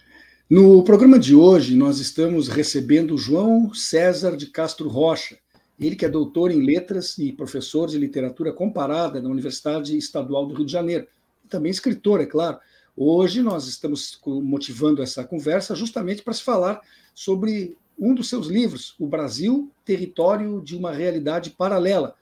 No 0.50 0.82
programa 0.82 1.18
de 1.18 1.34
hoje, 1.34 1.76
nós 1.76 1.98
estamos 1.98 2.48
recebendo 2.48 3.18
João 3.18 3.74
César 3.74 4.34
de 4.34 4.46
Castro 4.46 4.88
Rocha, 4.88 5.38
ele 5.78 5.94
que 5.94 6.06
é 6.06 6.08
doutor 6.08 6.50
em 6.50 6.64
letras 6.64 7.18
e 7.18 7.34
professor 7.34 7.86
de 7.86 7.98
literatura 7.98 8.50
comparada 8.50 9.20
na 9.20 9.28
Universidade 9.28 9.94
Estadual 9.94 10.46
do 10.46 10.54
Rio 10.54 10.64
de 10.64 10.72
Janeiro, 10.72 11.06
também 11.50 11.70
escritor, 11.70 12.22
é 12.22 12.24
claro. 12.24 12.58
Hoje 12.96 13.42
nós 13.42 13.66
estamos 13.66 14.18
motivando 14.24 15.02
essa 15.02 15.22
conversa 15.22 15.74
justamente 15.74 16.22
para 16.22 16.32
se 16.32 16.42
falar 16.42 16.80
sobre 17.14 17.76
um 17.98 18.14
dos 18.14 18.30
seus 18.30 18.46
livros, 18.46 18.94
O 18.98 19.06
Brasil, 19.06 19.70
Território 19.84 20.62
de 20.62 20.74
uma 20.74 20.92
Realidade 20.92 21.50
Paralela. 21.50 22.14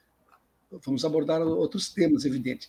Vamos 0.85 1.05
abordar 1.05 1.41
outros 1.43 1.91
temas, 1.91 2.25
evidente. 2.25 2.67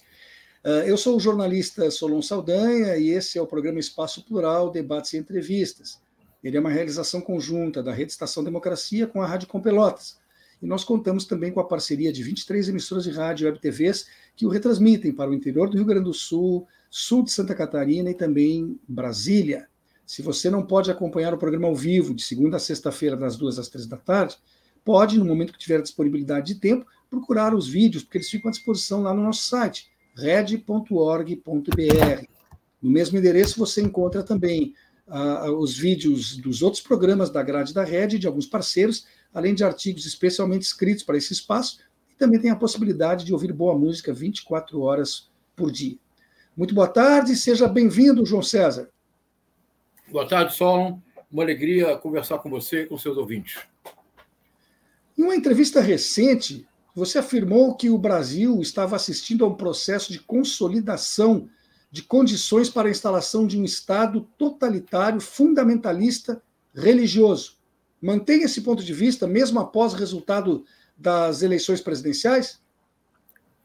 Ah, 0.69 0.85
eu 0.85 0.97
sou 0.97 1.15
o 1.15 1.19
jornalista 1.19 1.89
Solon 1.89 2.21
Saldanha 2.21 2.97
e 2.97 3.07
esse 3.11 3.37
é 3.37 3.41
o 3.41 3.47
programa 3.47 3.79
Espaço 3.79 4.21
Plural, 4.25 4.69
Debates 4.69 5.13
e 5.13 5.17
Entrevistas. 5.17 5.97
Ele 6.43 6.57
é 6.57 6.59
uma 6.59 6.69
realização 6.69 7.21
conjunta 7.21 7.81
da 7.81 7.93
Rede 7.93 8.11
Estação 8.11 8.43
Democracia 8.43 9.07
com 9.07 9.21
a 9.21 9.25
Rádio 9.25 9.47
Com 9.47 9.61
Pelotas. 9.61 10.17
E 10.61 10.65
nós 10.65 10.83
contamos 10.83 11.23
também 11.23 11.53
com 11.53 11.61
a 11.61 11.63
parceria 11.63 12.11
de 12.11 12.21
23 12.21 12.67
emissoras 12.67 13.05
de 13.05 13.11
rádio 13.11 13.45
e 13.45 13.49
web 13.49 13.61
TVs 13.61 14.07
que 14.35 14.45
o 14.45 14.49
retransmitem 14.49 15.13
para 15.13 15.31
o 15.31 15.33
interior 15.33 15.69
do 15.69 15.77
Rio 15.77 15.85
Grande 15.85 16.03
do 16.03 16.13
Sul, 16.13 16.67
sul 16.89 17.23
de 17.23 17.31
Santa 17.31 17.55
Catarina 17.55 18.09
e 18.09 18.13
também 18.13 18.77
Brasília. 18.85 19.69
Se 20.05 20.21
você 20.21 20.49
não 20.49 20.65
pode 20.65 20.91
acompanhar 20.91 21.33
o 21.33 21.37
programa 21.37 21.69
ao 21.69 21.75
vivo, 21.75 22.13
de 22.13 22.23
segunda 22.23 22.57
a 22.57 22.59
sexta-feira, 22.59 23.15
das 23.15 23.37
duas 23.37 23.57
às 23.57 23.69
três 23.69 23.87
da 23.87 23.95
tarde, 23.95 24.35
pode, 24.83 25.17
no 25.17 25.23
momento 25.23 25.53
que 25.53 25.59
tiver 25.59 25.81
disponibilidade 25.81 26.53
de 26.53 26.59
tempo, 26.59 26.85
procurar 27.09 27.55
os 27.55 27.69
vídeos, 27.69 28.03
porque 28.03 28.17
eles 28.17 28.29
ficam 28.29 28.49
à 28.49 28.51
disposição 28.51 29.01
lá 29.01 29.13
no 29.13 29.23
nosso 29.23 29.43
site 29.43 29.95
red.org.br. 30.17 31.35
No 32.81 32.91
mesmo 32.91 33.17
endereço 33.17 33.59
você 33.59 33.81
encontra 33.81 34.23
também 34.23 34.73
uh, 35.07 35.51
os 35.57 35.77
vídeos 35.77 36.37
dos 36.37 36.61
outros 36.61 36.81
programas 36.81 37.29
da 37.29 37.41
grade 37.43 37.73
da 37.73 37.83
Red, 37.83 38.19
de 38.19 38.27
alguns 38.27 38.45
parceiros, 38.45 39.05
além 39.33 39.53
de 39.53 39.63
artigos 39.63 40.05
especialmente 40.05 40.63
escritos 40.63 41.03
para 41.03 41.17
esse 41.17 41.33
espaço, 41.33 41.79
e 42.11 42.15
também 42.15 42.39
tem 42.39 42.51
a 42.51 42.55
possibilidade 42.55 43.25
de 43.25 43.33
ouvir 43.33 43.53
boa 43.53 43.77
música 43.77 44.13
24 44.13 44.81
horas 44.81 45.29
por 45.55 45.71
dia. 45.71 45.97
Muito 46.55 46.73
boa 46.73 46.87
tarde, 46.87 47.35
seja 47.35 47.67
bem-vindo, 47.67 48.25
João 48.25 48.41
César. 48.41 48.89
Boa 50.11 50.27
tarde, 50.27 50.55
Solon. 50.55 50.99
Uma 51.31 51.43
alegria 51.43 51.97
conversar 51.97 52.39
com 52.39 52.49
você 52.49 52.83
e 52.83 52.85
com 52.87 52.97
seus 52.97 53.17
ouvintes. 53.17 53.59
Em 55.17 55.23
uma 55.23 55.35
entrevista 55.35 55.81
recente, 55.81 56.65
você 56.97 57.19
afirmou 57.19 57.75
que 57.75 57.91
o 57.91 57.97
Brasil 57.97 58.59
estava 58.59 58.95
assistindo 58.95 59.45
a 59.45 59.47
um 59.47 59.53
processo 59.53 60.11
de 60.11 60.17
consolidação 60.17 61.47
de 61.91 62.01
condições 62.01 62.71
para 62.71 62.87
a 62.87 62.91
instalação 62.91 63.45
de 63.45 63.55
um 63.55 63.63
Estado 63.63 64.27
totalitário, 64.35 65.21
fundamentalista, 65.21 66.41
religioso. 66.73 67.59
Mantém 68.01 68.41
esse 68.41 68.61
ponto 68.61 68.83
de 68.83 68.95
vista, 68.95 69.27
mesmo 69.27 69.59
após 69.59 69.93
o 69.93 69.95
resultado 69.95 70.65
das 70.97 71.43
eleições 71.43 71.81
presidenciais? 71.81 72.59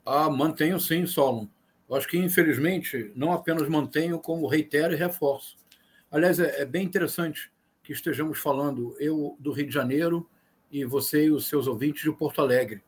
Ah, 0.05 0.29
mantenho 0.29 0.79
sim, 0.79 1.07
Solon. 1.07 1.47
Eu 1.89 1.97
acho 1.97 2.09
que, 2.09 2.19
infelizmente, 2.19 3.13
não 3.17 3.33
apenas 3.33 3.67
mantenho, 3.67 4.19
como 4.19 4.47
reitero 4.47 4.93
e 4.93 4.97
reforço. 4.97 5.57
Aliás, 6.11 6.39
é, 6.39 6.61
é 6.61 6.67
bem 6.67 6.85
interessante 6.85 7.51
que 7.83 7.95
estejamos 7.95 8.39
falando, 8.39 8.95
eu 9.01 9.39
do 9.41 9.53
Rio 9.53 9.69
de 9.69 9.73
Janeiro 9.73 10.29
e 10.71 10.85
você 10.85 11.25
e 11.25 11.31
os 11.31 11.49
seus 11.49 11.67
ouvintes 11.67 12.03
de 12.03 12.13
Porto 12.13 12.43
Alegre 12.43 12.83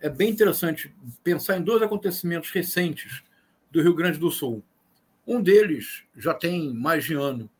é 0.00 0.08
bem 0.08 0.30
interessante 0.30 0.94
pensar 1.24 1.56
em 1.56 1.62
dois 1.62 1.82
acontecimentos 1.82 2.50
recentes 2.50 3.22
do 3.70 3.82
Rio 3.82 3.94
Grande 3.94 4.18
do 4.18 4.30
Sul. 4.30 4.62
Um 5.26 5.42
deles 5.42 6.04
já 6.16 6.34
tem 6.34 6.72
mais 6.72 7.04
de 7.04 7.14
ano. 7.14 7.50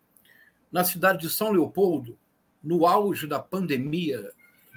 Na 0.71 0.85
cidade 0.85 1.21
de 1.21 1.31
São 1.31 1.51
Leopoldo, 1.51 2.19
no 2.63 2.87
auge 2.87 3.27
da 3.27 3.39
pandemia 3.39 4.31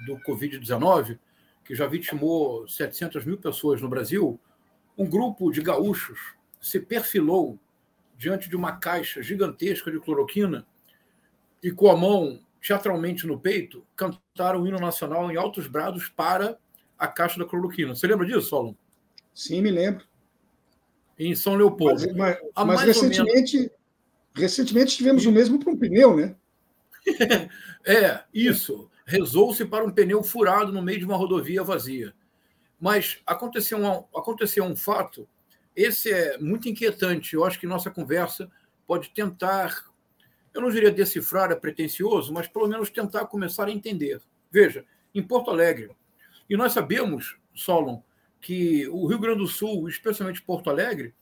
do 0.06 0.16
Covid-19, 0.18 1.18
que 1.64 1.74
já 1.74 1.86
vitimou 1.86 2.66
700 2.66 3.24
mil 3.24 3.36
pessoas 3.36 3.80
no 3.80 3.88
Brasil, 3.88 4.40
um 4.96 5.08
grupo 5.08 5.50
de 5.50 5.60
gaúchos 5.60 6.34
se 6.60 6.80
perfilou 6.80 7.58
diante 8.16 8.48
de 8.48 8.56
uma 8.56 8.76
caixa 8.76 9.22
gigantesca 9.22 9.90
de 9.90 10.00
cloroquina 10.00 10.66
e, 11.62 11.70
com 11.70 11.90
a 11.90 11.96
mão 11.96 12.40
teatralmente 12.60 13.26
no 13.26 13.38
peito, 13.38 13.86
cantaram 13.96 14.62
o 14.62 14.66
hino 14.66 14.78
nacional 14.78 15.30
em 15.30 15.36
altos 15.36 15.66
brados 15.66 16.08
para 16.08 16.58
a 17.00 17.08
caixa 17.08 17.38
da 17.38 17.46
cloroquina. 17.46 17.94
Você 17.94 18.06
lembra 18.06 18.26
disso, 18.26 18.42
Solon? 18.42 18.74
Sim, 19.34 19.62
me 19.62 19.70
lembro. 19.70 20.04
Em 21.18 21.34
São 21.34 21.56
Leopoldo. 21.56 22.14
Mas, 22.14 22.38
mas, 22.54 22.66
mas 22.66 22.80
recentemente, 22.82 23.56
menos... 23.56 23.72
recentemente 24.34 24.96
tivemos 24.96 25.24
o 25.24 25.32
mesmo 25.32 25.58
para 25.58 25.72
um 25.72 25.78
pneu, 25.78 26.14
né? 26.14 26.36
é, 27.86 28.22
isso. 28.34 28.90
Rezou-se 29.06 29.64
para 29.64 29.84
um 29.84 29.90
pneu 29.90 30.22
furado 30.22 30.72
no 30.72 30.82
meio 30.82 30.98
de 30.98 31.04
uma 31.06 31.16
rodovia 31.16 31.64
vazia. 31.64 32.14
Mas 32.78 33.20
aconteceu 33.26 33.78
um, 33.78 33.88
aconteceu 34.18 34.64
um 34.64 34.76
fato, 34.76 35.28
esse 35.74 36.12
é 36.12 36.38
muito 36.38 36.68
inquietante. 36.68 37.34
Eu 37.34 37.44
acho 37.44 37.58
que 37.58 37.66
nossa 37.66 37.90
conversa 37.90 38.50
pode 38.86 39.10
tentar, 39.10 39.84
eu 40.52 40.60
não 40.60 40.70
diria 40.70 40.90
decifrar, 40.90 41.50
é 41.50 41.54
pretencioso, 41.54 42.32
mas 42.32 42.46
pelo 42.46 42.68
menos 42.68 42.90
tentar 42.90 43.26
começar 43.26 43.68
a 43.68 43.70
entender. 43.70 44.20
Veja, 44.50 44.84
em 45.14 45.22
Porto 45.22 45.50
Alegre, 45.50 45.90
e 46.50 46.56
nós 46.56 46.72
sabemos, 46.72 47.38
Solon, 47.54 48.02
que 48.40 48.88
o 48.88 49.06
Rio 49.06 49.20
Grande 49.20 49.38
do 49.38 49.46
Sul, 49.46 49.88
especialmente 49.88 50.42
Porto 50.42 50.68
Alegre, 50.68 51.14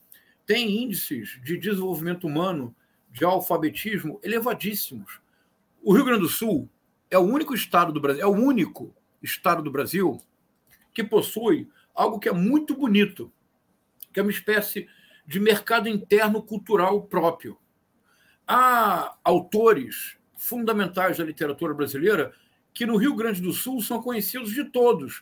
tem 0.43 0.83
índices 0.83 1.39
de 1.43 1.55
desenvolvimento 1.55 2.25
humano, 2.25 2.75
de 3.11 3.23
alfabetismo 3.23 4.19
elevadíssimos. 4.23 5.21
O 5.83 5.93
Rio 5.93 6.03
Grande 6.03 6.21
do 6.21 6.27
Sul 6.27 6.67
é 7.11 7.17
o 7.19 7.21
único 7.21 7.53
estado 7.53 7.93
do 7.93 8.01
Brasil, 8.01 8.23
é 8.23 8.25
o 8.25 8.31
único 8.31 8.91
estado 9.21 9.61
do 9.61 9.69
Brasil 9.69 10.19
que 10.91 11.03
possui 11.03 11.69
algo 11.93 12.19
que 12.19 12.27
é 12.27 12.33
muito 12.33 12.75
bonito, 12.75 13.31
que 14.11 14.19
é 14.19 14.23
uma 14.23 14.31
espécie 14.31 14.87
de 15.27 15.39
mercado 15.39 15.87
interno 15.87 16.41
cultural 16.41 17.03
próprio. 17.03 17.55
Há 18.47 19.15
autores 19.23 20.17
fundamentais 20.35 21.19
da 21.19 21.23
literatura 21.23 21.73
brasileira 21.75 22.33
que 22.79 22.85
no 22.85 22.95
Rio 22.95 23.13
Grande 23.13 23.41
do 23.41 23.51
Sul 23.51 23.81
são 23.81 24.01
conhecidos 24.01 24.51
de 24.51 24.63
todos. 24.63 25.21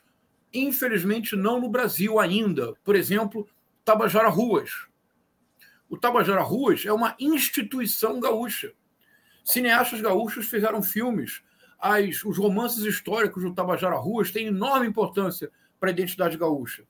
Infelizmente, 0.53 1.35
não 1.35 1.59
no 1.59 1.67
Brasil 1.67 2.19
ainda. 2.19 2.75
Por 2.83 2.95
exemplo, 2.95 3.47
Tabajara 3.83 4.29
Ruas. 4.29 4.69
O 5.89 5.97
Tabajara 5.97 6.43
Ruas 6.43 6.85
é 6.85 6.93
uma 6.93 7.15
instituição 7.19 8.19
gaúcha. 8.19 8.73
Cineastas 9.43 10.01
gaúchos 10.01 10.47
fizeram 10.47 10.83
filmes. 10.83 11.41
As, 11.79 12.23
os 12.23 12.37
romances 12.37 12.83
históricos 12.85 13.41
do 13.41 13.55
Tabajara 13.55 13.95
Ruas 13.95 14.29
têm 14.29 14.45
enorme 14.45 14.85
importância 14.85 15.49
para 15.79 15.89
a 15.89 15.93
identidade 15.93 16.37
gaúcha. 16.37 16.83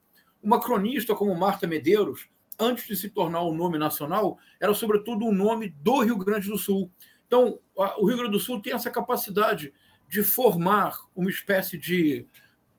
Uma 0.43 0.59
cronista 0.59 1.15
como 1.15 1.33
Marta 1.33 1.65
Medeiros, 1.65 2.27
antes 2.59 2.85
de 2.85 2.97
se 2.97 3.09
tornar 3.09 3.41
um 3.41 3.55
nome 3.55 3.77
nacional, 3.77 4.37
era 4.59 4.73
sobretudo 4.73 5.23
um 5.27 5.33
nome 5.33 5.69
do 5.81 6.01
Rio 6.01 6.17
Grande 6.17 6.49
do 6.49 6.57
Sul. 6.57 6.91
Então, 7.25 7.57
o 7.73 8.05
Rio 8.05 8.17
Grande 8.17 8.33
do 8.33 8.39
Sul 8.39 8.61
tem 8.61 8.73
essa 8.73 8.91
capacidade 8.91 9.73
de 10.07 10.23
formar 10.23 10.97
uma 11.15 11.29
espécie 11.29 11.77
de 11.77 12.25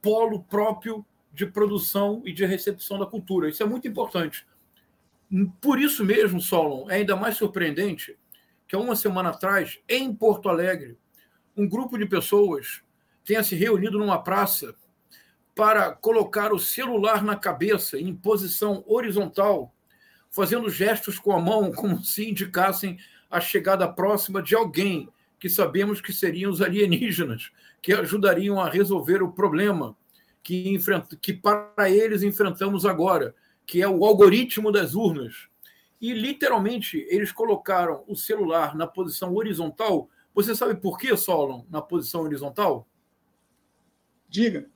polo 0.01 0.43
próprio 0.45 1.05
de 1.33 1.47
produção 1.47 2.23
e 2.25 2.33
de 2.33 2.45
recepção 2.45 2.99
da 2.99 3.07
cultura. 3.07 3.49
Isso 3.49 3.63
é 3.63 3.67
muito 3.67 3.87
importante. 3.87 4.47
Por 5.61 5.79
isso 5.79 6.05
mesmo, 6.05 6.41
Solon, 6.41 6.91
é 6.91 6.97
ainda 6.97 7.15
mais 7.15 7.37
surpreendente 7.37 8.19
que 8.67 8.75
há 8.75 8.79
uma 8.79 8.97
semana 8.97 9.31
atrás, 9.31 9.79
em 9.89 10.13
Porto 10.15 10.49
Alegre, 10.49 10.99
um 11.57 11.69
grupo 11.69 11.97
de 11.97 12.07
pessoas 12.07 12.83
tenha 13.25 13.43
se 13.43 13.55
reunido 13.55 13.99
numa 13.99 14.23
praça 14.23 14.75
para 15.55 15.93
colocar 15.93 16.53
o 16.53 16.59
celular 16.59 17.23
na 17.23 17.37
cabeça 17.37 17.99
em 17.99 18.15
posição 18.15 18.83
horizontal, 18.87 19.75
fazendo 20.31 20.71
gestos 20.71 21.19
com 21.19 21.33
a 21.33 21.41
mão 21.41 21.73
como 21.73 22.03
se 22.03 22.29
indicassem 22.29 22.99
a 23.31 23.41
chegada 23.41 23.87
próxima 23.87 24.43
de 24.43 24.55
alguém 24.55 25.09
que 25.39 25.49
sabemos 25.49 26.01
que 26.01 26.13
seriam 26.13 26.51
os 26.51 26.61
alienígenas, 26.61 27.51
que 27.81 27.93
ajudariam 27.93 28.61
a 28.61 28.69
resolver 28.69 29.23
o 29.23 29.33
problema 29.33 29.97
que, 30.43 30.79
que 31.21 31.33
para 31.33 31.91
eles 31.91 32.23
enfrentamos 32.23 32.85
agora, 32.85 33.35
que 33.67 33.83
é 33.83 33.89
o 33.89 34.05
algoritmo 34.05 34.73
das 34.73 34.95
urnas. 34.95 35.49
E 36.01 36.13
literalmente 36.13 37.07
eles 37.11 37.33
colocaram 37.33 38.05
o 38.07 38.17
celular 38.17 38.75
na 38.75 38.87
posição 38.87 39.35
horizontal. 39.35 40.09
Você 40.35 40.55
sabe 40.55 40.81
por 40.81 40.99
que, 40.99 41.15
Solon, 41.17 41.65
na 41.69 41.83
posição 41.83 42.23
horizontal? 42.23 42.89
Diga. 44.29 44.71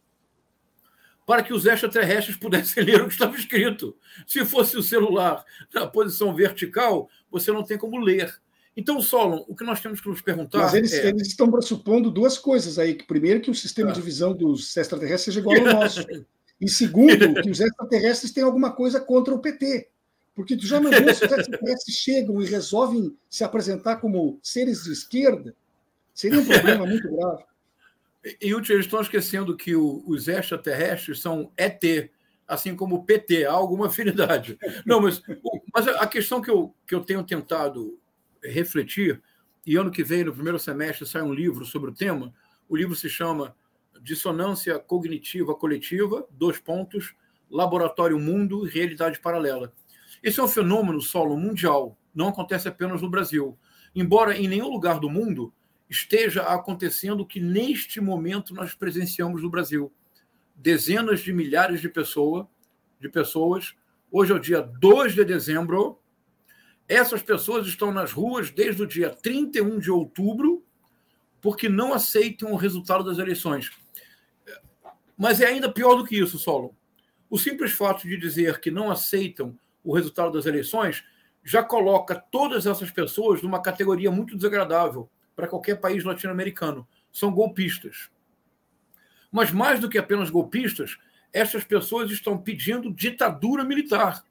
Para 1.25 1.43
que 1.43 1.53
os 1.53 1.65
extraterrestres 1.65 2.37
pudessem 2.37 2.82
ler 2.85 3.00
o 3.00 3.06
que 3.06 3.12
estava 3.12 3.37
escrito. 3.37 3.97
Se 4.26 4.44
fosse 4.44 4.76
o 4.76 4.82
celular 4.82 5.44
na 5.73 5.87
posição 5.87 6.35
vertical, 6.35 7.08
você 7.31 7.53
não 7.53 7.62
tem 7.62 7.79
como 7.79 7.99
ler. 7.99 8.42
Então, 8.76 9.00
Solon, 9.02 9.44
o 9.46 9.54
que 9.54 9.64
nós 9.64 9.80
temos 9.80 10.00
que 10.00 10.08
nos 10.08 10.22
perguntar. 10.22 10.58
Mas 10.58 10.74
eles, 10.74 10.92
é... 10.94 11.08
eles 11.08 11.28
estão 11.28 11.50
pressupondo 11.50 12.10
duas 12.10 12.38
coisas 12.38 12.78
aí. 12.78 12.94
Que 12.94 13.06
primeiro, 13.06 13.40
que 13.40 13.50
o 13.50 13.54
sistema 13.54 13.90
ah. 13.90 13.92
de 13.92 14.00
visão 14.00 14.34
dos 14.34 14.76
extraterrestres 14.76 15.34
seja 15.34 15.40
igual 15.40 15.58
ao 15.58 15.80
nosso. 15.80 16.06
e 16.60 16.69
segundo, 16.69 17.34
que 17.42 17.50
os 17.50 17.60
extraterrestres 17.60 18.32
têm 18.32 18.44
alguma 18.44 18.72
coisa 18.72 19.00
contra 19.00 19.34
o 19.34 19.38
PT. 19.38 19.88
Porque 20.34 20.56
tu 20.56 20.66
já 20.66 20.80
viu 20.80 20.90
se 20.90 21.02
os 21.02 21.32
extraterrestres 21.32 21.96
chegam 21.96 22.40
e 22.40 22.46
resolvem 22.46 23.14
se 23.28 23.44
apresentar 23.44 23.96
como 23.96 24.38
seres 24.42 24.84
de 24.84 24.92
esquerda? 24.92 25.54
Seria 26.14 26.40
um 26.40 26.46
problema 26.46 26.86
muito 26.86 27.10
grave. 27.10 27.44
E, 28.40 28.54
Uti, 28.54 28.72
eles 28.72 28.86
estão 28.86 29.00
esquecendo 29.00 29.56
que 29.56 29.74
o, 29.74 30.02
os 30.06 30.28
extraterrestres 30.28 31.20
são 31.20 31.50
ET, 31.56 31.82
assim 32.46 32.74
como 32.74 32.96
o 32.96 33.04
PT, 33.04 33.44
há 33.44 33.52
alguma 33.52 33.88
afinidade. 33.88 34.58
Não, 34.86 35.00
mas, 35.00 35.20
mas 35.74 35.88
a 35.88 36.06
questão 36.06 36.40
que 36.40 36.50
eu, 36.50 36.74
que 36.86 36.94
eu 36.94 37.00
tenho 37.00 37.24
tentado 37.24 37.98
refletir, 38.43 39.23
e 39.65 39.77
ano 39.77 39.91
que 39.91 40.03
vem, 40.03 40.25
no 40.25 40.33
primeiro 40.33 40.59
semestre, 40.59 41.06
sai 41.06 41.23
um 41.23 41.33
livro 41.33 41.65
sobre 41.65 41.91
o 41.91 41.94
tema, 41.94 42.35
o 42.69 42.77
livro 42.77 42.97
se 42.97 43.09
chama 43.09 43.55
Dissonância 44.00 44.79
Cognitiva 44.79 45.55
Coletiva, 45.55 46.27
dois 46.31 46.59
pontos, 46.59 47.15
Laboratório 47.50 48.19
Mundo 48.19 48.67
e 48.67 48.71
Realidade 48.71 49.21
Paralela. 49.21 49.73
Esse 50.23 50.41
é 50.41 50.43
um 50.43 50.49
fenômeno 50.49 51.00
solo 51.00 51.37
mundial, 51.37 51.99
não 52.15 52.29
acontece 52.29 52.67
apenas 52.67 53.03
no 53.03 53.11
Brasil. 53.11 53.59
Embora 53.94 54.37
em 54.37 54.49
nenhum 54.49 54.69
lugar 54.69 54.99
do 54.99 55.11
mundo 55.11 55.53
esteja 55.89 56.43
acontecendo 56.43 57.21
o 57.21 57.27
que 57.27 57.39
neste 57.39 58.00
momento 58.00 58.55
nós 58.55 58.75
presenciamos 58.75 59.43
no 59.43 59.50
Brasil. 59.50 59.93
Dezenas 60.56 61.21
de 61.21 61.33
milhares 61.33 61.81
de, 61.81 61.89
pessoa, 61.89 62.49
de 62.99 63.09
pessoas, 63.09 63.75
hoje 64.11 64.33
é 64.33 64.35
o 64.35 64.39
dia 64.39 64.62
2 64.62 65.15
de 65.15 65.25
dezembro, 65.25 65.99
essas 66.88 67.23
pessoas 67.23 67.67
estão 67.67 67.93
nas 67.93 68.12
ruas 68.12 68.50
desde 68.50 68.82
o 68.82 68.87
dia 68.87 69.11
31 69.11 69.79
de 69.79 69.90
outubro, 69.90 70.64
porque 71.40 71.69
não 71.69 71.93
aceitam 71.93 72.52
o 72.52 72.56
resultado 72.56 73.05
das 73.05 73.19
eleições. 73.19 73.70
Mas 75.17 75.40
é 75.40 75.46
ainda 75.46 75.73
pior 75.73 75.96
do 75.96 76.05
que 76.05 76.19
isso, 76.19 76.38
Solo. 76.38 76.76
O 77.29 77.38
simples 77.38 77.73
fato 77.73 78.06
de 78.06 78.17
dizer 78.17 78.61
que 78.61 78.70
não 78.70 78.90
aceitam 78.90 79.58
o 79.82 79.94
resultado 79.94 80.32
das 80.32 80.46
eleições 80.46 81.05
já 81.44 81.62
coloca 81.62 82.14
todas 82.14 82.67
essas 82.67 82.90
pessoas 82.90 83.43
numa 83.43 83.61
categoria 83.61 84.11
muito 84.11 84.37
desagradável 84.37 85.11
para 85.34 85.49
qualquer 85.49 85.81
país 85.81 86.05
latino-americano. 86.05 86.87
São 87.11 87.32
golpistas. 87.32 88.11
Mas 89.31 89.50
mais 89.50 89.81
do 89.81 89.88
que 89.88 89.99
apenas 89.99 90.31
golpistas, 90.31 90.99
essas 91.32 91.64
pessoas 91.64 92.11
estão 92.11 92.38
pedindo 92.38 92.93
ditadura 92.93 93.64
militar, 93.64 94.23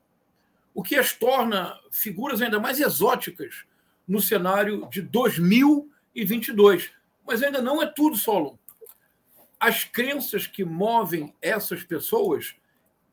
o 0.73 0.81
que 0.81 0.95
as 0.95 1.13
torna 1.13 1.77
figuras 1.91 2.41
ainda 2.41 2.59
mais 2.59 2.79
exóticas 2.79 3.65
no 4.07 4.21
cenário 4.21 4.88
de 4.89 5.01
2022. 5.01 6.91
Mas 7.25 7.44
ainda 7.44 7.62
não 7.62 7.81
é 7.81 7.85
tudo, 7.85 8.15
Solon. 8.15 8.57
As 9.59 9.83
crenças 9.83 10.47
que 10.47 10.65
movem 10.65 11.35
essas 11.41 11.83
pessoas, 11.83 12.56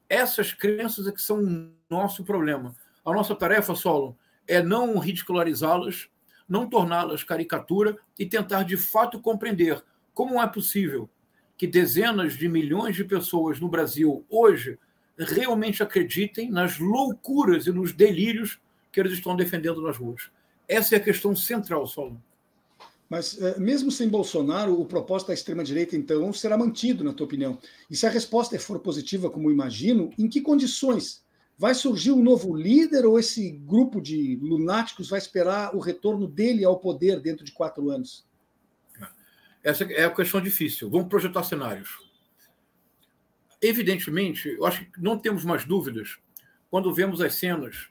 essas 0.08 0.52
crenças 0.52 1.06
é 1.06 1.12
que 1.12 1.20
são 1.20 1.42
o 1.42 1.70
nosso 1.90 2.24
problema. 2.24 2.74
A 3.04 3.12
nossa 3.12 3.34
tarefa, 3.34 3.74
Solon, 3.74 4.14
é 4.46 4.62
não 4.62 4.98
ridicularizá-las, 4.98 6.08
não 6.48 6.68
torná-las 6.68 7.22
caricatura 7.22 7.96
e 8.18 8.24
tentar 8.24 8.62
de 8.62 8.76
fato 8.76 9.20
compreender 9.20 9.84
como 10.14 10.40
é 10.40 10.46
possível 10.46 11.08
que 11.56 11.66
dezenas 11.66 12.34
de 12.34 12.48
milhões 12.48 12.96
de 12.96 13.04
pessoas 13.04 13.60
no 13.60 13.68
Brasil 13.68 14.24
hoje 14.30 14.78
realmente 15.18 15.82
acreditem 15.82 16.50
nas 16.50 16.78
loucuras 16.78 17.66
e 17.66 17.72
nos 17.72 17.92
delírios 17.92 18.58
que 18.92 19.00
eles 19.00 19.12
estão 19.12 19.36
defendendo 19.36 19.82
nas 19.82 19.96
ruas. 19.96 20.30
Essa 20.66 20.94
é 20.94 20.98
a 20.98 21.02
questão 21.02 21.34
central, 21.34 21.86
Solon. 21.86 22.16
Mas, 23.08 23.40
eh, 23.40 23.58
mesmo 23.58 23.90
sem 23.90 24.08
Bolsonaro, 24.08 24.78
o 24.78 24.84
propósito 24.84 25.28
da 25.28 25.34
extrema-direita, 25.34 25.96
então, 25.96 26.32
será 26.32 26.58
mantido, 26.58 27.02
na 27.02 27.12
tua 27.12 27.26
opinião? 27.26 27.58
E 27.90 27.96
se 27.96 28.06
a 28.06 28.10
resposta 28.10 28.58
for 28.58 28.78
positiva, 28.80 29.30
como 29.30 29.50
imagino, 29.50 30.10
em 30.18 30.28
que 30.28 30.42
condições 30.42 31.22
Vai 31.58 31.74
surgir 31.74 32.12
um 32.12 32.22
novo 32.22 32.54
líder 32.54 33.04
ou 33.04 33.18
esse 33.18 33.50
grupo 33.50 34.00
de 34.00 34.38
lunáticos 34.40 35.10
vai 35.10 35.18
esperar 35.18 35.74
o 35.74 35.80
retorno 35.80 36.28
dele 36.28 36.64
ao 36.64 36.78
poder 36.78 37.20
dentro 37.20 37.44
de 37.44 37.50
quatro 37.50 37.90
anos? 37.90 38.24
Essa 39.64 39.82
é 39.92 40.04
a 40.04 40.10
questão 40.10 40.40
difícil. 40.40 40.88
Vamos 40.88 41.08
projetar 41.08 41.42
cenários. 41.42 42.07
Evidentemente, 43.60 44.48
eu 44.48 44.64
acho 44.64 44.84
que 44.84 45.02
não 45.02 45.18
temos 45.18 45.44
mais 45.44 45.64
dúvidas 45.64 46.18
quando 46.70 46.94
vemos 46.94 47.20
as 47.20 47.34
cenas 47.34 47.88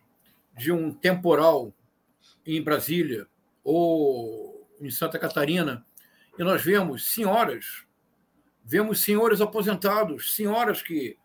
de 0.55 0.71
um 0.71 0.93
temporal 0.93 1.73
em 2.45 2.61
Brasília 2.61 3.27
ou 3.63 4.67
em 4.79 4.89
Santa 4.89 5.19
Catarina 5.19 5.85
e 6.37 6.43
nós 6.43 6.61
vemos 6.61 7.11
senhoras, 7.11 7.85
vemos 8.63 9.01
senhores 9.01 9.41
aposentados, 9.41 10.35
senhoras 10.35 10.81
que 10.81 11.17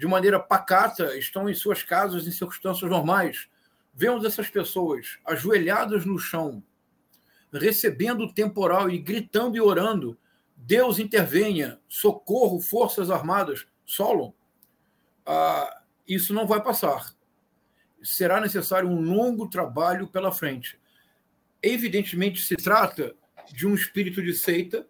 de 0.00 0.06
maneira 0.06 0.40
pacata, 0.40 1.14
estão 1.18 1.46
em 1.46 1.52
suas 1.52 1.82
casas 1.82 2.26
em 2.26 2.30
circunstâncias 2.30 2.90
normais. 2.90 3.50
Vemos 3.92 4.24
essas 4.24 4.48
pessoas 4.48 5.18
ajoelhadas 5.26 6.06
no 6.06 6.18
chão, 6.18 6.62
recebendo 7.52 8.24
o 8.24 8.32
temporal 8.32 8.88
e 8.88 8.96
gritando 8.96 9.58
e 9.58 9.60
orando: 9.60 10.16
Deus 10.56 10.98
intervenha, 10.98 11.78
socorro, 11.86 12.60
Forças 12.60 13.10
Armadas. 13.10 13.66
Solon, 13.90 14.32
ah, 15.26 15.82
isso 16.06 16.32
não 16.32 16.46
vai 16.46 16.62
passar. 16.62 17.14
Será 18.02 18.40
necessário 18.40 18.88
um 18.88 19.00
longo 19.00 19.48
trabalho 19.48 20.08
pela 20.08 20.32
frente. 20.32 20.78
Evidentemente, 21.62 22.42
se 22.42 22.56
trata 22.56 23.14
de 23.52 23.66
um 23.66 23.74
espírito 23.74 24.22
de 24.22 24.32
seita 24.32 24.86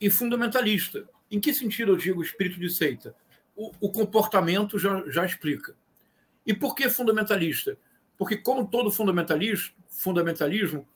e 0.00 0.10
fundamentalista. 0.10 1.08
Em 1.30 1.40
que 1.40 1.54
sentido 1.54 1.92
eu 1.92 1.96
digo 1.96 2.22
espírito 2.22 2.60
de 2.60 2.70
seita? 2.70 3.14
o, 3.56 3.72
o 3.80 3.90
comportamento 3.90 4.78
já, 4.78 5.02
já 5.08 5.24
explica. 5.24 5.74
E 6.46 6.52
por 6.52 6.74
que 6.74 6.88
fundamentalista? 6.90 7.78
Porque, 8.16 8.36
como 8.36 8.66
todo 8.66 8.90
fundamentalismo, 8.90 9.74
fundamentalismo, 9.88 10.86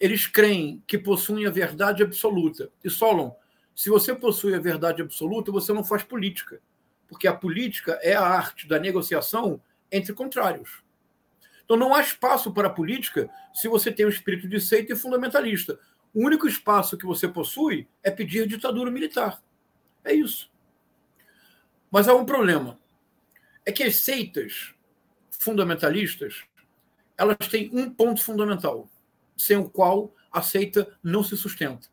eles 0.00 0.26
creem 0.26 0.82
que 0.86 0.98
possuem 0.98 1.46
a 1.46 1.50
verdade 1.50 2.02
absoluta. 2.02 2.70
E 2.82 2.90
Solon, 2.90 3.32
se 3.74 3.90
você 3.90 4.14
possui 4.14 4.54
a 4.54 4.60
verdade 4.60 5.02
absoluta, 5.02 5.52
você 5.52 5.72
não 5.72 5.84
faz 5.84 6.02
política. 6.02 6.60
Porque 7.08 7.26
a 7.26 7.34
política 7.34 7.98
é 8.02 8.14
a 8.14 8.22
arte 8.22 8.68
da 8.68 8.78
negociação 8.78 9.60
entre 9.90 10.12
contrários. 10.12 10.82
Então 11.64 11.76
não 11.76 11.94
há 11.94 12.00
espaço 12.00 12.52
para 12.52 12.68
a 12.68 12.72
política 12.72 13.28
se 13.52 13.68
você 13.68 13.90
tem 13.90 14.06
um 14.06 14.10
espírito 14.10 14.48
de 14.48 14.60
seita 14.60 14.92
e 14.92 14.96
fundamentalista. 14.96 15.78
O 16.14 16.24
único 16.24 16.46
espaço 16.46 16.96
que 16.96 17.06
você 17.06 17.28
possui 17.28 17.88
é 18.02 18.10
pedir 18.10 18.46
ditadura 18.46 18.90
militar. 18.90 19.42
É 20.04 20.14
isso. 20.14 20.50
Mas 21.90 22.08
há 22.08 22.14
um 22.14 22.24
problema. 22.24 22.78
É 23.64 23.72
que 23.72 23.82
as 23.82 23.96
seitas 23.96 24.74
fundamentalistas 25.30 26.44
elas 27.18 27.36
têm 27.50 27.68
um 27.72 27.90
ponto 27.90 28.22
fundamental, 28.22 28.88
sem 29.36 29.56
o 29.56 29.68
qual 29.68 30.14
a 30.30 30.40
seita 30.40 30.96
não 31.02 31.24
se 31.24 31.36
sustenta. 31.36 31.88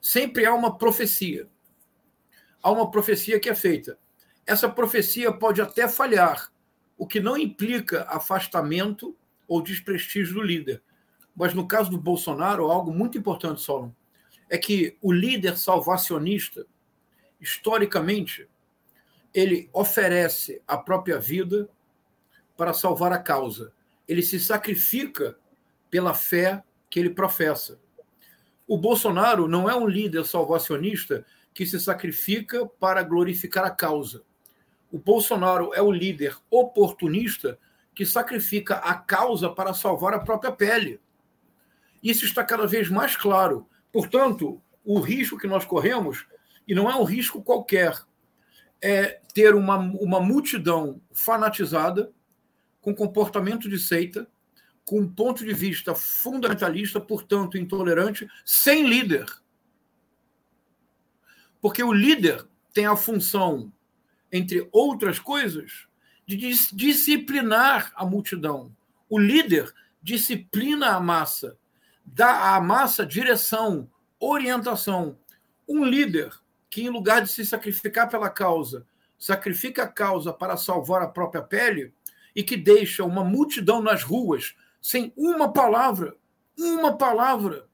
Sempre 0.00 0.46
há 0.46 0.54
uma 0.54 0.78
profecia. 0.78 1.48
Há 2.62 2.70
uma 2.70 2.90
profecia 2.90 3.40
que 3.40 3.48
é 3.48 3.54
feita. 3.54 3.98
Essa 4.48 4.66
profecia 4.66 5.30
pode 5.30 5.60
até 5.60 5.86
falhar, 5.86 6.50
o 6.96 7.06
que 7.06 7.20
não 7.20 7.36
implica 7.36 8.04
afastamento 8.08 9.14
ou 9.46 9.60
desprestígio 9.60 10.36
do 10.36 10.42
líder. 10.42 10.82
Mas 11.36 11.52
no 11.52 11.68
caso 11.68 11.90
do 11.90 11.98
Bolsonaro, 11.98 12.70
algo 12.70 12.90
muito 12.90 13.18
importante, 13.18 13.60
Solon, 13.60 13.90
é 14.48 14.56
que 14.56 14.96
o 15.02 15.12
líder 15.12 15.58
salvacionista, 15.58 16.66
historicamente, 17.38 18.48
ele 19.34 19.68
oferece 19.70 20.62
a 20.66 20.78
própria 20.78 21.18
vida 21.18 21.68
para 22.56 22.72
salvar 22.72 23.12
a 23.12 23.18
causa. 23.18 23.70
Ele 24.08 24.22
se 24.22 24.40
sacrifica 24.40 25.38
pela 25.90 26.14
fé 26.14 26.64
que 26.88 26.98
ele 26.98 27.10
professa. 27.10 27.78
O 28.66 28.78
Bolsonaro 28.78 29.46
não 29.46 29.68
é 29.68 29.76
um 29.76 29.86
líder 29.86 30.24
salvacionista 30.24 31.26
que 31.52 31.66
se 31.66 31.78
sacrifica 31.78 32.64
para 32.64 33.02
glorificar 33.02 33.66
a 33.66 33.70
causa. 33.70 34.24
O 34.90 34.98
Bolsonaro 34.98 35.72
é 35.74 35.82
o 35.82 35.92
líder 35.92 36.36
oportunista 36.50 37.58
que 37.94 38.06
sacrifica 38.06 38.76
a 38.76 38.94
causa 38.94 39.50
para 39.50 39.74
salvar 39.74 40.14
a 40.14 40.20
própria 40.20 40.52
pele. 40.52 41.00
Isso 42.02 42.24
está 42.24 42.44
cada 42.44 42.66
vez 42.66 42.88
mais 42.88 43.16
claro. 43.16 43.68
Portanto, 43.92 44.62
o 44.84 45.00
risco 45.00 45.36
que 45.36 45.46
nós 45.46 45.64
corremos, 45.64 46.26
e 46.66 46.74
não 46.74 46.90
é 46.90 46.94
um 46.94 47.04
risco 47.04 47.42
qualquer, 47.42 47.94
é 48.80 49.20
ter 49.34 49.54
uma, 49.54 49.76
uma 49.76 50.20
multidão 50.20 51.00
fanatizada, 51.12 52.12
com 52.80 52.94
comportamento 52.94 53.68
de 53.68 53.78
seita, 53.78 54.26
com 54.84 55.00
um 55.00 55.08
ponto 55.12 55.44
de 55.44 55.52
vista 55.52 55.94
fundamentalista, 55.94 57.00
portanto 57.00 57.58
intolerante, 57.58 58.26
sem 58.44 58.88
líder. 58.88 59.26
Porque 61.60 61.82
o 61.82 61.92
líder 61.92 62.46
tem 62.72 62.86
a 62.86 62.96
função, 62.96 63.72
entre 64.32 64.68
outras 64.72 65.18
coisas, 65.18 65.86
de 66.26 66.36
disciplinar 66.36 67.92
a 67.94 68.04
multidão. 68.04 68.74
O 69.08 69.18
líder 69.18 69.72
disciplina 70.02 70.90
a 70.90 71.00
massa, 71.00 71.56
dá 72.04 72.54
à 72.54 72.60
massa 72.60 73.04
direção, 73.04 73.90
orientação. 74.20 75.18
Um 75.66 75.84
líder 75.84 76.30
que, 76.70 76.82
em 76.82 76.90
lugar 76.90 77.22
de 77.22 77.30
se 77.30 77.44
sacrificar 77.44 78.08
pela 78.08 78.28
causa, 78.28 78.86
sacrifica 79.18 79.84
a 79.84 79.88
causa 79.88 80.32
para 80.32 80.56
salvar 80.56 81.02
a 81.02 81.08
própria 81.08 81.42
pele 81.42 81.92
e 82.34 82.42
que 82.42 82.56
deixa 82.56 83.04
uma 83.04 83.24
multidão 83.24 83.82
nas 83.82 84.02
ruas 84.02 84.54
sem 84.80 85.12
uma 85.16 85.52
palavra, 85.52 86.16
uma 86.56 86.96
palavra, 86.96 87.66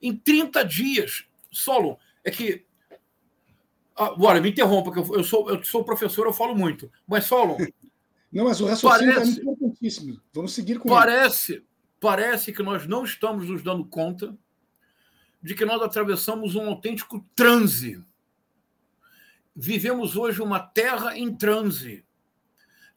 em 0.00 0.16
30 0.16 0.64
dias. 0.64 1.24
Solo, 1.50 1.98
é 2.24 2.30
que. 2.30 2.67
Ah, 3.98 4.14
bora, 4.14 4.40
me 4.40 4.50
interrompa, 4.50 4.92
que 4.92 4.98
eu, 5.00 5.24
sou, 5.24 5.50
eu 5.50 5.64
sou 5.64 5.82
professor, 5.82 6.24
eu 6.24 6.32
falo 6.32 6.54
muito. 6.54 6.90
Mas, 7.04 7.24
Solo. 7.24 7.56
Não, 8.30 8.44
mas 8.44 8.60
o 8.60 8.66
raciocínio 8.66 9.10
é 9.10 9.14
parece, 9.14 9.40
é 9.40 9.42
importantíssimo. 9.42 10.20
Vamos 10.32 10.52
seguir 10.52 10.78
com 10.78 10.88
parece, 10.88 11.54
ele. 11.54 11.66
Parece 11.98 12.52
que 12.52 12.62
nós 12.62 12.86
não 12.86 13.02
estamos 13.02 13.48
nos 13.48 13.62
dando 13.62 13.84
conta 13.84 14.38
de 15.42 15.54
que 15.54 15.64
nós 15.64 15.82
atravessamos 15.82 16.54
um 16.54 16.68
autêntico 16.68 17.26
transe. 17.34 18.00
Vivemos 19.54 20.16
hoje 20.16 20.40
uma 20.40 20.60
terra 20.60 21.18
em 21.18 21.34
transe. 21.34 22.04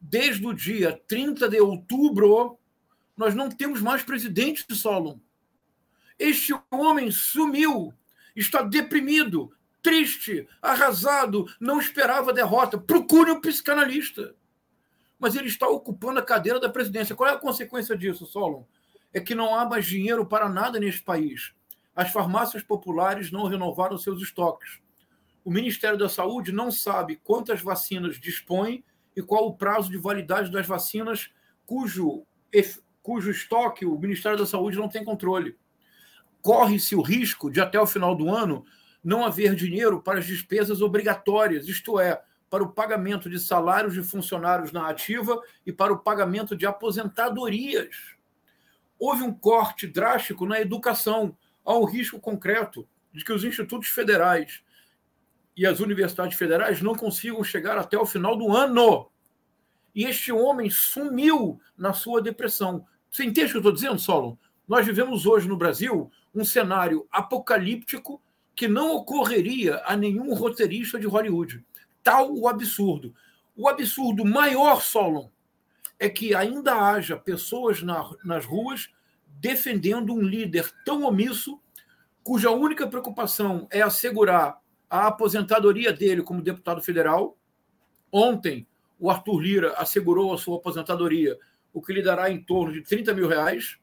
Desde 0.00 0.46
o 0.46 0.52
dia 0.52 1.00
30 1.08 1.48
de 1.48 1.60
outubro, 1.60 2.58
nós 3.16 3.34
não 3.34 3.48
temos 3.48 3.80
mais 3.80 4.04
presidente 4.04 4.64
de 4.68 4.76
Solon. 4.76 5.18
Este 6.16 6.54
homem 6.70 7.10
sumiu, 7.10 7.92
está 8.36 8.62
deprimido, 8.62 9.50
triste, 9.82 10.46
arrasado, 10.60 11.46
não 11.60 11.80
esperava 11.80 12.32
derrota. 12.32 12.78
Procure 12.78 13.30
um 13.30 13.40
psicanalista. 13.40 14.34
Mas 15.18 15.34
ele 15.34 15.48
está 15.48 15.68
ocupando 15.68 16.20
a 16.20 16.24
cadeira 16.24 16.60
da 16.60 16.68
presidência. 16.68 17.14
Qual 17.14 17.28
é 17.28 17.32
a 17.32 17.38
consequência 17.38 17.96
disso, 17.96 18.26
Solon? 18.26 18.64
É 19.12 19.20
que 19.20 19.34
não 19.34 19.54
há 19.54 19.68
mais 19.68 19.84
dinheiro 19.86 20.24
para 20.24 20.48
nada 20.48 20.80
neste 20.80 21.02
país. 21.02 21.52
As 21.94 22.10
farmácias 22.10 22.62
populares 22.62 23.30
não 23.30 23.46
renovaram 23.46 23.98
seus 23.98 24.22
estoques. 24.22 24.80
O 25.44 25.50
Ministério 25.50 25.98
da 25.98 26.08
Saúde 26.08 26.52
não 26.52 26.70
sabe 26.70 27.20
quantas 27.22 27.60
vacinas 27.60 28.18
dispõe 28.18 28.84
e 29.14 29.20
qual 29.20 29.46
o 29.46 29.54
prazo 29.54 29.90
de 29.90 29.98
validade 29.98 30.50
das 30.50 30.66
vacinas 30.66 31.30
cujo 31.66 32.24
cujo 33.02 33.30
estoque 33.30 33.84
o 33.84 33.98
Ministério 33.98 34.38
da 34.38 34.46
Saúde 34.46 34.78
não 34.78 34.88
tem 34.88 35.04
controle. 35.04 35.56
Corre-se 36.40 36.94
o 36.94 37.02
risco 37.02 37.50
de, 37.50 37.60
até 37.60 37.80
o 37.80 37.86
final 37.86 38.14
do 38.14 38.30
ano, 38.30 38.64
não 39.02 39.24
haver 39.24 39.54
dinheiro 39.54 40.00
para 40.00 40.18
as 40.18 40.26
despesas 40.26 40.80
obrigatórias, 40.80 41.66
isto 41.68 41.98
é, 41.98 42.22
para 42.48 42.62
o 42.62 42.72
pagamento 42.72 43.30
de 43.30 43.40
salários 43.40 43.94
de 43.94 44.02
funcionários 44.02 44.72
na 44.72 44.88
ativa 44.88 45.40
e 45.66 45.72
para 45.72 45.92
o 45.92 45.98
pagamento 45.98 46.54
de 46.54 46.66
aposentadorias. 46.66 47.96
Houve 48.98 49.24
um 49.24 49.32
corte 49.32 49.86
drástico 49.86 50.46
na 50.46 50.60
educação. 50.60 51.36
Há 51.64 51.76
um 51.76 51.84
risco 51.84 52.20
concreto 52.20 52.86
de 53.12 53.24
que 53.24 53.32
os 53.32 53.42
institutos 53.42 53.88
federais 53.88 54.62
e 55.56 55.66
as 55.66 55.80
universidades 55.80 56.38
federais 56.38 56.80
não 56.80 56.94
consigam 56.94 57.42
chegar 57.42 57.76
até 57.76 57.98
o 57.98 58.06
final 58.06 58.36
do 58.36 58.54
ano. 58.54 59.10
E 59.94 60.04
este 60.04 60.30
homem 60.32 60.70
sumiu 60.70 61.60
na 61.76 61.92
sua 61.92 62.22
depressão. 62.22 62.86
Você 63.10 63.24
entende 63.24 63.46
o 63.46 63.50
que 63.50 63.56
eu 63.56 63.60
estou 63.60 63.72
dizendo, 63.72 63.98
Solon? 63.98 64.36
Nós 64.66 64.86
vivemos 64.86 65.26
hoje 65.26 65.48
no 65.48 65.56
Brasil 65.56 66.10
um 66.34 66.44
cenário 66.44 67.06
apocalíptico 67.10 68.22
que 68.54 68.68
não 68.68 68.94
ocorreria 68.94 69.82
a 69.84 69.96
nenhum 69.96 70.34
roteirista 70.34 70.98
de 70.98 71.06
Hollywood. 71.06 71.64
Tal 72.02 72.34
o 72.34 72.48
absurdo. 72.48 73.14
O 73.56 73.68
absurdo 73.68 74.24
maior, 74.24 74.82
Solon, 74.82 75.28
é 75.98 76.08
que 76.08 76.34
ainda 76.34 76.74
haja 76.74 77.16
pessoas 77.16 77.82
na, 77.82 78.10
nas 78.24 78.44
ruas 78.44 78.90
defendendo 79.26 80.12
um 80.14 80.20
líder 80.20 80.70
tão 80.84 81.04
omisso, 81.04 81.60
cuja 82.22 82.50
única 82.50 82.86
preocupação 82.86 83.66
é 83.70 83.82
assegurar 83.82 84.60
a 84.88 85.08
aposentadoria 85.08 85.92
dele 85.92 86.22
como 86.22 86.42
deputado 86.42 86.82
federal. 86.82 87.36
Ontem, 88.10 88.66
o 88.98 89.10
Arthur 89.10 89.40
Lira 89.40 89.72
assegurou 89.78 90.32
a 90.32 90.38
sua 90.38 90.58
aposentadoria 90.58 91.36
o 91.72 91.80
que 91.80 91.92
lhe 91.92 92.02
dará 92.02 92.30
em 92.30 92.42
torno 92.42 92.72
de 92.72 92.82
30 92.82 93.14
mil 93.14 93.26
reais. 93.26 93.78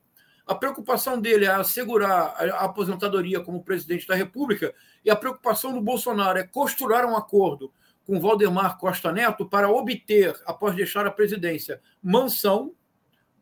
A 0.49 0.55
preocupação 0.55 1.21
dele 1.21 1.45
é 1.45 1.49
assegurar 1.49 2.33
a 2.55 2.65
aposentadoria 2.65 3.39
como 3.39 3.63
presidente 3.63 4.07
da 4.07 4.15
República, 4.15 4.73
e 5.05 5.11
a 5.11 5.15
preocupação 5.15 5.71
do 5.71 5.79
Bolsonaro 5.79 6.39
é 6.39 6.43
costurar 6.43 7.05
um 7.05 7.15
acordo 7.15 7.71
com 8.03 8.19
Valdemar 8.19 8.79
Costa 8.79 9.11
Neto 9.11 9.45
para 9.47 9.69
obter, 9.69 10.35
após 10.47 10.75
deixar 10.75 11.05
a 11.05 11.11
presidência, 11.11 11.79
mansão, 12.01 12.73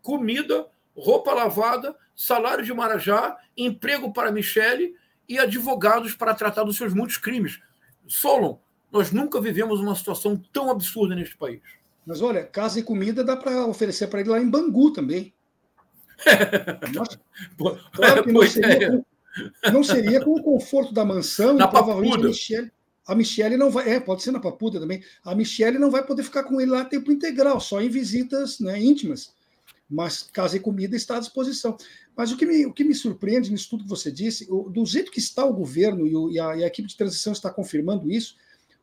comida, 0.01 0.67
roupa 0.93 1.33
lavada, 1.33 1.95
salário 2.13 2.65
de 2.65 2.73
Marajá, 2.73 3.37
emprego 3.55 4.11
para 4.11 4.29
Michele 4.29 4.93
e 5.29 5.39
advogados 5.39 6.13
para 6.13 6.33
tratar 6.33 6.65
dos 6.65 6.75
seus 6.75 6.93
muitos 6.93 7.15
crimes. 7.15 7.61
Solon, 8.05 8.57
nós 8.91 9.13
nunca 9.13 9.39
vivemos 9.39 9.79
uma 9.79 9.95
situação 9.95 10.35
tão 10.51 10.69
absurda 10.69 11.15
neste 11.15 11.37
país. 11.37 11.61
Mas 12.05 12.21
olha, 12.21 12.43
casa 12.43 12.81
e 12.81 12.83
comida 12.83 13.23
dá 13.23 13.37
para 13.37 13.65
oferecer 13.65 14.07
para 14.07 14.19
ele 14.19 14.29
lá 14.29 14.41
em 14.41 14.49
Bangu 14.49 14.91
também. 14.91 15.33
Claro 17.91 18.23
que 18.23 18.31
não 18.31 18.47
seria, 18.47 18.91
com, 18.91 19.03
não 19.71 19.83
seria 19.83 20.23
com 20.23 20.31
o 20.31 20.43
conforto 20.43 20.93
da 20.93 21.05
mansão 21.05 21.55
na 21.55 21.67
provavelmente 21.67 22.25
a 22.25 22.27
Michelle, 22.27 22.71
a 23.07 23.15
Michelle 23.15 23.57
não 23.57 23.71
vai. 23.71 23.89
É, 23.89 23.99
pode 23.99 24.21
ser 24.21 24.31
na 24.31 24.39
Papuda 24.39 24.79
também. 24.79 25.01
A 25.23 25.33
Michelle 25.33 25.79
não 25.79 25.89
vai 25.89 26.05
poder 26.05 26.23
ficar 26.23 26.43
com 26.43 26.59
ele 26.59 26.71
lá 26.71 26.83
tempo 26.83 27.11
integral, 27.11 27.59
só 27.59 27.81
em 27.81 27.89
visitas 27.89 28.59
né, 28.59 28.79
íntimas. 28.79 29.33
Mas 29.89 30.23
casa 30.23 30.57
e 30.57 30.59
comida 30.59 30.97
está 30.97 31.15
à 31.15 31.19
disposição. 31.19 31.77
Mas 32.15 32.31
o 32.31 32.37
que 32.37 32.45
me, 32.45 32.65
o 32.65 32.73
que 32.73 32.83
me 32.83 32.93
surpreende 32.93 33.49
nisso 33.49 33.69
tudo 33.69 33.83
que 33.83 33.89
você 33.89 34.11
disse, 34.11 34.45
o, 34.49 34.69
do 34.69 34.85
jeito 34.85 35.09
que 35.11 35.19
está 35.19 35.45
o 35.45 35.53
governo 35.53 36.05
e, 36.05 36.15
o, 36.15 36.29
e, 36.29 36.39
a, 36.39 36.57
e 36.57 36.63
a 36.63 36.67
equipe 36.67 36.89
de 36.89 36.97
transição 36.97 37.31
está 37.31 37.49
confirmando 37.49 38.11
isso, 38.11 38.35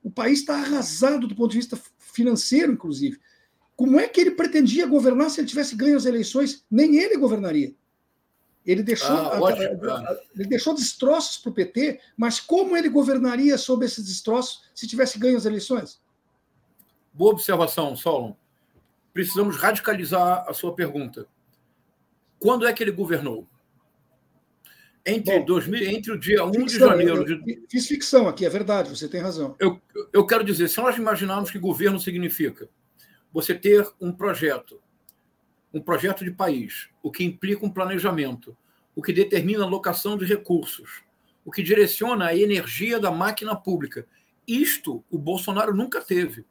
o 0.03 0.11
país 0.11 0.41
está 0.41 0.55
arrasado 0.55 1.27
do 1.29 1.35
ponto 1.35 1.51
de 1.51 1.59
vista 1.59 1.79
financeiro, 1.99 2.73
inclusive. 2.73 3.19
Como 3.77 3.99
é 3.99 4.07
que 4.07 4.21
ele 4.21 4.31
pretendia 4.33 4.87
governar 4.87 5.31
se 5.31 5.41
ele 5.41 5.49
tivesse 5.49 5.75
ganho 5.75 5.97
as 5.97 6.07
eleições? 6.07 6.65
Nem 6.71 6.97
ele 6.97 7.17
governaria. 7.17 7.75
Ele 8.65 8.83
deixou, 8.83 9.11
ah, 9.11 9.37
a, 9.37 10.19
ele 10.35 10.49
deixou 10.49 10.75
destroços 10.75 11.37
para 11.37 11.51
o 11.51 11.55
PT, 11.55 12.01
mas 12.17 12.41
como 12.41 12.77
ele 12.77 12.89
governaria 12.89 13.59
sob 13.59 13.85
esses 13.85 14.07
destroços 14.07 14.63
se 14.75 14.87
tivesse 14.87 15.19
ganho 15.19 15.37
as 15.37 15.45
eleições? 15.45 16.01
Boa 17.13 17.33
observação, 17.33 17.95
Solon. 17.95 18.33
Precisamos 19.13 19.57
radicalizar 19.57 20.49
a 20.49 20.55
sua 20.55 20.75
pergunta. 20.75 21.27
Quando 22.39 22.67
é 22.67 22.73
que 22.73 22.83
ele 22.83 22.91
governou? 22.91 23.47
Entre, 25.05 25.39
Bom, 25.39 25.45
2000, 25.45 25.91
entre 25.91 26.13
o 26.13 26.19
dia 26.19 26.43
1 26.45 26.53
ficção, 26.53 26.67
de 26.67 26.79
janeiro. 26.79 27.25
De... 27.25 27.67
Fiz 27.69 27.87
ficção 27.87 28.27
aqui, 28.27 28.47
é 28.47 28.49
verdade, 28.49 28.89
você 28.89 29.07
tem 29.07 29.21
razão. 29.21 29.55
Eu, 29.59 29.79
eu 30.11 30.27
quero 30.27 30.43
dizer, 30.43 30.69
se 30.69 30.79
nós 30.79 30.97
imaginarmos 30.97 31.51
que 31.51 31.59
governo 31.59 32.01
significa 32.01 32.67
você 33.35 33.55
ter 33.55 33.87
um 34.01 34.11
projeto, 34.11 34.81
um 35.73 35.81
projeto 35.81 36.25
de 36.25 36.31
país, 36.31 36.89
o 37.03 37.11
que 37.11 37.23
implica 37.23 37.67
um 37.67 37.71
planejamento, 37.71 38.57
o 38.97 39.03
que 39.03 39.13
determina 39.13 39.65
a 39.65 39.67
alocação 39.67 40.17
de 40.17 40.25
recursos, 40.25 41.03
o 41.45 41.51
que 41.51 41.63
direciona 41.63 42.29
a 42.29 42.37
energia 42.37 42.99
da 42.99 43.11
máquina 43.11 43.55
pública. 43.55 44.07
Isto 44.49 45.05
o 45.11 45.19
Bolsonaro 45.19 45.75
nunca 45.75 46.01
teve. 46.01 46.47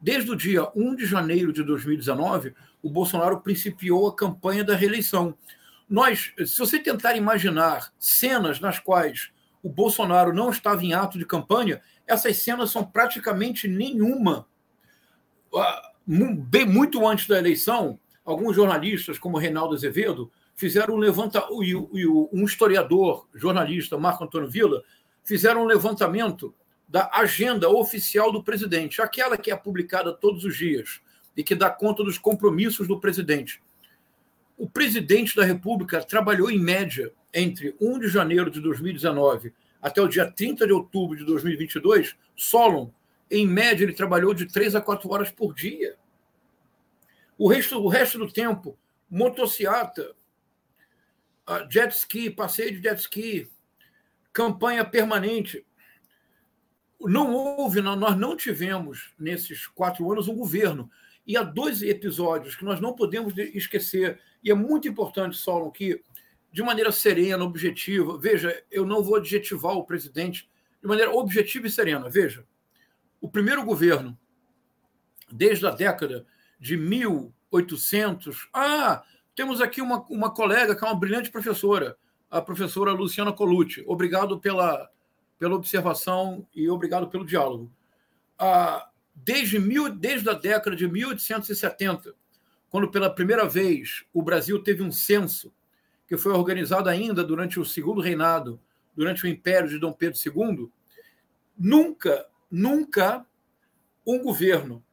Desde 0.00 0.30
o 0.30 0.36
dia 0.36 0.70
1 0.76 0.94
de 0.94 1.06
janeiro 1.06 1.52
de 1.52 1.64
2019, 1.64 2.54
o 2.82 2.90
Bolsonaro 2.90 3.40
principiou 3.40 4.06
a 4.06 4.14
campanha 4.14 4.62
da 4.62 4.76
reeleição 4.76 5.34
nós, 5.88 6.32
se 6.44 6.58
você 6.58 6.80
tentar 6.80 7.16
imaginar 7.16 7.92
cenas 7.98 8.58
nas 8.58 8.78
quais 8.78 9.30
o 9.62 9.68
Bolsonaro 9.68 10.32
não 10.32 10.50
estava 10.50 10.84
em 10.84 10.92
ato 10.92 11.16
de 11.16 11.24
campanha, 11.24 11.80
essas 12.06 12.36
cenas 12.38 12.70
são 12.70 12.84
praticamente 12.84 13.68
nenhuma. 13.68 14.48
Ah, 15.54 15.92
bem, 16.06 16.66
muito 16.66 17.06
antes 17.06 17.26
da 17.26 17.38
eleição, 17.38 17.98
alguns 18.24 18.54
jornalistas, 18.54 19.18
como 19.18 19.38
Reinaldo 19.38 19.74
Azevedo, 19.74 20.30
fizeram 20.54 20.94
um 20.94 20.98
levantamento, 20.98 21.62
e 21.62 22.06
um 22.06 22.44
historiador, 22.44 23.26
jornalista, 23.34 23.98
Marco 23.98 24.24
Antônio 24.24 24.48
Villa, 24.48 24.82
fizeram 25.24 25.62
um 25.62 25.66
levantamento 25.66 26.54
da 26.88 27.10
agenda 27.12 27.68
oficial 27.68 28.30
do 28.30 28.42
presidente, 28.42 29.02
aquela 29.02 29.36
que 29.36 29.50
é 29.50 29.56
publicada 29.56 30.12
todos 30.12 30.44
os 30.44 30.56
dias 30.56 31.00
e 31.36 31.42
que 31.42 31.54
dá 31.54 31.68
conta 31.68 32.04
dos 32.04 32.16
compromissos 32.16 32.86
do 32.86 33.00
presidente. 33.00 33.60
O 34.56 34.68
presidente 34.68 35.36
da 35.36 35.44
República 35.44 36.02
trabalhou, 36.02 36.50
em 36.50 36.58
média, 36.58 37.12
entre 37.34 37.74
1 37.80 37.98
de 37.98 38.08
janeiro 38.08 38.50
de 38.50 38.60
2019 38.60 39.52
até 39.82 40.00
o 40.00 40.08
dia 40.08 40.30
30 40.30 40.66
de 40.66 40.72
outubro 40.72 41.16
de 41.16 41.24
2022, 41.24 42.16
Solon, 42.34 42.88
em 43.30 43.46
média, 43.46 43.84
ele 43.84 43.92
trabalhou 43.92 44.32
de 44.32 44.46
3 44.46 44.74
a 44.74 44.80
4 44.80 45.10
horas 45.10 45.30
por 45.30 45.54
dia. 45.54 45.96
O 47.38 47.48
resto, 47.48 47.78
o 47.78 47.88
resto 47.88 48.18
do 48.18 48.32
tempo, 48.32 48.78
motociata, 49.10 50.14
jet 51.68 51.94
ski, 51.94 52.30
passeio 52.30 52.72
de 52.72 52.82
jet 52.82 53.00
ski, 53.00 53.50
campanha 54.32 54.84
permanente. 54.84 55.64
não 57.00 57.34
houve, 57.34 57.80
nós 57.80 58.16
não 58.16 58.36
tivemos 58.36 59.12
nesses 59.18 59.66
quatro 59.66 60.10
anos 60.10 60.28
um 60.28 60.34
governo. 60.34 60.90
E 61.26 61.36
há 61.36 61.42
dois 61.42 61.82
episódios 61.82 62.54
que 62.54 62.64
nós 62.64 62.80
não 62.80 62.94
podemos 62.94 63.36
esquecer, 63.36 64.20
e 64.42 64.50
é 64.50 64.54
muito 64.54 64.86
importante, 64.86 65.36
Solon, 65.36 65.70
que 65.70 66.00
de 66.52 66.62
maneira 66.62 66.90
serena, 66.92 67.44
objetiva, 67.44 68.16
veja, 68.16 68.62
eu 68.70 68.86
não 68.86 69.02
vou 69.02 69.16
adjetivar 69.16 69.76
o 69.76 69.84
presidente 69.84 70.48
de 70.80 70.88
maneira 70.88 71.10
objetiva 71.10 71.66
e 71.66 71.70
serena. 71.70 72.08
Veja, 72.08 72.46
o 73.26 73.28
primeiro 73.28 73.64
governo, 73.64 74.16
desde 75.30 75.66
a 75.66 75.70
década 75.70 76.24
de 76.60 76.76
1800. 76.76 78.48
Ah, 78.54 79.02
temos 79.34 79.60
aqui 79.60 79.82
uma, 79.82 80.06
uma 80.08 80.32
colega 80.32 80.76
que 80.76 80.84
é 80.84 80.86
uma 80.86 80.94
brilhante 80.94 81.28
professora, 81.28 81.98
a 82.30 82.40
professora 82.40 82.92
Luciana 82.92 83.32
Colucci. 83.32 83.82
Obrigado 83.84 84.38
pela, 84.38 84.88
pela 85.40 85.56
observação 85.56 86.46
e 86.54 86.70
obrigado 86.70 87.08
pelo 87.08 87.26
diálogo. 87.26 87.68
Ah, 88.38 88.88
desde, 89.12 89.58
mil, 89.58 89.92
desde 89.92 90.30
a 90.30 90.34
década 90.34 90.76
de 90.76 90.86
1870, 90.86 92.14
quando 92.70 92.92
pela 92.92 93.10
primeira 93.10 93.44
vez 93.44 94.04
o 94.14 94.22
Brasil 94.22 94.62
teve 94.62 94.84
um 94.84 94.92
censo, 94.92 95.52
que 96.06 96.16
foi 96.16 96.30
organizado 96.30 96.88
ainda 96.88 97.24
durante 97.24 97.58
o 97.58 97.64
segundo 97.64 98.00
reinado, 98.00 98.60
durante 98.94 99.24
o 99.24 99.28
império 99.28 99.68
de 99.68 99.80
Dom 99.80 99.92
Pedro 99.92 100.16
II, 100.24 100.70
nunca, 101.58 102.24
nunca 102.50 103.26
um 104.06 104.22
governo 104.22 104.84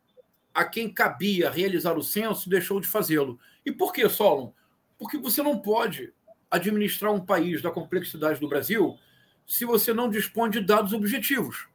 a 0.54 0.64
quem 0.64 0.92
cabia 0.92 1.50
realizar 1.50 1.98
o 1.98 2.04
censo 2.04 2.50
deixou 2.50 2.80
de 2.80 2.88
fazê-lo. 2.88 3.40
E 3.66 3.72
por 3.72 3.92
que, 3.92 4.08
Solon? 4.08 4.52
Porque 4.98 5.18
você 5.18 5.42
não 5.42 5.60
pode 5.60 6.14
administrar 6.50 7.12
um 7.12 7.26
país 7.26 7.62
da 7.62 7.72
complexidade 7.72 8.40
do 8.40 8.48
Brasil 8.48 8.98
se 9.46 9.66
você 9.66 9.94
não 9.94 10.10
dispõe 10.10 10.50
de 10.50 10.62
dados 10.62 10.94
objetivos. 10.94 11.68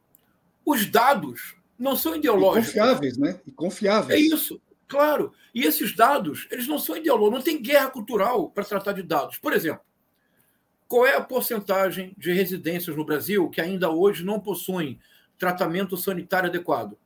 Os 0.65 0.85
dados 0.85 1.55
não 1.77 1.95
são 1.95 2.15
ideológicos. 2.15 2.75
E 2.75 2.79
confiáveis, 2.79 3.17
né? 3.17 3.39
E 3.45 3.51
confiáveis. 3.51 4.19
É 4.19 4.23
isso, 4.23 4.61
claro. 4.87 5.33
E 5.53 5.63
esses 5.63 5.95
dados, 5.95 6.47
eles 6.49 6.67
não 6.67 6.79
são 6.79 6.95
ideológicos. 6.95 7.39
Não 7.39 7.43
tem 7.43 7.61
guerra 7.61 7.89
cultural 7.89 8.49
para 8.49 8.63
tratar 8.63 8.93
de 8.93 9.03
dados. 9.03 9.37
Por 9.37 9.53
exemplo, 9.53 9.81
qual 10.87 11.05
é 11.05 11.15
a 11.15 11.21
porcentagem 11.21 12.13
de 12.17 12.31
residências 12.31 12.95
no 12.95 13.05
Brasil 13.05 13.49
que 13.49 13.61
ainda 13.61 13.89
hoje 13.89 14.23
não 14.23 14.39
possuem 14.39 14.99
tratamento 15.39 15.97
sanitário 15.97 16.49
adequado? 16.49 16.97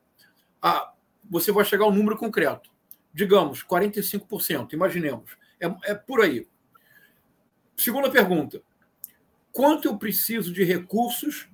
Ah, 0.60 0.92
você 1.30 1.50
vai 1.50 1.64
chegar 1.64 1.84
ao 1.84 1.92
número 1.92 2.16
concreto. 2.16 2.70
Digamos, 3.12 3.64
45%, 3.64 4.72
imaginemos. 4.72 5.36
É, 5.60 5.92
é 5.92 5.94
por 5.94 6.20
aí. 6.20 6.46
Segunda 7.76 8.10
pergunta. 8.10 8.60
Quanto 9.52 9.86
eu 9.86 9.96
preciso 9.96 10.52
de 10.52 10.64
recursos 10.64 11.48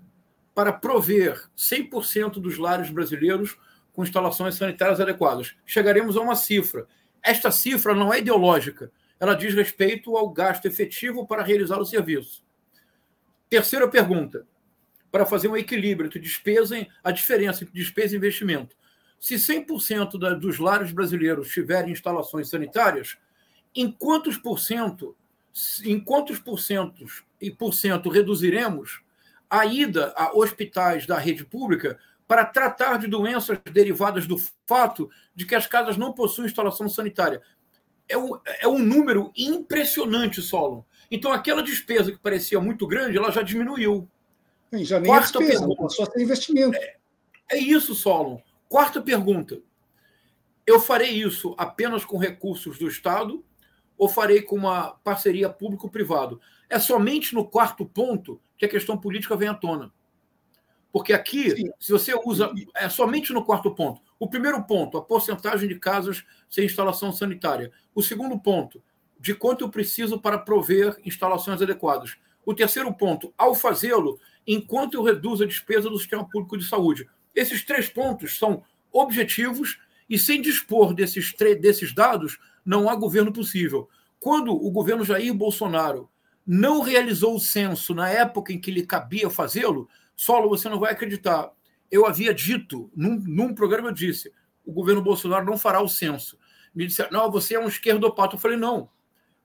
para 0.55 0.73
prover 0.73 1.49
100% 1.57 2.41
dos 2.41 2.57
lares 2.57 2.91
brasileiros 2.91 3.59
com 3.93 4.03
instalações 4.03 4.55
sanitárias 4.55 5.01
adequadas? 5.01 5.55
Chegaremos 5.67 6.17
a 6.17 6.21
uma 6.21 6.35
cifra. 6.35 6.87
Esta 7.23 7.51
cifra 7.51 7.95
não 7.95 8.13
é 8.13 8.19
ideológica, 8.19 8.91
ela 9.19 9.35
diz 9.35 9.55
respeito 9.55 10.17
ao 10.17 10.31
gasto 10.31 10.65
efetivo 10.65 11.27
para 11.27 11.43
realizar 11.43 11.79
o 11.79 11.85
serviço. 11.85 12.43
Terceira 13.51 13.87
pergunta, 13.87 14.47
para 15.11 15.27
fazer 15.27 15.49
um 15.49 15.57
equilíbrio 15.57 16.07
entre 16.07 16.21
despesa, 16.21 16.87
a 17.03 17.11
diferença 17.11 17.65
entre 17.65 17.75
despesa 17.75 18.15
e 18.15 18.19
investimento. 18.19 18.77
Se 19.19 19.35
100% 19.35 20.19
da, 20.19 20.35
dos 20.35 20.59
lares 20.59 20.93
brasileiros 20.93 21.51
tiverem 21.51 21.93
instalações 21.93 22.49
sanitárias, 22.49 23.19
em 23.75 23.91
quantos 23.91 24.37
por 24.37 24.59
cento, 24.59 25.17
em 25.85 26.01
quantos 26.01 26.39
por 26.39 26.59
cento, 26.59 27.05
e 27.41 27.51
por 27.51 27.73
cento 27.73 28.09
reduziremos 28.09 29.01
a 29.49 29.67
ida 29.67 30.13
a 30.17 30.33
hospitais 30.37 31.07
da 31.07 31.19
rede 31.19 31.45
pública 31.45 31.99
para 32.27 32.45
tratar 32.45 32.97
de 32.99 33.09
doenças 33.09 33.59
derivadas 33.73 34.27
do 34.27 34.37
fato 34.65 35.11
de 35.35 35.45
que 35.45 35.55
as 35.55 35.67
casas 35.67 35.97
não 35.97 36.13
possuem 36.13 36.47
instalação 36.47 36.89
sanitária? 36.89 37.43
É 38.09 38.17
um, 38.17 38.39
é 38.61 38.69
um 38.69 38.79
número 38.79 39.33
impressionante, 39.37 40.41
Solon. 40.41 40.83
Então, 41.11 41.33
aquela 41.33 41.63
despesa 41.63 42.13
que 42.13 42.19
parecia 42.19 42.61
muito 42.61 42.87
grande, 42.87 43.19
ela 43.19 43.33
já 43.33 43.43
diminuiu. 43.43 44.09
Já 44.73 45.01
nem 45.01 45.11
Quarta 45.11 45.39
é 45.39 45.41
despesa, 45.41 45.67
pergunta, 45.67 45.89
só 45.89 46.07
tem 46.07 46.23
investimento. 46.23 46.77
É, 46.77 46.97
é 47.51 47.59
isso, 47.59 47.95
Solon. 47.95 48.39
Quarta 48.69 49.03
pergunta: 49.03 49.61
eu 50.67 50.79
farei 50.79 51.11
isso 51.11 51.55
apenas 51.59 52.05
com 52.05 52.17
recursos 52.17 52.79
do 52.79 52.87
Estado 52.87 53.45
ou 53.99 54.09
farei 54.09 54.43
com 54.43 54.57
uma 54.57 54.93
parceria 55.03 55.49
público-privado? 55.51 56.41
É 56.69 56.79
somente 56.79 57.35
no 57.35 57.45
quarto 57.45 57.85
ponto 57.85 58.41
que 58.57 58.65
a 58.65 58.69
questão 58.69 58.97
política 58.97 59.37
vem 59.37 59.49
à 59.49 59.55
tona. 59.55 59.93
Porque 60.93 61.13
aqui, 61.13 61.51
Sim. 61.51 61.71
se 61.79 61.93
você 61.93 62.15
usa. 62.25 62.53
É 62.75 62.89
somente 62.89 63.33
no 63.33 63.45
quarto 63.45 63.75
ponto. 63.75 64.01
O 64.19 64.29
primeiro 64.29 64.63
ponto, 64.65 64.99
a 64.99 65.03
porcentagem 65.03 65.69
de 65.69 65.79
casas 65.79 66.25
sem 66.49 66.67
instalação 66.67 67.13
sanitária. 67.13 67.73
O 67.95 68.03
segundo 68.03 68.39
ponto, 68.39 68.83
de 69.19 69.35
quanto 69.35 69.65
eu 69.65 69.69
preciso 69.69 70.21
para 70.21 70.39
prover 70.39 70.97
instalações 71.05 71.61
adequadas. 71.63 72.17
O 72.45 72.55
terceiro 72.55 72.93
ponto, 72.95 73.33
ao 73.37 73.55
fazê-lo, 73.55 74.19
enquanto 74.47 74.95
eu 74.95 75.03
reduzo 75.03 75.45
a 75.45 75.47
despesa 75.47 75.89
do 75.89 75.99
sistema 75.99 76.29
público 76.29 76.57
de 76.57 76.67
saúde. 76.67 77.09
Esses 77.35 77.65
três 77.65 77.89
pontos 77.89 78.39
são 78.39 78.63
objetivos 78.93 79.79
e 80.09 80.19
sem 80.19 80.41
dispor 80.41 80.93
desses, 80.93 81.33
desses 81.61 81.95
dados, 81.95 82.39
não 82.65 82.89
há 82.89 82.97
governo 82.97 83.33
possível. 83.33 83.89
Quando 84.19 84.53
o 84.53 84.71
governo 84.71 85.05
Jair 85.05 85.33
Bolsonaro 85.33 86.11
não 86.47 86.81
realizou 86.81 87.37
o 87.37 87.41
censo 87.41 87.95
na 87.95 88.09
época 88.09 88.53
em 88.53 88.61
que 88.61 88.71
lhe 88.71 88.85
cabia 88.85 89.31
fazê-lo, 89.31 89.89
Solo, 90.17 90.51
você 90.51 90.69
não 90.69 90.79
vai 90.79 90.93
acreditar. 90.93 91.51
Eu 91.91 92.05
havia 92.05 92.35
dito, 92.35 92.91
num, 92.95 93.19
num 93.27 93.55
programa 93.55 93.89
eu 93.89 93.95
disse, 93.95 94.31
o 94.67 94.71
governo 94.71 95.01
Bolsonaro 95.01 95.47
não 95.47 95.57
fará 95.57 95.81
o 95.81 95.89
censo. 95.89 96.39
Me 96.75 96.87
disseram, 96.87 97.11
não, 97.11 97.31
você 97.31 97.55
é 97.55 97.59
um 97.61 97.69
esquerdopata. 97.69 98.35
Eu 98.35 98.39
falei, 98.39 98.59
não, 98.59 98.91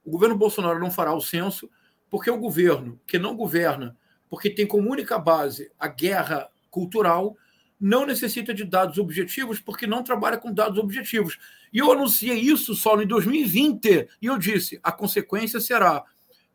o 0.04 0.12
governo 0.12 0.36
Bolsonaro 0.36 0.78
não 0.78 0.92
fará 0.92 1.14
o 1.14 1.22
censo 1.22 1.70
porque 2.16 2.32
o 2.32 2.38
governo 2.38 2.98
que 3.06 3.20
não 3.20 3.36
governa, 3.36 3.94
porque 4.30 4.50
tem 4.50 4.66
como 4.66 4.90
única 4.90 5.20
base 5.20 5.70
a 5.78 5.90
guerra 5.90 6.48
cultural, 6.72 7.36
não 7.78 8.06
necessita 8.06 8.54
de 8.54 8.64
dados 8.64 8.98
objetivos 8.98 9.60
porque 9.60 9.86
não 9.86 10.02
trabalha 10.02 10.38
com 10.38 10.50
dados 10.50 10.80
objetivos. 10.80 11.38
E 11.74 11.80
eu 11.80 11.92
anunciei 11.92 12.40
isso 12.40 12.74
só 12.74 13.02
em 13.02 13.06
2020 13.06 14.08
e 14.22 14.28
eu 14.28 14.38
disse: 14.38 14.80
a 14.82 14.94
consequência 14.94 15.60
será 15.60 16.06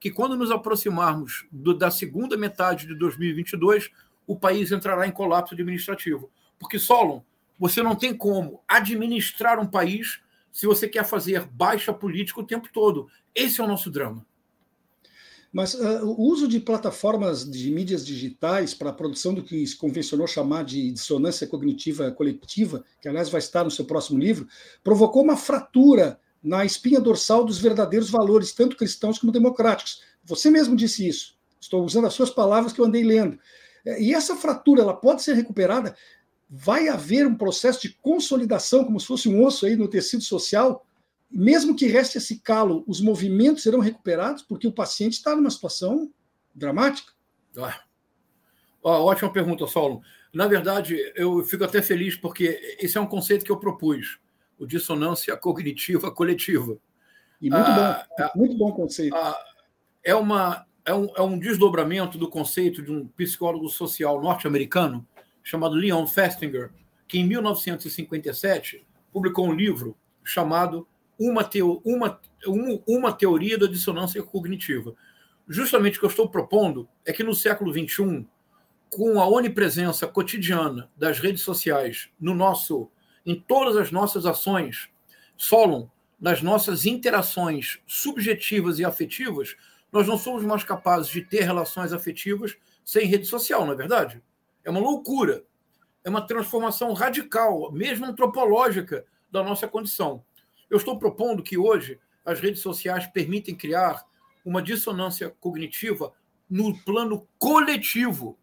que 0.00 0.10
quando 0.10 0.34
nos 0.34 0.50
aproximarmos 0.50 1.44
do, 1.52 1.74
da 1.74 1.90
segunda 1.90 2.38
metade 2.38 2.86
de 2.86 2.94
2022, 2.94 3.90
o 4.26 4.38
país 4.38 4.72
entrará 4.72 5.06
em 5.06 5.12
colapso 5.12 5.52
administrativo. 5.52 6.30
Porque, 6.58 6.78
Solon, 6.78 7.20
você 7.58 7.82
não 7.82 7.94
tem 7.94 8.16
como 8.16 8.62
administrar 8.66 9.60
um 9.60 9.66
país 9.66 10.22
se 10.50 10.66
você 10.66 10.88
quer 10.88 11.04
fazer 11.04 11.44
baixa 11.48 11.92
política 11.92 12.40
o 12.40 12.46
tempo 12.46 12.70
todo. 12.72 13.10
Esse 13.34 13.60
é 13.60 13.64
o 13.64 13.68
nosso 13.68 13.90
drama. 13.90 14.24
Mas 15.52 15.74
uh, 15.74 16.04
o 16.04 16.22
uso 16.22 16.46
de 16.46 16.60
plataformas 16.60 17.48
de 17.48 17.70
mídias 17.70 18.06
digitais 18.06 18.72
para 18.72 18.90
a 18.90 18.92
produção 18.92 19.34
do 19.34 19.42
que 19.42 19.66
se 19.66 19.76
convencionou 19.76 20.26
chamar 20.26 20.64
de 20.64 20.92
dissonância 20.92 21.46
cognitiva 21.46 22.10
coletiva, 22.12 22.84
que 23.00 23.08
aliás 23.08 23.28
vai 23.28 23.40
estar 23.40 23.64
no 23.64 23.70
seu 23.70 23.84
próximo 23.84 24.18
livro, 24.18 24.46
provocou 24.84 25.22
uma 25.22 25.36
fratura 25.36 26.20
na 26.42 26.64
espinha 26.64 27.00
dorsal 27.00 27.44
dos 27.44 27.58
verdadeiros 27.58 28.10
valores, 28.10 28.52
tanto 28.52 28.76
cristãos 28.76 29.18
como 29.18 29.32
democráticos. 29.32 30.02
Você 30.24 30.50
mesmo 30.50 30.76
disse 30.76 31.06
isso. 31.06 31.34
Estou 31.60 31.84
usando 31.84 32.06
as 32.06 32.14
suas 32.14 32.30
palavras 32.30 32.72
que 32.72 32.80
eu 32.80 32.84
andei 32.84 33.02
lendo. 33.02 33.38
É, 33.84 34.00
e 34.00 34.14
essa 34.14 34.36
fratura, 34.36 34.82
ela 34.82 34.94
pode 34.94 35.22
ser 35.22 35.34
recuperada? 35.34 35.94
Vai 36.48 36.88
haver 36.88 37.26
um 37.26 37.34
processo 37.34 37.82
de 37.82 37.90
consolidação, 38.00 38.84
como 38.84 38.98
se 38.98 39.06
fosse 39.06 39.28
um 39.28 39.44
osso 39.44 39.66
aí 39.66 39.76
no 39.76 39.88
tecido 39.88 40.22
social, 40.22 40.86
mesmo 41.30 41.76
que 41.76 41.86
reste 41.86 42.18
esse 42.18 42.40
calo, 42.40 42.82
os 42.86 43.00
movimentos 43.00 43.62
serão 43.62 43.78
recuperados, 43.78 44.42
porque 44.42 44.66
o 44.66 44.72
paciente 44.72 45.14
está 45.14 45.36
numa 45.36 45.50
situação 45.50 46.10
dramática? 46.54 47.12
Ah. 47.56 47.80
ótima 48.82 49.32
pergunta, 49.32 49.66
Saulo. 49.66 50.02
Na 50.32 50.46
verdade, 50.46 50.96
eu 51.14 51.44
fico 51.44 51.64
até 51.64 51.80
feliz 51.82 52.16
porque 52.16 52.76
esse 52.80 52.98
é 52.98 53.00
um 53.00 53.06
conceito 53.06 53.44
que 53.44 53.50
eu 53.50 53.58
propus, 53.58 54.18
o 54.58 54.66
dissonância 54.66 55.36
cognitiva 55.36 56.10
coletiva. 56.10 56.76
E 57.40 57.48
muito 57.48 57.70
ah, 57.70 58.06
bom, 58.08 58.24
é 58.24 58.30
muito 58.36 58.56
bom 58.56 58.72
conceito. 58.72 59.14
Ah, 59.14 59.38
é, 60.04 60.14
uma, 60.14 60.66
é, 60.84 60.94
um, 60.94 61.08
é 61.16 61.22
um 61.22 61.38
desdobramento 61.38 62.18
do 62.18 62.28
conceito 62.28 62.82
de 62.82 62.90
um 62.90 63.06
psicólogo 63.08 63.68
social 63.68 64.20
norte-americano 64.20 65.06
chamado 65.42 65.74
Leon 65.74 66.06
Festinger, 66.06 66.70
que 67.08 67.18
em 67.18 67.26
1957 67.26 68.86
publicou 69.12 69.48
um 69.48 69.52
livro 69.52 69.96
chamado 70.22 70.86
uma, 71.20 71.44
teo, 71.44 71.82
uma, 71.84 72.18
uma 72.86 73.12
teoria 73.12 73.58
da 73.58 73.66
dissonância 73.66 74.22
cognitiva. 74.22 74.94
Justamente 75.46 75.98
o 75.98 76.00
que 76.00 76.06
eu 76.06 76.10
estou 76.10 76.30
propondo 76.30 76.88
é 77.04 77.12
que 77.12 77.22
no 77.22 77.34
século 77.34 77.70
XXI, 77.70 78.26
com 78.88 79.20
a 79.20 79.28
onipresença 79.28 80.06
cotidiana 80.06 80.90
das 80.96 81.18
redes 81.18 81.42
sociais 81.42 82.08
no 82.18 82.34
nosso, 82.34 82.90
em 83.26 83.38
todas 83.38 83.76
as 83.76 83.92
nossas 83.92 84.24
ações, 84.24 84.88
Solon, 85.36 85.88
nas 86.18 86.40
nossas 86.40 86.86
interações 86.86 87.80
subjetivas 87.86 88.78
e 88.78 88.84
afetivas, 88.84 89.56
nós 89.92 90.06
não 90.06 90.16
somos 90.16 90.42
mais 90.42 90.64
capazes 90.64 91.10
de 91.10 91.22
ter 91.22 91.42
relações 91.42 91.92
afetivas 91.92 92.56
sem 92.84 93.06
rede 93.06 93.26
social, 93.26 93.66
não 93.66 93.72
é 93.72 93.76
verdade? 93.76 94.22
É 94.64 94.70
uma 94.70 94.80
loucura. 94.80 95.44
é 96.02 96.08
uma 96.08 96.26
transformação 96.26 96.94
radical, 96.94 97.70
mesmo 97.72 98.06
antropológica, 98.06 99.04
da 99.30 99.42
nossa 99.42 99.68
condição. 99.68 100.24
Eu 100.70 100.76
estou 100.76 100.98
propondo 100.98 101.42
que 101.42 101.58
hoje 101.58 101.98
as 102.24 102.38
redes 102.38 102.60
sociais 102.60 103.06
permitem 103.08 103.56
criar 103.56 104.04
uma 104.44 104.62
dissonância 104.62 105.28
cognitiva 105.40 106.12
no 106.48 106.76
plano 106.84 107.26
coletivo. 107.38 108.38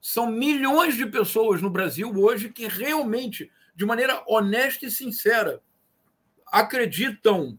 São 0.00 0.30
milhões 0.30 0.96
de 0.96 1.06
pessoas 1.06 1.62
no 1.62 1.70
Brasil 1.70 2.12
hoje 2.16 2.48
que 2.48 2.66
realmente, 2.66 3.50
de 3.76 3.84
maneira 3.84 4.22
honesta 4.26 4.86
e 4.86 4.90
sincera, 4.90 5.62
acreditam 6.46 7.58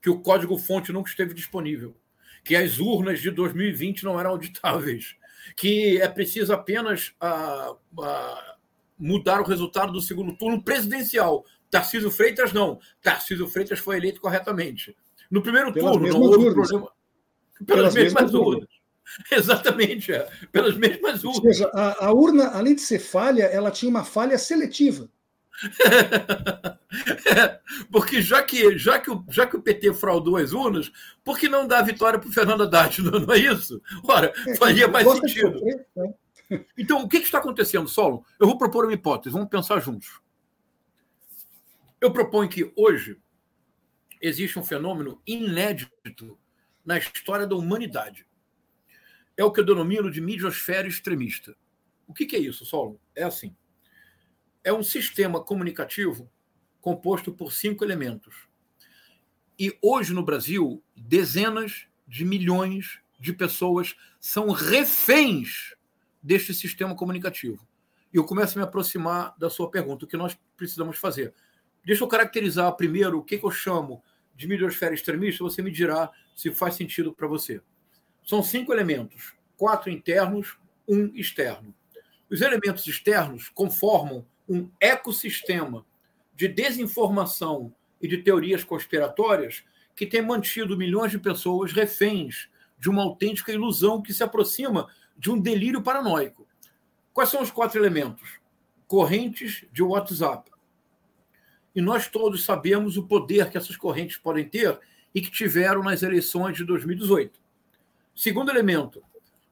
que 0.00 0.10
o 0.10 0.20
código-fonte 0.20 0.92
nunca 0.92 1.10
esteve 1.10 1.34
disponível, 1.34 1.96
que 2.44 2.54
as 2.54 2.78
urnas 2.78 3.20
de 3.20 3.30
2020 3.30 4.04
não 4.04 4.18
eram 4.18 4.30
auditáveis, 4.30 5.16
que 5.56 6.00
é 6.00 6.08
preciso 6.08 6.52
apenas 6.52 7.14
uh, 7.22 7.72
uh, 7.72 8.54
mudar 8.98 9.40
o 9.40 9.44
resultado 9.44 9.92
do 9.92 10.00
segundo 10.00 10.36
turno 10.36 10.62
presidencial. 10.62 11.44
Tarcísio 11.74 12.08
Freitas 12.08 12.52
não. 12.52 12.78
Tarcísio 13.02 13.48
Freitas 13.48 13.80
foi 13.80 13.96
eleito 13.96 14.20
corretamente. 14.20 14.96
No 15.28 15.42
primeiro 15.42 15.72
Pelas 15.72 15.90
turno, 15.90 16.08
não 16.08 16.20
houve 16.20 16.46
urnas. 16.46 16.68
problema. 16.68 16.92
Pelas, 17.66 17.66
Pelas 17.66 17.94
mesmas, 17.94 18.22
mesmas 18.22 18.34
urnas. 18.34 18.54
urnas. 18.54 18.68
Exatamente, 19.32 20.12
é. 20.12 20.28
pelas 20.52 20.76
mesmas 20.76 21.24
urnas. 21.24 21.36
Ou 21.36 21.42
seja, 21.52 21.68
a, 21.74 22.06
a 22.06 22.12
urna, 22.12 22.46
além 22.50 22.76
de 22.76 22.80
ser 22.80 23.00
falha, 23.00 23.42
ela 23.42 23.72
tinha 23.72 23.90
uma 23.90 24.04
falha 24.04 24.38
seletiva. 24.38 25.10
Porque 27.90 28.22
já 28.22 28.40
que, 28.42 28.78
já, 28.78 29.00
que 29.00 29.10
o, 29.10 29.24
já 29.28 29.44
que 29.44 29.56
o 29.56 29.62
PT 29.62 29.94
fraudou 29.94 30.36
as 30.36 30.52
urnas, 30.52 30.92
por 31.24 31.36
que 31.36 31.48
não 31.48 31.66
a 31.68 31.82
vitória 31.82 32.20
para 32.20 32.28
o 32.28 32.32
Fernando 32.32 32.62
Haddad? 32.62 33.02
Não, 33.02 33.18
não, 33.18 33.34
é 33.34 33.38
isso? 33.38 33.82
Ora, 34.04 34.32
é, 34.46 34.54
faria 34.56 34.86
mais 34.86 35.10
sentido. 35.10 35.60
Né? 35.60 35.84
Então, 36.78 37.02
o 37.02 37.08
que, 37.08 37.18
que 37.18 37.26
está 37.26 37.38
acontecendo, 37.38 37.88
Solo? 37.88 38.24
Eu 38.38 38.46
vou 38.46 38.56
propor 38.56 38.84
uma 38.84 38.94
hipótese, 38.94 39.32
vamos 39.32 39.48
pensar 39.48 39.80
juntos. 39.80 40.22
Eu 42.04 42.12
proponho 42.12 42.50
que 42.50 42.70
hoje 42.76 43.18
existe 44.20 44.58
um 44.58 44.62
fenômeno 44.62 45.22
inédito 45.26 46.38
na 46.84 46.98
história 46.98 47.46
da 47.46 47.56
humanidade. 47.56 48.26
É 49.36 49.42
o 49.42 49.50
que 49.50 49.60
eu 49.60 49.64
denomino 49.64 50.10
de 50.10 50.20
midiosfera 50.20 50.86
extremista. 50.86 51.56
O 52.06 52.12
que, 52.12 52.36
é 52.36 52.38
isso, 52.38 52.64
Solo? 52.64 53.00
É 53.16 53.24
assim 53.24 53.56
é 54.64 54.72
um 54.72 54.82
sistema 54.82 55.44
comunicativo 55.44 56.28
composto 56.80 57.30
por 57.30 57.52
cinco 57.52 57.84
elementos. 57.84 58.48
E 59.58 59.76
hoje 59.80 60.14
no 60.14 60.24
Brasil, 60.24 60.82
dezenas 60.96 61.86
de 62.08 62.24
milhões 62.24 62.98
de 63.20 63.32
pessoas 63.32 63.94
são 64.18 64.50
reféns 64.50 65.76
deste 66.22 66.54
sistema 66.54 66.96
comunicativo. 66.96 67.68
E 68.12 68.16
eu 68.16 68.24
começo 68.24 68.58
a 68.58 68.62
me 68.62 68.66
aproximar 68.66 69.36
da 69.38 69.50
sua 69.50 69.70
pergunta, 69.70 70.04
o 70.04 70.08
que 70.08 70.16
nós 70.16 70.36
precisamos 70.56 70.98
fazer. 70.98 71.34
Deixa 71.84 72.02
eu 72.02 72.08
caracterizar 72.08 72.72
primeiro 72.76 73.18
o 73.18 73.22
que, 73.22 73.40
eu 73.42 73.50
chamo 73.50 74.02
de 74.34 74.48
midiosfera 74.48 74.94
extremista, 74.94 75.44
você 75.44 75.62
me 75.62 75.70
dirá 75.70 76.10
se 76.34 76.50
faz 76.50 76.74
sentido 76.74 77.12
para 77.12 77.28
você. 77.28 77.60
São 78.24 78.42
cinco 78.42 78.72
elementos, 78.72 79.34
quatro 79.56 79.90
internos, 79.90 80.56
um 80.88 81.12
externo. 81.14 81.74
Os 82.30 82.40
elementos 82.40 82.86
externos 82.86 83.48
conformam 83.48 84.26
um 84.48 84.68
ecossistema 84.80 85.84
de 86.34 86.48
desinformação 86.48 87.72
e 88.00 88.08
de 88.08 88.18
teorias 88.18 88.64
conspiratórias 88.64 89.62
que 89.94 90.06
tem 90.06 90.22
mantido 90.22 90.76
milhões 90.76 91.12
de 91.12 91.18
pessoas 91.18 91.72
reféns 91.72 92.48
de 92.78 92.90
uma 92.90 93.02
autêntica 93.02 93.52
ilusão 93.52 94.02
que 94.02 94.12
se 94.12 94.22
aproxima 94.22 94.88
de 95.16 95.30
um 95.30 95.40
delírio 95.40 95.82
paranoico. 95.82 96.46
Quais 97.12 97.30
são 97.30 97.42
os 97.42 97.50
quatro 97.50 97.80
elementos? 97.80 98.40
Correntes 98.86 99.64
de 99.72 99.82
WhatsApp. 99.82 100.50
E 101.74 101.80
nós 101.80 102.08
todos 102.08 102.44
sabemos 102.44 102.96
o 102.96 103.02
poder 103.02 103.50
que 103.50 103.58
essas 103.58 103.76
correntes 103.76 104.16
podem 104.16 104.48
ter 104.48 104.78
e 105.14 105.20
que 105.20 105.30
tiveram 105.30 105.82
nas 105.82 106.02
eleições 106.02 106.56
de 106.56 106.64
2018. 106.64 107.40
Segundo 108.14 108.50
elemento, 108.50 109.02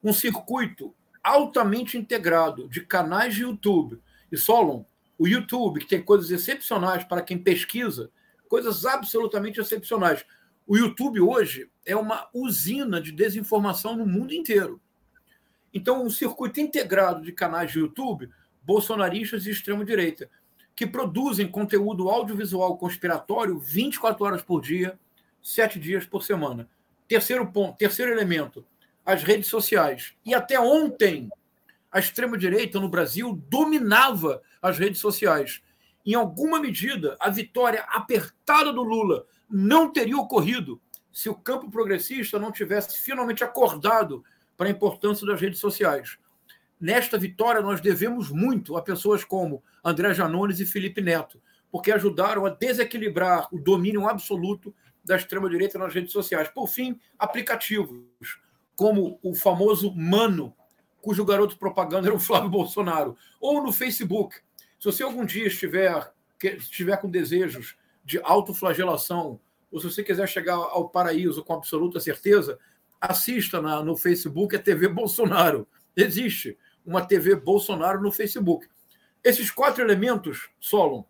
um 0.03 0.13
circuito 0.13 0.93
altamente 1.23 1.97
integrado 1.97 2.67
de 2.67 2.81
canais 2.81 3.35
de 3.35 3.43
YouTube 3.43 3.99
e 4.31 4.37
Solon, 4.37 4.83
o 5.17 5.27
YouTube, 5.27 5.79
que 5.79 5.87
tem 5.87 6.01
coisas 6.01 6.31
excepcionais 6.31 7.03
para 7.03 7.21
quem 7.21 7.37
pesquisa, 7.37 8.09
coisas 8.47 8.85
absolutamente 8.85 9.59
excepcionais. 9.59 10.25
O 10.67 10.77
YouTube 10.77 11.19
hoje 11.21 11.69
é 11.85 11.95
uma 11.95 12.27
usina 12.33 13.01
de 13.01 13.11
desinformação 13.11 13.95
no 13.95 14.05
mundo 14.05 14.33
inteiro. 14.33 14.81
Então, 15.73 16.05
um 16.05 16.09
circuito 16.09 16.59
integrado 16.59 17.21
de 17.21 17.31
canais 17.31 17.71
de 17.71 17.79
YouTube, 17.79 18.29
bolsonaristas 18.61 19.45
e 19.45 19.51
extrema-direita, 19.51 20.29
que 20.75 20.87
produzem 20.87 21.47
conteúdo 21.47 22.09
audiovisual 22.09 22.77
conspiratório 22.77 23.59
24 23.59 24.25
horas 24.25 24.41
por 24.41 24.61
dia, 24.61 24.99
sete 25.41 25.79
dias 25.79 26.05
por 26.05 26.23
semana. 26.23 26.67
Terceiro 27.07 27.45
ponto, 27.51 27.77
terceiro 27.77 28.11
elemento, 28.11 28.65
as 29.05 29.23
redes 29.23 29.47
sociais. 29.47 30.13
E 30.25 30.33
até 30.33 30.59
ontem, 30.59 31.29
a 31.91 31.99
extrema-direita 31.99 32.79
no 32.79 32.89
Brasil 32.89 33.39
dominava 33.49 34.41
as 34.61 34.79
redes 34.79 34.99
sociais. 34.99 35.61
Em 36.05 36.15
alguma 36.15 36.59
medida, 36.59 37.15
a 37.19 37.29
vitória 37.29 37.85
apertada 37.89 38.73
do 38.73 38.81
Lula 38.81 39.25
não 39.49 39.91
teria 39.91 40.17
ocorrido 40.17 40.81
se 41.11 41.29
o 41.29 41.35
campo 41.35 41.69
progressista 41.69 42.39
não 42.39 42.51
tivesse 42.51 42.99
finalmente 42.99 43.43
acordado 43.43 44.23
para 44.57 44.67
a 44.67 44.71
importância 44.71 45.27
das 45.27 45.39
redes 45.39 45.59
sociais. 45.59 46.17
Nesta 46.83 47.17
vitória, 47.17 47.61
nós 47.61 47.79
devemos 47.79 48.29
muito 48.29 48.75
a 48.75 48.81
pessoas 48.81 49.23
como 49.23 49.63
André 49.81 50.13
Janones 50.13 50.59
e 50.59 50.65
Felipe 50.65 50.99
Neto, 50.99 51.41
porque 51.71 51.89
ajudaram 51.93 52.45
a 52.45 52.49
desequilibrar 52.49 53.47
o 53.53 53.57
domínio 53.57 54.05
absoluto 54.05 54.75
da 55.01 55.15
extrema-direita 55.15 55.79
nas 55.79 55.93
redes 55.93 56.11
sociais. 56.11 56.49
Por 56.49 56.67
fim, 56.67 56.99
aplicativos, 57.17 58.03
como 58.75 59.17
o 59.23 59.33
famoso 59.33 59.95
Mano, 59.95 60.53
cujo 61.01 61.23
garoto 61.23 61.57
propaganda 61.57 62.09
era 62.09 62.15
o 62.17 62.19
Flávio 62.19 62.49
Bolsonaro, 62.49 63.15
ou 63.39 63.63
no 63.63 63.71
Facebook. 63.71 64.35
Se 64.77 64.83
você 64.83 65.03
algum 65.03 65.25
dia 65.25 65.47
estiver, 65.47 66.11
estiver 66.43 66.97
com 66.97 67.09
desejos 67.09 67.77
de 68.03 68.19
autoflagelação, 68.21 69.39
ou 69.71 69.79
se 69.79 69.89
você 69.89 70.03
quiser 70.03 70.27
chegar 70.27 70.55
ao 70.55 70.89
paraíso 70.89 71.45
com 71.45 71.53
absoluta 71.53 72.01
certeza, 72.01 72.59
assista 72.99 73.61
na, 73.61 73.81
no 73.81 73.95
Facebook 73.95 74.53
a 74.53 74.59
TV 74.59 74.89
Bolsonaro. 74.89 75.65
Existe 75.95 76.57
uma 76.85 77.05
TV 77.05 77.35
Bolsonaro 77.35 78.01
no 78.01 78.11
Facebook. 78.11 78.67
Esses 79.23 79.49
quatro 79.49 79.83
elementos, 79.83 80.49
Solon, 80.59 81.03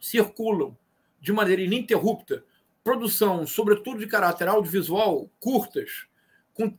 circulam 0.00 0.76
de 1.20 1.32
maneira 1.32 1.62
ininterrupta, 1.62 2.44
produção, 2.82 3.46
sobretudo 3.46 3.98
de 3.98 4.06
caráter 4.06 4.48
audiovisual, 4.48 5.30
curtas, 5.40 6.06
com 6.52 6.76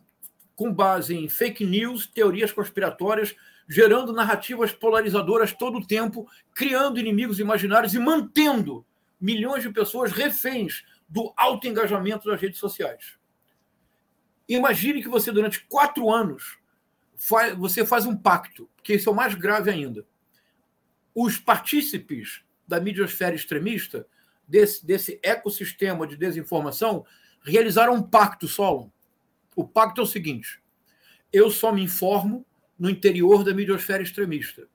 com 0.55 0.73
base 0.73 1.15
em 1.15 1.27
fake 1.27 1.65
news, 1.65 2.07
teorias 2.07 2.51
conspiratórias, 2.51 3.35
gerando 3.67 4.13
narrativas 4.13 4.71
polarizadoras 4.71 5.51
todo 5.51 5.79
o 5.79 5.85
tempo, 5.85 6.27
criando 6.53 6.99
inimigos 6.99 7.39
imaginários 7.39 7.93
e 7.93 7.99
mantendo 7.99 8.85
milhões 9.19 9.63
de 9.63 9.69
pessoas 9.69 10.11
reféns 10.11 10.83
do 11.07 11.33
alto 11.35 11.67
engajamento 11.67 12.29
das 12.29 12.39
redes 12.39 12.59
sociais. 12.59 13.17
Imagine 14.47 15.01
que 15.01 15.09
você, 15.09 15.31
durante 15.31 15.65
quatro 15.67 16.09
anos, 16.09 16.57
você 17.57 17.85
faz 17.85 18.05
um 18.05 18.15
pacto, 18.15 18.69
que 18.83 18.93
isso 18.93 19.09
é 19.09 19.11
o 19.11 19.15
mais 19.15 19.33
grave 19.35 19.69
ainda. 19.69 20.05
Os 21.13 21.37
partícipes 21.37 22.43
da 22.67 22.79
midiosfera 22.79 23.35
extremista, 23.35 24.07
desse, 24.47 24.85
desse 24.85 25.19
ecossistema 25.23 26.05
de 26.05 26.17
desinformação, 26.17 27.05
realizaram 27.43 27.95
um 27.95 28.03
pacto, 28.03 28.47
Solon, 28.47 28.89
o 29.55 29.65
pacto 29.65 30.01
é 30.01 30.03
o 30.03 30.07
seguinte: 30.07 30.61
eu 31.31 31.49
só 31.49 31.71
me 31.71 31.83
informo 31.83 32.45
no 32.77 32.89
interior 32.89 33.43
da 33.43 33.53
midiosfera 33.53 34.03
extremista. 34.03 34.67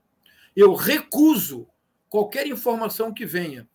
Eu 0.57 0.75
recuso 0.75 1.69
qualquer 2.09 2.47
informação 2.47 3.13
que 3.13 3.27
venha 3.27 3.69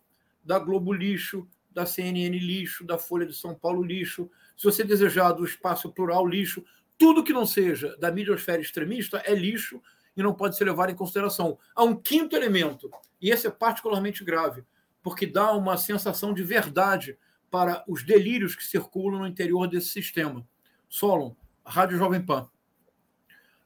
da 0.44 0.58
Globo 0.60 0.92
Lixo, 0.92 1.48
da 1.72 1.86
CNN 1.86 2.38
Lixo, 2.38 2.86
da 2.86 2.98
Folha 2.98 3.26
de 3.26 3.34
São 3.34 3.54
Paulo 3.54 3.84
Lixo, 3.84 4.30
se 4.58 4.64
você 4.64 4.84
desejar 4.84 5.34
do 5.34 5.46
Espaço 5.46 5.92
Plural 5.92 6.26
Lixo, 6.26 6.64
tudo 6.98 7.24
que 7.24 7.34
não 7.34 7.46
seja 7.46 7.96
da 7.98 8.12
midiosfera 8.12 8.62
extremista 8.62 9.22
é 9.26 9.34
lixo 9.34 9.82
e 10.16 10.24
não 10.24 10.34
pode 10.34 10.58
ser 10.58 10.66
levado 10.66 10.92
em 10.92 10.96
consideração. 10.96 11.58
Há 11.76 11.84
um 11.84 11.96
quinto 11.96 12.36
elemento, 12.36 12.90
e 13.22 13.30
esse 13.30 13.48
é 13.48 13.52
particularmente 13.52 14.24
grave, 14.24 14.64
porque 15.04 15.26
dá 15.26 15.52
uma 15.52 15.78
sensação 15.78 16.34
de 16.34 16.44
verdade 16.44 17.18
para 17.52 17.84
os 17.88 18.04
delírios 18.04 18.56
que 18.56 18.64
circulam 18.64 19.20
no 19.20 19.28
interior 19.28 19.68
desse 19.68 19.90
sistema. 19.90 20.48
Solon, 20.90 21.36
Rádio 21.66 21.98
Jovem 21.98 22.26
Pan. 22.26 22.50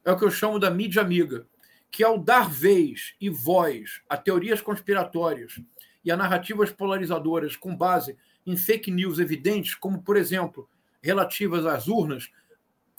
É 0.04 0.12
o 0.12 0.18
que 0.18 0.26
eu 0.26 0.32
chamo 0.32 0.60
da 0.60 0.70
mídia 0.70 1.02
amiga, 1.02 1.48
que 1.92 2.04
ao 2.04 2.18
dar 2.18 2.50
vez 2.50 3.16
e 3.20 3.30
voz 3.30 4.02
a 4.08 4.18
teorias 4.18 4.62
conspiratórias 4.62 5.60
e 6.04 6.12
a 6.12 6.18
narrativas 6.18 6.72
polarizadoras 6.72 7.56
com 7.56 7.76
base 7.76 8.18
em 8.46 8.56
fake 8.56 8.92
news 8.92 9.20
evidentes, 9.20 9.76
como, 9.76 10.02
por 10.02 10.18
exemplo, 10.18 10.70
relativas 11.02 11.66
às 11.66 11.88
urnas, 11.88 12.30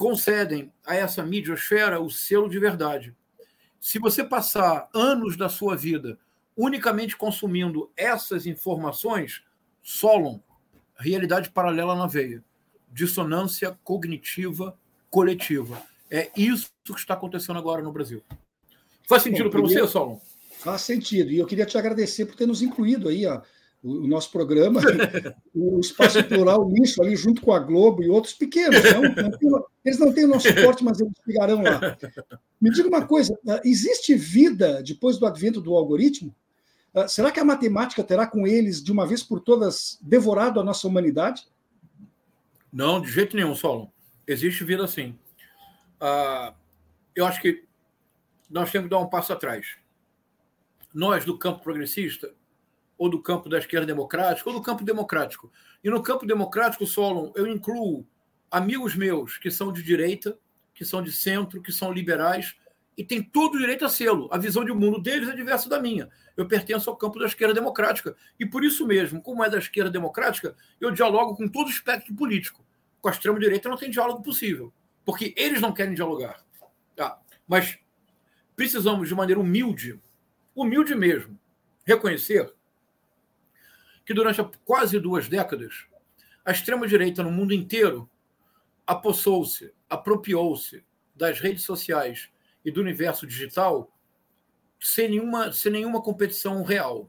concedem 0.00 0.72
a 0.86 0.96
essa 0.96 1.22
midiosfera 1.22 2.00
o 2.00 2.08
selo 2.08 2.48
de 2.48 2.58
verdade. 2.58 3.14
Se 3.78 3.98
você 3.98 4.24
passar 4.24 4.88
anos 4.94 5.36
da 5.36 5.50
sua 5.50 5.76
vida 5.76 6.18
unicamente 6.56 7.18
consumindo 7.18 7.90
essas 7.94 8.46
informações, 8.46 9.42
Solon, 9.82 10.40
realidade 10.96 11.50
paralela 11.50 11.94
na 11.94 12.06
veia, 12.06 12.42
dissonância 12.90 13.78
cognitiva 13.84 14.74
coletiva. 15.10 15.82
É 16.10 16.30
isso 16.34 16.70
que 16.82 16.94
está 16.94 17.12
acontecendo 17.12 17.58
agora 17.58 17.82
no 17.82 17.92
Brasil. 17.92 18.22
Faz 19.06 19.22
sentido 19.22 19.50
para 19.50 19.60
você, 19.60 19.86
Solon? 19.86 20.18
Faz 20.60 20.80
sentido. 20.80 21.30
E 21.30 21.38
eu 21.40 21.46
queria 21.46 21.66
te 21.66 21.76
agradecer 21.76 22.24
por 22.24 22.36
ter 22.36 22.46
nos 22.46 22.62
incluído 22.62 23.10
aí, 23.10 23.26
ó, 23.26 23.42
o, 23.82 24.06
nosso 24.06 24.32
programa, 24.32 24.80
o 25.54 25.78
Espaço 25.78 26.24
Plural 26.24 26.66
Nisso, 26.70 27.02
ali 27.02 27.14
junto 27.16 27.42
com 27.42 27.52
a 27.52 27.58
Globo 27.58 28.02
e 28.02 28.08
outros 28.08 28.32
pequenos. 28.32 28.82
Não, 28.82 29.02
não 29.02 29.30
tem, 29.30 29.50
eles 29.84 29.98
não 29.98 30.12
têm 30.12 30.24
o 30.24 30.28
nosso 30.28 30.48
suporte, 30.52 30.84
mas 30.84 31.00
eles 31.00 31.12
chegarão 31.24 31.62
lá. 31.62 31.80
Me 32.60 32.70
diga 32.70 32.88
uma 32.88 33.06
coisa: 33.06 33.38
ah, 33.48 33.60
existe 33.64 34.14
vida 34.14 34.82
depois 34.82 35.18
do 35.18 35.26
advento 35.26 35.60
do 35.60 35.74
algoritmo? 35.74 36.34
Ah, 36.94 37.08
será 37.08 37.30
que 37.30 37.40
a 37.40 37.44
matemática 37.44 38.04
terá 38.04 38.26
com 38.26 38.46
eles, 38.46 38.82
de 38.82 38.92
uma 38.92 39.06
vez 39.06 39.22
por 39.22 39.40
todas, 39.40 39.98
devorado 40.02 40.60
a 40.60 40.64
nossa 40.64 40.86
humanidade? 40.86 41.46
Não, 42.72 43.00
de 43.00 43.10
jeito 43.10 43.36
nenhum, 43.36 43.54
Solon. 43.54 43.88
Existe 44.26 44.64
vida 44.64 44.86
sim. 44.86 45.18
Uh, 46.00 46.54
eu 47.16 47.26
acho 47.26 47.40
que 47.40 47.64
nós 48.48 48.70
temos 48.70 48.86
que 48.86 48.90
dar 48.90 49.00
um 49.00 49.08
passo 49.08 49.32
atrás. 49.32 49.76
Nós, 50.94 51.24
do 51.24 51.38
campo 51.38 51.62
progressista, 51.62 52.32
ou 52.96 53.08
do 53.08 53.20
campo 53.20 53.48
da 53.48 53.58
esquerda 53.58 53.86
democrática, 53.86 54.48
ou 54.48 54.56
do 54.56 54.62
campo 54.62 54.84
democrático. 54.84 55.50
E 55.82 55.88
no 55.88 56.02
campo 56.02 56.26
democrático, 56.26 56.86
Solon, 56.86 57.32
eu 57.34 57.46
incluo 57.46 58.06
amigos 58.50 58.94
meus 58.94 59.38
que 59.38 59.50
são 59.50 59.72
de 59.72 59.82
direita, 59.82 60.38
que 60.74 60.84
são 60.84 61.02
de 61.02 61.12
centro, 61.12 61.62
que 61.62 61.72
são 61.72 61.92
liberais, 61.92 62.56
e 62.96 63.04
têm 63.04 63.22
todo 63.22 63.54
o 63.54 63.58
direito 63.58 63.84
a 63.84 63.88
sê-lo. 63.88 64.28
A 64.30 64.36
visão 64.36 64.64
de 64.64 64.72
mundo 64.72 65.00
deles 65.00 65.28
é 65.28 65.34
diversa 65.34 65.68
da 65.68 65.80
minha. 65.80 66.10
Eu 66.36 66.46
pertenço 66.46 66.90
ao 66.90 66.96
campo 66.96 67.18
da 67.18 67.26
esquerda 67.26 67.54
democrática. 67.54 68.14
E 68.38 68.44
por 68.44 68.64
isso 68.64 68.86
mesmo, 68.86 69.22
como 69.22 69.44
é 69.44 69.48
da 69.48 69.58
esquerda 69.58 69.90
democrática, 69.90 70.54
eu 70.80 70.90
dialogo 70.90 71.36
com 71.36 71.48
todo 71.48 71.68
o 71.68 71.70
espectro 71.70 72.14
político. 72.14 72.64
Com 73.00 73.08
a 73.08 73.12
extrema-direita 73.12 73.68
não 73.68 73.76
tem 73.76 73.90
diálogo 73.90 74.22
possível, 74.22 74.72
porque 75.04 75.32
eles 75.36 75.60
não 75.60 75.72
querem 75.72 75.94
dialogar. 75.94 76.44
Tá? 76.94 77.18
Mas 77.46 77.78
precisamos, 78.54 79.08
de 79.08 79.14
maneira 79.14 79.40
humilde, 79.40 79.98
humilde 80.54 80.94
mesmo, 80.94 81.38
reconhecer 81.86 82.52
que 84.04 84.12
durante 84.12 84.44
quase 84.64 84.98
duas 84.98 85.28
décadas, 85.28 85.86
a 86.44 86.50
extrema-direita 86.50 87.22
no 87.22 87.30
mundo 87.30 87.54
inteiro 87.54 88.09
apossou-se, 88.90 89.72
apropriou-se 89.88 90.82
das 91.14 91.38
redes 91.38 91.62
sociais 91.62 92.28
e 92.64 92.72
do 92.72 92.80
universo 92.80 93.24
digital 93.24 93.96
sem 94.80 95.10
nenhuma, 95.10 95.52
sem 95.52 95.70
nenhuma 95.70 96.02
competição 96.02 96.64
real. 96.64 97.08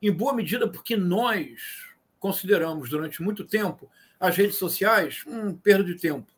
Em 0.00 0.10
boa 0.10 0.32
medida 0.32 0.66
porque 0.66 0.96
nós 0.96 1.86
consideramos 2.18 2.88
durante 2.88 3.22
muito 3.22 3.44
tempo 3.44 3.90
as 4.18 4.38
redes 4.38 4.56
sociais 4.56 5.22
um 5.26 5.54
perda 5.54 5.84
de 5.84 5.96
tempo. 5.96 6.32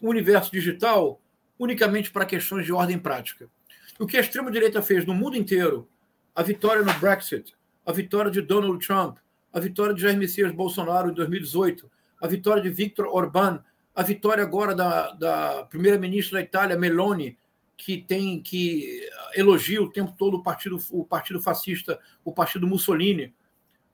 O 0.00 0.08
universo 0.08 0.52
digital 0.52 1.20
unicamente 1.58 2.12
para 2.12 2.24
questões 2.24 2.64
de 2.64 2.72
ordem 2.72 3.00
prática. 3.00 3.50
O 3.98 4.06
que 4.06 4.16
a 4.16 4.20
extrema-direita 4.20 4.80
fez 4.80 5.04
no 5.04 5.12
mundo 5.12 5.36
inteiro, 5.36 5.88
a 6.36 6.42
vitória 6.44 6.84
no 6.84 6.94
Brexit, 7.00 7.52
a 7.84 7.90
vitória 7.90 8.30
de 8.30 8.42
Donald 8.42 8.86
Trump, 8.86 9.18
a 9.52 9.58
vitória 9.58 9.92
de 9.92 10.02
Jair 10.02 10.16
Messias 10.16 10.52
Bolsonaro 10.52 11.10
em 11.10 11.14
2018, 11.14 11.90
a 12.20 12.28
vitória 12.28 12.62
de 12.62 12.70
Viktor 12.70 13.06
Orbán, 13.06 13.64
a 13.98 14.02
vitória 14.04 14.44
agora 14.44 14.76
da, 14.76 15.10
da 15.10 15.64
primeira-ministra 15.64 16.38
da 16.38 16.44
Itália, 16.44 16.78
Meloni, 16.78 17.36
que 17.76 18.00
tem 18.00 18.40
que 18.40 19.10
elogia 19.34 19.82
o 19.82 19.90
tempo 19.90 20.14
todo 20.16 20.36
o 20.36 20.42
partido, 20.42 20.78
o 20.92 21.04
partido 21.04 21.42
fascista, 21.42 21.98
o 22.24 22.32
partido 22.32 22.64
Mussolini, 22.64 23.34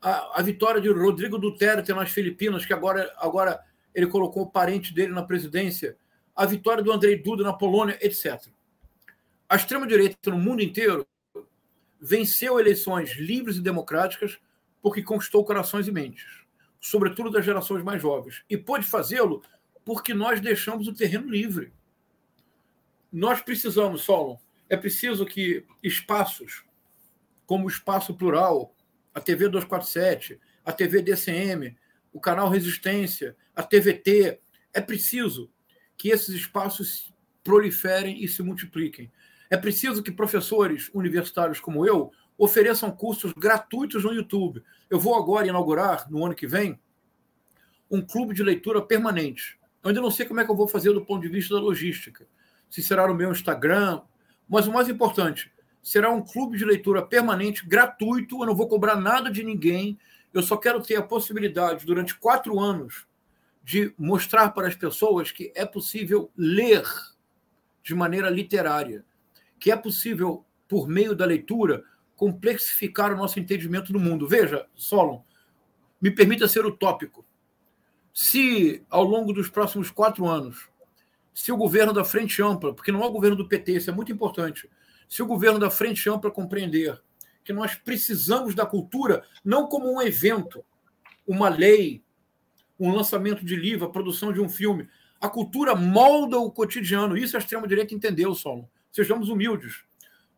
a, 0.02 0.40
a 0.40 0.42
vitória 0.42 0.78
de 0.78 0.90
Rodrigo 0.90 1.38
Duterte 1.38 1.90
nas 1.94 2.10
Filipinas, 2.10 2.66
que 2.66 2.74
agora, 2.74 3.14
agora 3.16 3.58
ele 3.94 4.06
colocou 4.06 4.42
o 4.42 4.50
parente 4.50 4.92
dele 4.92 5.10
na 5.10 5.22
presidência, 5.22 5.96
a 6.36 6.44
vitória 6.44 6.84
do 6.84 6.92
Andrei 6.92 7.16
Duda 7.16 7.42
na 7.42 7.54
Polônia, 7.54 7.98
etc. 8.02 8.42
A 9.48 9.56
extrema-direita 9.56 10.30
no 10.30 10.38
mundo 10.38 10.62
inteiro 10.62 11.06
venceu 11.98 12.60
eleições 12.60 13.16
livres 13.16 13.56
e 13.56 13.62
democráticas 13.62 14.38
porque 14.82 15.02
conquistou 15.02 15.46
corações 15.46 15.88
e 15.88 15.92
mentes, 15.92 16.26
sobretudo 16.78 17.30
das 17.30 17.42
gerações 17.42 17.82
mais 17.82 18.02
jovens. 18.02 18.44
E 18.50 18.58
pôde 18.58 18.84
fazê-lo 18.84 19.42
porque 19.84 20.14
nós 20.14 20.40
deixamos 20.40 20.88
o 20.88 20.94
terreno 20.94 21.28
livre. 21.28 21.72
Nós 23.12 23.40
precisamos, 23.40 24.02
Solon, 24.02 24.36
é 24.68 24.76
preciso 24.76 25.24
que 25.26 25.64
espaços 25.82 26.64
como 27.46 27.66
o 27.66 27.68
Espaço 27.68 28.14
Plural, 28.14 28.74
a 29.12 29.20
TV 29.20 29.48
247, 29.48 30.40
a 30.64 30.72
TV 30.72 31.02
DCM, 31.02 31.76
o 32.12 32.20
canal 32.20 32.48
Resistência, 32.48 33.36
a 33.54 33.62
TVT, 33.62 34.40
é 34.72 34.80
preciso 34.80 35.50
que 35.96 36.08
esses 36.08 36.34
espaços 36.34 37.12
proliferem 37.42 38.22
e 38.22 38.28
se 38.28 38.42
multipliquem. 38.42 39.12
É 39.50 39.56
preciso 39.56 40.02
que 40.02 40.10
professores 40.10 40.90
universitários 40.94 41.60
como 41.60 41.86
eu 41.86 42.10
ofereçam 42.36 42.90
cursos 42.90 43.32
gratuitos 43.32 44.02
no 44.02 44.12
YouTube. 44.12 44.64
Eu 44.90 44.98
vou 44.98 45.14
agora 45.14 45.46
inaugurar, 45.46 46.10
no 46.10 46.24
ano 46.24 46.34
que 46.34 46.46
vem, 46.46 46.80
um 47.90 48.00
clube 48.00 48.34
de 48.34 48.42
leitura 48.42 48.82
permanente. 48.82 49.58
Ainda 49.84 50.00
não 50.00 50.10
sei 50.10 50.24
como 50.24 50.40
é 50.40 50.44
que 50.44 50.50
eu 50.50 50.56
vou 50.56 50.66
fazer 50.66 50.92
do 50.92 51.04
ponto 51.04 51.22
de 51.22 51.28
vista 51.28 51.54
da 51.54 51.60
logística. 51.60 52.26
Se 52.70 52.82
será 52.82 53.06
no 53.06 53.14
meu 53.14 53.30
Instagram, 53.30 54.00
mas 54.48 54.66
o 54.66 54.72
mais 54.72 54.88
importante, 54.88 55.52
será 55.82 56.10
um 56.10 56.22
clube 56.22 56.56
de 56.56 56.64
leitura 56.64 57.06
permanente, 57.06 57.66
gratuito. 57.66 58.42
Eu 58.42 58.46
não 58.46 58.56
vou 58.56 58.66
cobrar 58.66 58.96
nada 58.96 59.30
de 59.30 59.44
ninguém. 59.44 59.98
Eu 60.32 60.42
só 60.42 60.56
quero 60.56 60.82
ter 60.82 60.96
a 60.96 61.02
possibilidade, 61.02 61.84
durante 61.84 62.14
quatro 62.16 62.58
anos, 62.58 63.06
de 63.62 63.94
mostrar 63.98 64.50
para 64.50 64.66
as 64.66 64.74
pessoas 64.74 65.30
que 65.30 65.52
é 65.54 65.66
possível 65.66 66.30
ler 66.36 66.82
de 67.82 67.94
maneira 67.94 68.30
literária, 68.30 69.04
que 69.60 69.70
é 69.70 69.76
possível, 69.76 70.44
por 70.66 70.88
meio 70.88 71.14
da 71.14 71.26
leitura, 71.26 71.84
complexificar 72.16 73.12
o 73.12 73.16
nosso 73.16 73.38
entendimento 73.38 73.92
do 73.92 74.00
mundo. 74.00 74.26
Veja, 74.26 74.66
Solon, 74.74 75.20
me 76.00 76.10
permita 76.10 76.48
ser 76.48 76.64
utópico. 76.64 77.24
Se, 78.14 78.86
ao 78.88 79.02
longo 79.02 79.32
dos 79.32 79.50
próximos 79.50 79.90
quatro 79.90 80.26
anos, 80.26 80.68
se 81.34 81.50
o 81.50 81.56
governo 81.56 81.92
da 81.92 82.04
Frente 82.04 82.40
Ampla, 82.40 82.72
porque 82.72 82.92
não 82.92 83.02
é 83.02 83.06
o 83.06 83.10
governo 83.10 83.36
do 83.36 83.48
PT, 83.48 83.72
isso 83.72 83.90
é 83.90 83.92
muito 83.92 84.12
importante, 84.12 84.70
se 85.08 85.20
o 85.20 85.26
governo 85.26 85.58
da 85.58 85.68
Frente 85.68 86.08
Ampla 86.08 86.30
compreender 86.30 87.02
que 87.44 87.52
nós 87.52 87.74
precisamos 87.74 88.54
da 88.54 88.64
cultura 88.64 89.24
não 89.44 89.66
como 89.66 89.92
um 89.92 90.00
evento, 90.00 90.64
uma 91.26 91.48
lei, 91.48 92.04
um 92.78 92.94
lançamento 92.94 93.44
de 93.44 93.56
livro, 93.56 93.86
a 93.86 93.90
produção 93.90 94.32
de 94.32 94.40
um 94.40 94.48
filme. 94.48 94.88
A 95.20 95.28
cultura 95.28 95.74
molda 95.74 96.38
o 96.38 96.52
cotidiano. 96.52 97.16
Isso 97.16 97.36
a 97.36 97.40
extrema-direita 97.40 97.94
entendeu, 97.94 98.32
Solon. 98.34 98.66
Sejamos 98.92 99.28
humildes. 99.28 99.84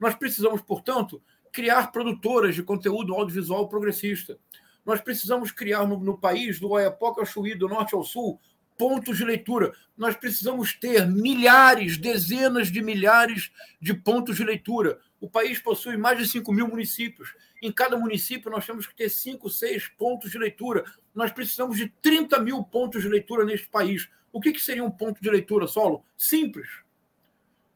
Nós 0.00 0.14
precisamos, 0.14 0.62
portanto, 0.62 1.22
criar 1.52 1.92
produtoras 1.92 2.54
de 2.54 2.62
conteúdo 2.62 3.14
audiovisual 3.14 3.68
progressista. 3.68 4.38
Nós 4.86 5.00
precisamos 5.00 5.50
criar 5.50 5.84
no, 5.86 5.98
no 5.98 6.16
país, 6.16 6.60
do 6.60 6.70
Oiapoque 6.70 7.18
ao 7.18 7.26
Chuí, 7.26 7.56
do 7.56 7.68
norte 7.68 7.94
ao 7.94 8.04
sul, 8.04 8.40
pontos 8.78 9.18
de 9.18 9.24
leitura. 9.24 9.74
Nós 9.96 10.14
precisamos 10.14 10.74
ter 10.74 11.06
milhares, 11.08 11.98
dezenas 11.98 12.70
de 12.70 12.80
milhares 12.80 13.50
de 13.80 13.92
pontos 13.92 14.36
de 14.36 14.44
leitura. 14.44 15.00
O 15.20 15.28
país 15.28 15.58
possui 15.58 15.96
mais 15.96 16.18
de 16.18 16.28
5 16.28 16.52
mil 16.52 16.68
municípios. 16.68 17.34
Em 17.60 17.72
cada 17.72 17.98
município, 17.98 18.50
nós 18.50 18.64
temos 18.64 18.86
que 18.86 18.94
ter 18.94 19.08
5, 19.08 19.50
6 19.50 19.88
pontos 19.98 20.30
de 20.30 20.38
leitura. 20.38 20.84
Nós 21.12 21.32
precisamos 21.32 21.76
de 21.76 21.88
30 22.00 22.38
mil 22.40 22.62
pontos 22.62 23.02
de 23.02 23.08
leitura 23.08 23.44
neste 23.44 23.68
país. 23.68 24.08
O 24.32 24.40
que, 24.40 24.52
que 24.52 24.60
seria 24.60 24.84
um 24.84 24.90
ponto 24.90 25.20
de 25.20 25.28
leitura 25.28 25.66
solo? 25.66 26.04
Simples. 26.16 26.68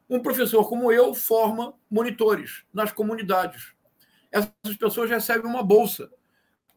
Um 0.09 0.21
professor 0.21 0.69
como 0.69 0.93
eu 0.93 1.13
forma 1.15 1.75
monitores 1.91 2.63
nas 2.73 2.93
comunidades. 2.93 3.73
Essas 4.31 4.77
pessoas 4.79 5.11
recebem 5.11 5.51
uma 5.51 5.63
bolsa. 5.63 6.11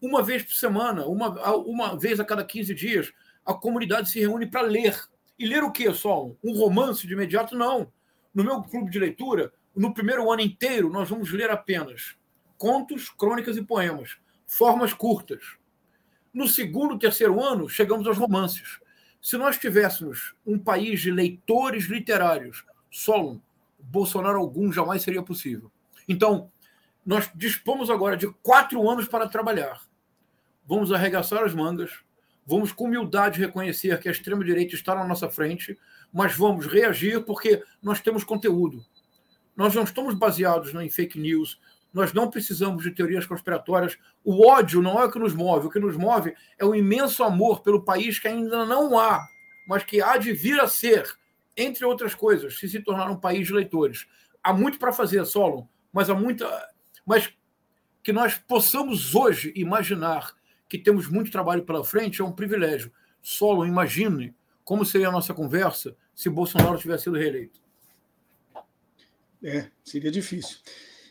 Uma 0.04 0.22
vez 0.22 0.44
por 0.44 0.52
semana, 0.52 1.06
uma, 1.06 1.30
uma 1.56 1.98
vez 1.98 2.20
a 2.20 2.26
cada 2.26 2.44
15 2.44 2.76
dias, 2.76 3.14
a 3.46 3.54
comunidade 3.54 4.10
se 4.10 4.20
reúne 4.20 4.46
para 4.46 4.60
ler. 4.60 5.02
E 5.40 5.48
ler 5.48 5.64
o 5.64 5.72
quê, 5.72 5.94
só? 5.94 6.30
Um 6.44 6.54
romance 6.58 7.08
de 7.08 7.14
imediato? 7.14 7.56
Não. 7.56 7.90
No 8.34 8.44
meu 8.44 8.62
clube 8.64 8.92
de 8.92 9.00
leitura, 9.00 9.54
no 9.74 9.94
primeiro 9.94 10.30
ano 10.30 10.42
inteiro, 10.42 10.90
nós 10.90 11.10
vamos 11.10 11.32
ler 11.32 11.50
apenas 11.50 12.18
contos, 12.58 13.08
crônicas 13.08 13.56
e 13.56 13.64
poemas, 13.64 14.18
formas 14.46 14.94
curtas. 14.94 15.56
No 16.34 16.50
segundo, 16.50 17.00
terceiro 17.00 17.42
ano, 17.42 17.70
chegamos 17.70 18.06
aos 18.06 18.18
romances. 18.18 18.82
Se 19.22 19.38
nós 19.38 19.58
tivéssemos 19.58 20.36
um 20.46 20.60
país 20.60 21.00
de 21.00 21.12
leitores 21.12 21.86
literários, 21.86 22.66
solo, 22.92 23.42
Bolsonaro 23.80 24.38
algum 24.38 24.70
jamais 24.70 25.02
seria 25.02 25.24
possível. 25.24 25.72
Então, 26.10 26.52
nós 27.06 27.32
dispomos 27.34 27.90
agora 27.90 28.18
de 28.18 28.28
quatro 28.44 28.90
anos 28.90 29.08
para 29.08 29.30
trabalhar. 29.30 29.93
Vamos 30.66 30.92
arregaçar 30.92 31.44
as 31.44 31.54
mangas, 31.54 31.92
vamos 32.46 32.72
com 32.72 32.86
humildade 32.86 33.40
reconhecer 33.40 34.00
que 34.00 34.08
a 34.08 34.12
extrema-direita 34.12 34.76
está 34.76 34.96
na 34.96 35.06
nossa 35.06 35.30
frente, 35.30 35.78
mas 36.12 36.36
vamos 36.36 36.66
reagir 36.66 37.24
porque 37.24 37.62
nós 37.82 38.00
temos 38.00 38.24
conteúdo. 38.24 38.84
Nós 39.56 39.76
não 39.76 39.84
estamos 39.84 40.16
baseados 40.16 40.74
em 40.74 40.90
fake 40.90 41.20
news, 41.20 41.60
nós 41.94 42.12
não 42.12 42.30
precisamos 42.30 42.84
de 42.84 42.92
teorias 42.92 43.26
conspiratórias. 43.26 43.98
O 44.24 44.48
ódio 44.48 44.82
não 44.82 45.00
é 45.00 45.06
o 45.06 45.12
que 45.12 45.20
nos 45.20 45.36
move. 45.36 45.68
O 45.68 45.70
que 45.70 45.80
nos 45.80 45.96
move 45.96 46.34
é 46.58 46.66
o 46.66 46.74
imenso 46.74 47.24
amor 47.24 47.62
pelo 47.62 47.84
país 47.84 48.18
que 48.18 48.28
ainda 48.28 48.66
não 48.66 48.98
há, 48.98 49.24
mas 49.68 49.84
que 49.84 50.02
há 50.02 50.18
de 50.18 50.34
vir 50.34 50.60
a 50.60 50.68
ser, 50.68 51.06
entre 51.56 51.86
outras 51.86 52.16
coisas, 52.16 52.58
se 52.58 52.68
se 52.68 52.82
tornar 52.82 53.12
um 53.12 53.20
país 53.20 53.46
de 53.46 53.54
leitores. 53.54 54.08
Há 54.44 54.52
muito 54.52 54.80
para 54.80 54.92
fazer, 54.92 55.24
Solon, 55.26 55.68
mas 55.92 56.10
há 56.10 56.16
muita. 56.16 56.50
Mas 57.06 57.32
que 58.02 58.12
nós 58.12 58.38
possamos 58.38 59.14
hoje 59.14 59.54
imaginar 59.56 60.34
que 60.74 60.84
temos 60.84 61.08
muito 61.08 61.32
trabalho 61.32 61.62
pela 61.62 61.84
frente 61.84 62.20
é 62.20 62.26
um 62.26 62.32
privilégio. 62.32 62.92
Solon, 63.22 63.68
imagine 63.68 64.34
como 64.64 64.84
seria 64.84 65.10
a 65.10 65.12
nossa 65.12 65.32
conversa 65.32 65.96
se 66.16 66.32
Bolsonaro 66.32 66.80
tivesse 66.80 67.04
sido 67.04 67.16
reeleito. 67.16 67.62
É, 69.44 69.68
seria 69.84 70.10
difícil. 70.10 70.58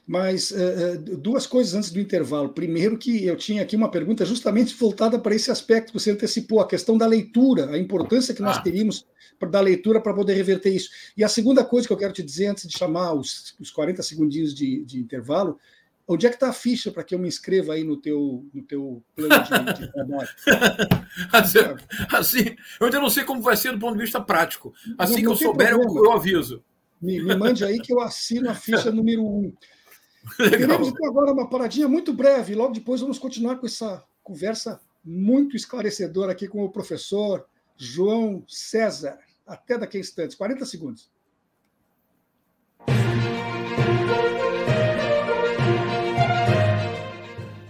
Mas 0.05 0.51
uh, 0.51 0.99
duas 1.17 1.47
coisas 1.47 1.75
antes 1.75 1.93
do 1.93 2.01
intervalo. 2.01 2.49
Primeiro, 2.49 2.99
que 2.99 3.25
eu 3.25 3.37
tinha 3.37 3.63
aqui 3.63 3.77
uma 3.77 3.89
pergunta 3.89 4.25
justamente 4.27 4.75
voltada 4.75 5.17
para 5.17 5.33
esse 5.33 5.49
aspecto 5.49 5.93
que 5.93 6.01
você 6.01 6.11
antecipou, 6.11 6.61
a 6.61 6.67
questão 6.67 6.99
da 6.99 7.07
leitura, 7.07 7.71
a 7.71 7.79
importância 7.79 8.35
que 8.35 8.43
nós 8.43 8.57
ah. 8.57 8.63
teríamos 8.63 9.07
da 9.49 9.61
leitura 9.61 10.01
para 10.01 10.13
poder 10.13 10.35
reverter 10.35 10.75
isso. 10.75 10.91
E 11.17 11.23
a 11.23 11.29
segunda 11.29 11.65
coisa 11.65 11.87
que 11.87 11.93
eu 11.93 11.97
quero 11.97 12.13
te 12.13 12.23
dizer, 12.23 12.47
antes 12.47 12.67
de 12.67 12.77
chamar 12.77 13.13
os, 13.13 13.55
os 13.61 13.71
40 13.71 14.03
segundinhos 14.03 14.55
de, 14.55 14.85
de 14.85 14.99
intervalo, 14.99 15.59
onde 16.13 16.27
é 16.27 16.29
que 16.29 16.37
está 16.37 16.51
a 16.51 16.53
ficha 16.53 16.91
para 16.91 17.03
que 17.03 17.15
eu 17.15 17.19
me 17.19 17.29
inscreva 17.29 17.75
aí 17.75 17.85
no 17.85 17.97
teu, 17.97 18.47
no 18.53 18.63
teu 18.63 19.03
plano 19.15 19.35
de, 19.43 19.81
de 19.87 19.93
trabalho? 19.93 20.29
assim, 21.33 21.59
assim, 22.11 22.57
eu 22.81 22.87
ainda 22.87 23.01
não 23.01 23.11
sei 23.11 23.25
como 23.25 23.43
vai 23.43 23.57
ser 23.57 23.73
do 23.73 23.79
ponto 23.79 23.97
de 23.97 24.03
vista 24.03 24.21
prático. 24.21 24.73
Assim 24.99 25.15
não, 25.15 25.21
que 25.21 25.27
eu 25.29 25.37
souber, 25.37 25.73
eu, 25.73 25.81
eu, 25.81 26.13
aviso. 26.13 26.63
Me, 27.01 27.23
me, 27.23 27.35
mande 27.37 27.65
aí 27.65 27.81
que 27.81 27.93
eu 27.93 28.01
assino 28.01 28.51
a 28.51 28.55
ficha 28.55 28.91
número 28.93 29.25
um. 29.25 29.53
Queremos 30.37 30.89
então 30.89 31.07
agora 31.07 31.33
uma 31.33 31.49
paradinha 31.49 31.89
muito 31.89 32.13
breve. 32.13 32.55
Logo 32.55 32.73
depois 32.73 33.01
vamos 33.01 33.19
continuar 33.19 33.57
com 33.57 33.67
essa 33.67 34.05
conversa 34.23 34.81
muito 35.05 35.57
esclarecedora 35.57 36.33
aqui 36.33 36.47
com 36.47 36.65
o 36.65 36.71
professor 36.71 37.45
João 37.77 38.45
César. 38.47 39.19
Até 39.47 39.77
daqui 39.77 39.97
a 39.97 40.01
instantes, 40.01 40.37
40 40.37 40.65
segundos. 40.65 41.11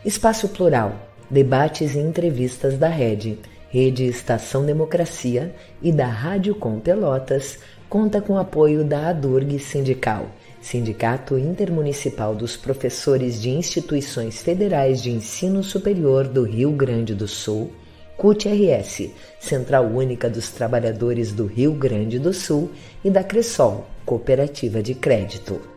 Espaço 0.04 0.48
Plural, 0.48 0.94
debates 1.30 1.94
e 1.94 1.98
entrevistas 2.00 2.76
da 2.76 2.88
Rede, 2.88 3.38
Rede 3.70 4.04
Estação 4.04 4.66
Democracia 4.66 5.54
e 5.80 5.92
da 5.92 6.06
Rádio 6.06 6.56
Com 6.56 6.80
Pelotas, 6.80 7.60
conta 7.88 8.20
com 8.20 8.36
apoio 8.36 8.82
da 8.82 9.10
ADURG 9.10 9.60
Sindical, 9.60 10.26
Sindicato 10.60 11.38
Intermunicipal 11.38 12.34
dos 12.34 12.56
Professores 12.56 13.40
de 13.40 13.50
Instituições 13.50 14.42
Federais 14.42 15.00
de 15.00 15.12
Ensino 15.12 15.62
Superior 15.62 16.26
do 16.26 16.42
Rio 16.42 16.72
Grande 16.72 17.14
do 17.14 17.28
Sul, 17.28 17.70
CUT-RS, 18.16 19.08
Central 19.38 19.84
Única 19.84 20.28
dos 20.28 20.50
Trabalhadores 20.50 21.32
do 21.32 21.46
Rio 21.46 21.74
Grande 21.74 22.18
do 22.18 22.32
Sul 22.32 22.72
e 23.04 23.10
da 23.10 23.22
Cressol, 23.22 23.86
Cooperativa 24.04 24.82
de 24.82 24.94
Crédito. 24.94 25.71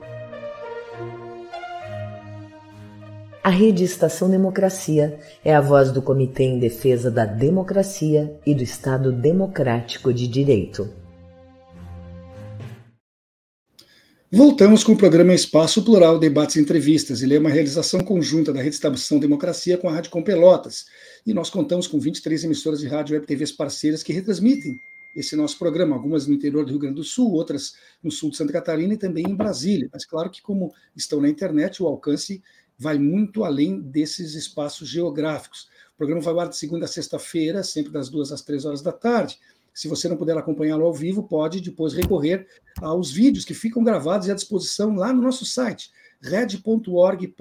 A 3.46 3.50
Rede 3.50 3.84
Estação 3.84 4.28
Democracia 4.28 5.20
é 5.44 5.54
a 5.54 5.62
voz 5.62 5.92
do 5.92 6.02
Comitê 6.02 6.46
em 6.46 6.58
Defesa 6.58 7.12
da 7.12 7.26
Democracia 7.26 8.40
e 8.44 8.56
do 8.56 8.64
Estado 8.64 9.12
Democrático 9.12 10.12
de 10.12 10.28
Direito. 10.28 10.90
Voltamos 14.32 14.84
com 14.84 14.94
o 14.94 14.98
programa 14.98 15.32
Espaço 15.32 15.86
Plural, 15.86 16.18
Debates 16.18 16.56
e 16.56 16.60
Entrevistas. 16.60 17.22
Ele 17.22 17.36
é 17.36 17.40
uma 17.40 17.52
realização 17.52 18.00
conjunta 18.00 18.52
da 18.52 18.64
Rede 18.64 18.74
Estação 18.74 19.20
Democracia 19.20 19.78
com 19.78 19.88
a 19.88 19.94
Rádio 19.94 20.10
Com 20.10 20.24
Pelotas. 20.24 20.86
E 21.24 21.32
nós 21.32 21.52
contamos 21.52 21.86
com 21.86 22.00
23 22.00 22.46
emissoras 22.46 22.80
de 22.80 22.88
rádio 22.88 23.14
e 23.14 23.18
web 23.18 23.28
TVs 23.28 23.52
parceiras 23.52 24.02
que 24.02 24.12
retransmitem 24.12 24.76
esse 25.16 25.36
nosso 25.36 25.58
programa, 25.60 25.96
algumas 25.96 26.26
no 26.28 26.34
interior 26.34 26.66
do 26.66 26.72
Rio 26.72 26.80
Grande 26.80 26.96
do 26.96 27.04
Sul, 27.04 27.32
outras 27.32 27.76
no 28.04 28.12
sul 28.12 28.32
de 28.32 28.38
Santa 28.38 28.52
Catarina 28.52 28.96
e 28.96 28.98
também 28.98 29.24
em 29.24 29.36
Brasília. 29.36 29.88
Mas 29.94 30.04
claro 30.04 30.30
que, 30.30 30.42
como 30.42 30.74
estão 30.96 31.22
na 31.22 31.30
internet, 31.30 31.82
o 31.82 31.88
alcance 31.88 32.42
vai 32.78 32.98
muito 32.98 33.44
além 33.44 33.80
desses 33.80 34.36
espaços 34.36 34.90
geográficos. 34.90 35.70
O 35.94 35.98
programa 35.98 36.22
vai 36.22 36.34
ao 36.34 36.40
ar 36.42 36.50
de 36.50 36.58
segunda 36.58 36.86
a 36.86 36.90
sexta-feira, 36.90 37.64
sempre 37.64 37.92
das 37.92 38.10
duas 38.10 38.32
às 38.32 38.42
três 38.42 38.66
horas 38.66 38.82
da 38.82 38.92
tarde. 38.92 39.40
Se 39.74 39.88
você 39.88 40.08
não 40.08 40.18
puder 40.18 40.38
acompanhá-lo 40.38 40.86
ao 40.86 40.94
vivo, 40.94 41.24
pode 41.24 41.62
depois 41.62 41.94
recorrer 41.94 42.48
aos 42.82 43.12
vídeos 43.12 43.46
que 43.46 43.54
ficam 43.54 43.84
gravados 43.84 44.28
e 44.28 44.32
à 44.32 44.36
disposição 44.36 44.96
lá 44.96 45.12
no 45.12 45.22
nosso 45.22 45.46
site, 45.46 45.92
red.org.br. 46.22 47.32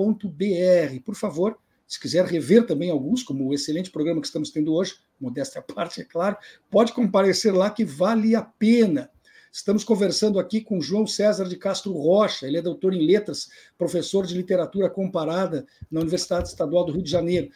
Por 1.04 1.14
favor, 1.14 1.58
se 1.86 2.00
quiser 2.00 2.24
rever 2.24 2.66
também 2.66 2.90
alguns, 2.90 3.22
como 3.22 3.46
o 3.46 3.54
excelente 3.54 3.90
programa 3.90 4.20
que 4.20 4.26
estamos 4.26 4.50
tendo 4.50 4.74
hoje, 4.74 4.96
modéstia 5.20 5.60
à 5.60 5.62
parte, 5.62 6.00
é 6.00 6.04
claro, 6.04 6.36
pode 6.70 6.92
comparecer 6.92 7.54
lá 7.54 7.70
que 7.70 7.84
vale 7.84 8.34
a 8.34 8.42
pena. 8.42 9.10
Estamos 9.54 9.84
conversando 9.84 10.40
aqui 10.40 10.60
com 10.60 10.80
João 10.80 11.06
César 11.06 11.44
de 11.44 11.56
Castro 11.56 11.92
Rocha, 11.92 12.44
ele 12.44 12.58
é 12.58 12.60
doutor 12.60 12.92
em 12.92 13.06
letras, 13.06 13.48
professor 13.78 14.26
de 14.26 14.34
literatura 14.34 14.90
comparada 14.90 15.64
na 15.88 16.00
Universidade 16.00 16.48
Estadual 16.48 16.84
do 16.84 16.90
Rio 16.90 17.04
de 17.04 17.10
Janeiro. 17.10 17.50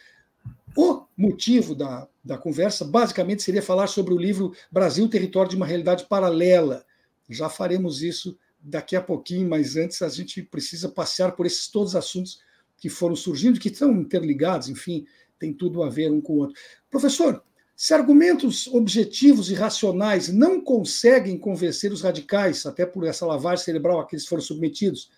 O 0.77 1.03
motivo 1.17 1.75
da, 1.75 2.07
da 2.23 2.37
conversa, 2.37 2.85
basicamente, 2.85 3.43
seria 3.43 3.61
falar 3.61 3.87
sobre 3.87 4.13
o 4.13 4.17
livro 4.17 4.53
Brasil, 4.71 5.09
Território 5.09 5.49
de 5.49 5.57
uma 5.57 5.65
Realidade 5.65 6.05
Paralela. 6.05 6.85
Já 7.29 7.49
faremos 7.49 8.01
isso 8.01 8.37
daqui 8.61 8.95
a 8.95 9.01
pouquinho, 9.01 9.49
mas 9.49 9.75
antes 9.75 10.01
a 10.01 10.07
gente 10.07 10.41
precisa 10.41 10.87
passear 10.87 11.33
por 11.33 11.45
esses 11.45 11.67
todos 11.67 11.89
os 11.89 11.95
assuntos 11.97 12.39
que 12.77 12.87
foram 12.87 13.13
surgindo, 13.13 13.59
que 13.59 13.67
estão 13.67 13.91
interligados, 13.91 14.69
enfim, 14.69 15.05
tem 15.37 15.51
tudo 15.51 15.83
a 15.83 15.89
ver 15.89 16.09
um 16.09 16.21
com 16.21 16.31
o 16.31 16.37
outro. 16.37 16.55
Professor, 16.89 17.43
se 17.81 17.93
argumentos 17.93 18.67
objetivos 18.67 19.49
e 19.49 19.53
racionais 19.53 20.27
não 20.27 20.59
conseguem 20.59 21.37
convencer 21.37 21.93
os 21.93 22.01
radicais, 22.01 22.65
até 22.65 22.85
por 22.85 23.05
essa 23.05 23.25
lavagem 23.25 23.63
cerebral 23.63 24.01
a 24.01 24.05
que 24.05 24.17
eles 24.17 24.27
foram 24.27 24.43
submetidos, 24.43 25.09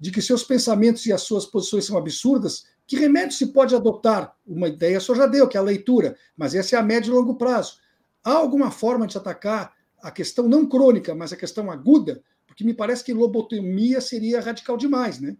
de 0.00 0.10
que 0.10 0.22
seus 0.22 0.42
pensamentos 0.42 1.04
e 1.04 1.12
as 1.12 1.20
suas 1.20 1.44
posições 1.44 1.84
são 1.84 1.98
absurdas, 1.98 2.68
que 2.86 2.96
remédio 2.96 3.36
se 3.36 3.48
pode 3.48 3.74
adotar? 3.74 4.34
Uma 4.46 4.68
ideia 4.68 4.98
só 4.98 5.14
já 5.14 5.26
deu, 5.26 5.46
que 5.46 5.58
é 5.58 5.60
a 5.60 5.62
leitura, 5.62 6.16
mas 6.34 6.54
essa 6.54 6.74
é 6.74 6.78
a 6.78 6.82
médio 6.82 7.12
e 7.12 7.14
longo 7.14 7.34
prazo. 7.34 7.80
Há 8.24 8.32
alguma 8.32 8.70
forma 8.70 9.06
de 9.06 9.18
atacar 9.18 9.74
a 10.02 10.10
questão 10.10 10.48
não 10.48 10.66
crônica, 10.66 11.14
mas 11.14 11.34
a 11.34 11.36
questão 11.36 11.70
aguda? 11.70 12.22
Porque 12.46 12.64
me 12.64 12.72
parece 12.72 13.04
que 13.04 13.12
lobotomia 13.12 14.00
seria 14.00 14.40
radical 14.40 14.78
demais, 14.78 15.20
né? 15.20 15.36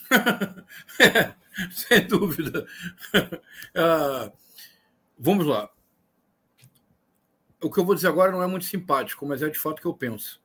é, 0.98 1.34
sem 1.70 2.06
dúvida. 2.06 2.66
Uh 3.76 4.32
Vamos 5.18 5.46
lá. 5.46 5.70
O 7.62 7.70
que 7.70 7.80
eu 7.80 7.84
vou 7.86 7.94
dizer 7.94 8.08
agora 8.08 8.30
não 8.30 8.42
é 8.42 8.46
muito 8.46 8.66
simpático, 8.66 9.24
mas 9.26 9.42
é 9.42 9.48
de 9.48 9.58
fato 9.58 9.78
o 9.78 9.80
que 9.80 9.86
eu 9.86 9.94
penso. 9.94 10.42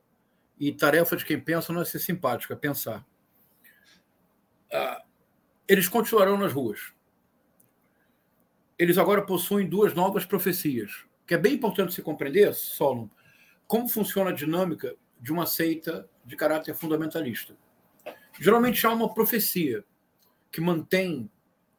E 0.58 0.72
tarefa 0.72 1.14
de 1.14 1.26
quem 1.26 1.38
pensa 1.38 1.72
não 1.72 1.82
é 1.82 1.84
ser 1.84 1.98
simpático, 1.98 2.52
é 2.52 2.56
pensar. 2.56 3.06
Ah, 4.72 5.04
eles 5.68 5.88
continuarão 5.88 6.38
nas 6.38 6.52
ruas. 6.52 6.92
Eles 8.78 8.96
agora 8.96 9.26
possuem 9.26 9.68
duas 9.68 9.92
novas 9.92 10.24
profecias, 10.24 11.04
que 11.26 11.34
é 11.34 11.38
bem 11.38 11.54
importante 11.54 11.92
se 11.92 12.00
compreender, 12.00 12.54
Solon, 12.54 13.08
como 13.66 13.88
funciona 13.88 14.30
a 14.30 14.34
dinâmica 14.34 14.96
de 15.20 15.32
uma 15.32 15.44
seita 15.46 16.08
de 16.24 16.34
caráter 16.34 16.74
fundamentalista. 16.74 17.54
Geralmente 18.40 18.84
há 18.86 18.90
uma 18.90 19.12
profecia 19.12 19.84
que 20.50 20.60
mantém 20.62 21.30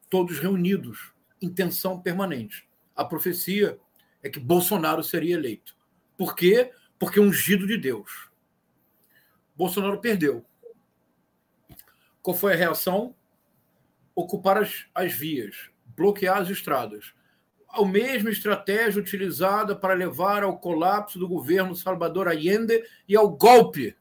todos 0.08 0.38
reunidos 0.38 1.12
em 1.42 1.52
tensão 1.52 2.00
permanente 2.00 2.68
a 2.94 3.04
profecia 3.04 3.78
é 4.22 4.28
que 4.28 4.40
Bolsonaro 4.40 5.02
seria 5.02 5.34
eleito. 5.34 5.76
Por 6.16 6.34
quê? 6.34 6.70
Porque 6.98 7.20
ungido 7.20 7.66
de 7.66 7.76
Deus. 7.76 8.30
Bolsonaro 9.56 10.00
perdeu. 10.00 10.44
Qual 12.22 12.36
foi 12.36 12.54
a 12.54 12.56
reação? 12.56 13.14
Ocupar 14.14 14.58
as, 14.58 14.86
as 14.94 15.12
vias, 15.12 15.70
bloquear 15.96 16.38
as 16.38 16.48
estradas. 16.48 17.12
A 17.68 17.84
mesma 17.84 18.30
estratégia 18.30 19.00
utilizada 19.00 19.74
para 19.74 19.94
levar 19.94 20.42
ao 20.42 20.58
colapso 20.58 21.18
do 21.18 21.28
governo 21.28 21.74
Salvador 21.74 22.28
Allende 22.28 22.84
e 23.08 23.16
ao 23.16 23.28
golpe 23.28 23.96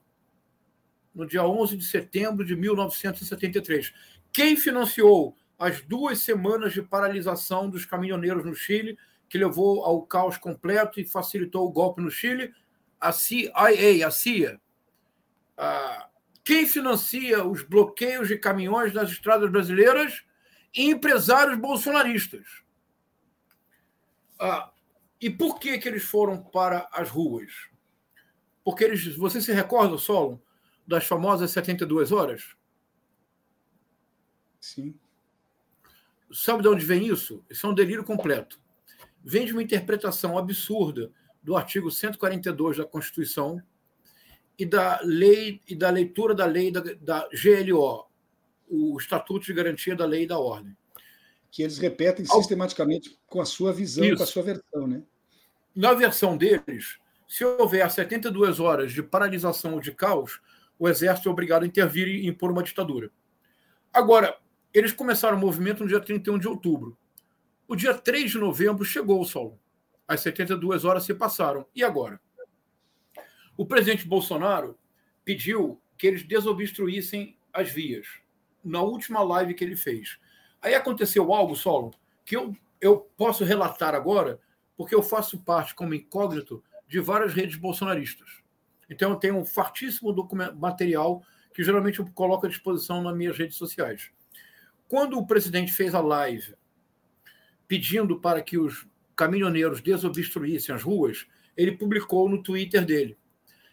no 1.14 1.28
dia 1.28 1.44
11 1.44 1.78
de 1.78 1.86
setembro 1.86 2.46
de 2.46 2.56
1973. 2.56 3.94
Quem 4.32 4.56
financiou 4.56 5.36
as 5.58 5.82
duas 5.82 6.20
semanas 6.20 6.74
de 6.74 6.82
paralisação 6.82 7.70
dos 7.70 7.86
caminhoneiros 7.86 8.45
no 8.45 8.56
Chile, 8.56 8.97
que 9.30 9.38
levou 9.38 9.84
ao 9.84 10.01
caos 10.04 10.38
completo 10.38 10.99
e 10.99 11.06
facilitou 11.06 11.68
o 11.68 11.72
golpe 11.72 12.01
no 12.01 12.12
Chile, 12.12 12.54
a 12.99 13.12
CIA, 13.12 14.08
a 14.08 14.12
CIA. 14.12 14.62
Ah, 15.58 16.10
quem 16.43 16.68
financia 16.68 17.45
os 17.45 17.64
bloqueios 17.64 18.28
de 18.28 18.38
caminhões 18.38 18.93
nas 18.93 19.10
estradas 19.10 19.49
brasileiras? 19.49 20.24
Empresários 20.76 21.58
bolsonaristas. 21.58 22.45
Ah, 24.39 24.72
e 25.22 25.30
por 25.30 25.60
que, 25.60 25.78
que 25.78 25.88
eles 25.88 26.04
foram 26.04 26.41
para 26.41 26.89
as 26.91 27.10
ruas? 27.10 27.51
Porque 28.64 28.84
eles, 28.84 29.16
você 29.16 29.39
se 29.39 29.51
recorda, 29.51 29.97
Solon? 29.97 30.38
das 30.86 31.06
famosas 31.06 31.51
72 31.51 32.12
horas? 32.12 32.56
Sim. 34.60 34.97
Sabe 36.34 36.63
de 36.63 36.67
onde 36.67 36.86
vem 36.86 37.07
isso? 37.07 37.43
Isso 37.49 37.65
é 37.65 37.69
um 37.69 37.73
delírio 37.73 38.03
completo. 38.03 38.59
Vem 39.23 39.45
de 39.45 39.53
uma 39.53 39.63
interpretação 39.63 40.38
absurda 40.38 41.11
do 41.41 41.55
artigo 41.55 41.91
142 41.91 42.77
da 42.77 42.86
Constituição 42.86 43.61
e 44.57 44.65
da 44.65 44.99
lei 45.03 45.61
e 45.67 45.75
da 45.75 45.89
leitura 45.89 46.34
da 46.34 46.45
lei 46.45 46.71
da, 46.71 46.81
da 46.81 47.29
GLO, 47.29 48.05
o 48.67 48.97
Estatuto 48.97 49.45
de 49.45 49.53
Garantia 49.53 49.95
da 49.95 50.05
Lei 50.05 50.23
e 50.23 50.27
da 50.27 50.39
Ordem. 50.39 50.75
Que 51.51 51.63
eles 51.63 51.77
repetem 51.77 52.25
sistematicamente 52.25 53.17
com 53.27 53.39
a 53.39 53.45
sua 53.45 53.71
visão, 53.71 54.03
Isso. 54.03 54.17
com 54.17 54.23
a 54.23 54.27
sua 54.27 54.43
versão, 54.43 54.88
né? 54.88 55.03
Na 55.75 55.93
versão 55.93 56.36
deles, 56.36 56.97
se 57.27 57.43
houver 57.45 57.89
72 57.89 58.59
horas 58.59 58.91
de 58.91 59.03
paralisação 59.03 59.73
ou 59.73 59.79
de 59.79 59.91
caos, 59.91 60.39
o 60.77 60.88
exército 60.88 61.29
é 61.29 61.31
obrigado 61.31 61.63
a 61.63 61.67
intervir 61.67 62.07
e 62.07 62.27
impor 62.27 62.51
uma 62.51 62.63
ditadura. 62.63 63.11
Agora, 63.91 64.38
eles 64.74 64.91
começaram 64.91 65.38
o 65.38 65.39
movimento 65.39 65.84
no 65.84 65.89
dia 65.89 65.99
31 65.99 66.39
de 66.39 66.47
outubro. 66.47 66.97
O 67.67 67.76
dia 67.76 67.93
3 67.93 68.32
de 68.32 68.38
novembro 68.38 68.84
chegou 68.84 69.21
o 69.21 69.26
sol. 69.26 69.59
As 70.07 70.21
72 70.21 70.84
horas 70.84 71.03
se 71.03 71.13
passaram. 71.13 71.65
E 71.76 71.84
agora? 71.84 72.19
O 73.55 73.65
presidente 73.65 74.07
Bolsonaro 74.07 74.78
pediu 75.24 75.80
que 75.97 76.07
eles 76.07 76.24
desobstruíssem 76.24 77.38
as 77.53 77.71
vias 77.71 78.07
na 78.63 78.82
última 78.82 79.21
live 79.21 79.53
que 79.53 79.63
ele 79.63 79.76
fez. 79.76 80.17
Aí 80.61 80.74
aconteceu 80.74 81.34
algo, 81.34 81.55
Solo, 81.55 81.93
que 82.26 82.36
eu, 82.36 82.55
eu 82.82 82.97
posso 83.17 83.43
relatar 83.43 83.93
agora, 83.93 84.39
porque 84.76 84.95
eu 84.95 85.03
faço 85.03 85.43
parte, 85.43 85.76
como 85.76 85.93
incógnito, 85.93 86.63
de 86.88 86.99
várias 86.99 87.34
redes 87.34 87.57
bolsonaristas. 87.57 88.41
Então 88.89 89.11
eu 89.11 89.17
tenho 89.17 89.38
um 89.38 89.45
fartíssimo 89.45 90.13
material 90.55 91.24
que 91.53 91.63
geralmente 91.63 91.99
eu 91.99 92.07
coloco 92.13 92.45
à 92.45 92.49
disposição 92.49 93.01
nas 93.01 93.15
minhas 93.15 93.38
redes 93.38 93.57
sociais. 93.57 94.11
Quando 94.94 95.18
o 95.18 95.26
presidente 95.26 95.72
fez 95.72 95.96
a 95.96 96.02
live 96.02 96.54
pedindo 97.68 98.20
para 98.20 98.44
que 98.44 98.60
os 98.60 98.86
caminhoneiros 99.16 99.82
desobstruíssem 99.82 100.76
as 100.76 100.84
ruas, 100.84 101.26
ele 101.58 101.72
publicou 101.72 102.30
no 102.30 102.44
Twitter 102.44 102.86
dele. 102.86 103.18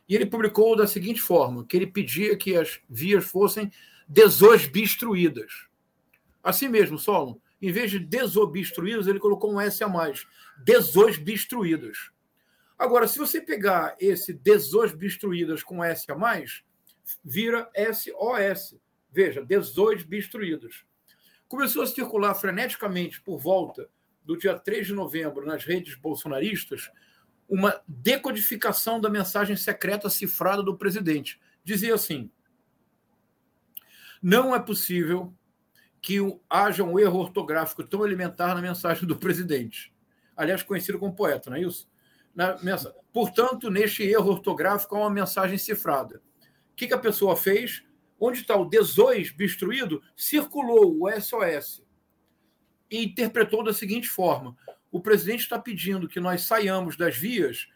E 0.08 0.16
ele 0.16 0.24
publicou 0.24 0.74
da 0.74 0.86
seguinte 0.86 1.20
forma: 1.20 1.66
que 1.66 1.76
ele 1.76 1.86
pedia 1.86 2.38
que 2.38 2.56
as 2.56 2.80
vias 2.88 3.26
fossem 3.26 3.70
desobstruídas. 4.08 5.68
Assim 6.42 6.70
mesmo, 6.70 6.98
Solon, 6.98 7.36
em 7.60 7.70
vez 7.70 7.90
de 7.90 7.98
desobstruídas, 7.98 9.06
ele 9.06 9.20
colocou 9.20 9.52
um 9.52 9.60
S 9.60 9.84
a 9.84 9.88
mais. 9.90 10.26
Desobstruídas. 10.64 11.98
Agora, 12.78 13.06
se 13.06 13.18
você 13.18 13.42
pegar 13.42 13.94
esse 14.00 14.32
desobstruídas 14.32 15.62
com 15.62 15.84
S 15.84 16.10
a 16.10 16.14
mais, 16.14 16.64
vira 17.22 17.70
SOS. 17.76 18.80
Veja, 19.12 19.44
desobstruídas. 19.44 20.88
Começou 21.50 21.82
a 21.82 21.86
circular 21.88 22.32
freneticamente 22.32 23.20
por 23.20 23.36
volta 23.36 23.90
do 24.24 24.38
dia 24.38 24.56
3 24.56 24.86
de 24.86 24.92
novembro 24.92 25.44
nas 25.44 25.64
redes 25.64 25.96
bolsonaristas 25.96 26.92
uma 27.48 27.82
decodificação 27.88 29.00
da 29.00 29.10
mensagem 29.10 29.56
secreta 29.56 30.08
cifrada 30.08 30.62
do 30.62 30.78
presidente. 30.78 31.40
Dizia 31.64 31.92
assim: 31.92 32.30
não 34.22 34.54
é 34.54 34.60
possível 34.60 35.34
que 36.00 36.18
haja 36.48 36.84
um 36.84 36.96
erro 37.00 37.18
ortográfico 37.18 37.82
tão 37.82 38.06
elementar 38.06 38.54
na 38.54 38.62
mensagem 38.62 39.04
do 39.04 39.16
presidente. 39.18 39.92
Aliás, 40.36 40.62
conhecido 40.62 41.00
como 41.00 41.16
poeta, 41.16 41.50
não 41.50 41.56
é 41.56 41.62
isso? 41.62 41.90
Na, 42.32 42.56
portanto, 43.12 43.68
neste 43.68 44.04
erro 44.04 44.30
ortográfico 44.30 44.94
há 44.94 45.00
uma 45.00 45.10
mensagem 45.10 45.58
cifrada. 45.58 46.22
O 46.70 46.76
que, 46.76 46.86
que 46.86 46.94
a 46.94 46.98
pessoa 46.98 47.34
fez? 47.34 47.82
Onde 48.20 48.40
está 48.40 48.54
o 48.54 48.66
18 48.66 49.34
destruído, 49.34 50.02
circulou 50.14 50.94
o 51.00 51.10
SOS 51.10 51.82
e 52.90 53.04
interpretou 53.04 53.64
da 53.64 53.72
seguinte 53.72 54.08
forma: 54.08 54.54
o 54.92 55.00
presidente 55.00 55.40
está 55.40 55.58
pedindo 55.58 56.06
que 56.06 56.20
nós 56.20 56.42
saiamos 56.42 56.96
das 56.98 57.16
vias 57.16 57.66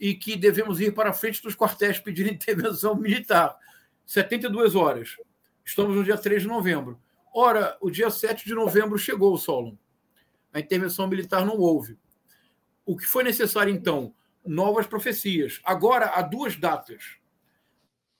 e 0.00 0.12
que 0.12 0.34
devemos 0.34 0.80
ir 0.80 0.92
para 0.92 1.10
a 1.10 1.14
frente 1.14 1.40
dos 1.40 1.54
quartéis 1.54 2.00
pedir 2.00 2.26
intervenção 2.32 2.96
militar. 2.96 3.56
72 4.04 4.74
horas. 4.74 5.16
Estamos 5.64 5.96
no 5.96 6.04
dia 6.04 6.18
3 6.18 6.42
de 6.42 6.48
novembro. 6.48 7.00
Ora, 7.32 7.76
o 7.80 7.90
dia 7.90 8.10
7 8.10 8.44
de 8.44 8.54
novembro 8.54 8.98
chegou, 8.98 9.36
Solon. 9.38 9.76
A 10.52 10.60
intervenção 10.60 11.06
militar 11.06 11.46
não 11.46 11.56
houve. 11.56 11.98
O 12.84 12.96
que 12.96 13.06
foi 13.06 13.24
necessário, 13.24 13.72
então? 13.72 14.14
Novas 14.44 14.86
profecias. 14.86 15.60
Agora, 15.64 16.06
há 16.06 16.22
duas 16.22 16.54
datas. 16.56 17.16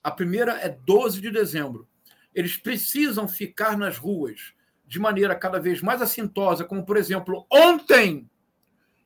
A 0.05 0.11
primeira 0.11 0.53
é 0.61 0.69
12 0.69 1.19
de 1.19 1.31
dezembro. 1.31 1.89
Eles 2.35 2.59
precisam 2.59 3.27
ficar 3.27 3.79
nas 3.79 3.97
ruas 3.97 4.53
de 4.87 5.01
maneira 5.01 5.35
cada 5.35 5.59
vez 5.59 5.81
mais 5.81 6.03
assintosa, 6.03 6.63
como, 6.63 6.85
por 6.85 6.99
exemplo, 6.99 7.47
ontem 7.51 8.31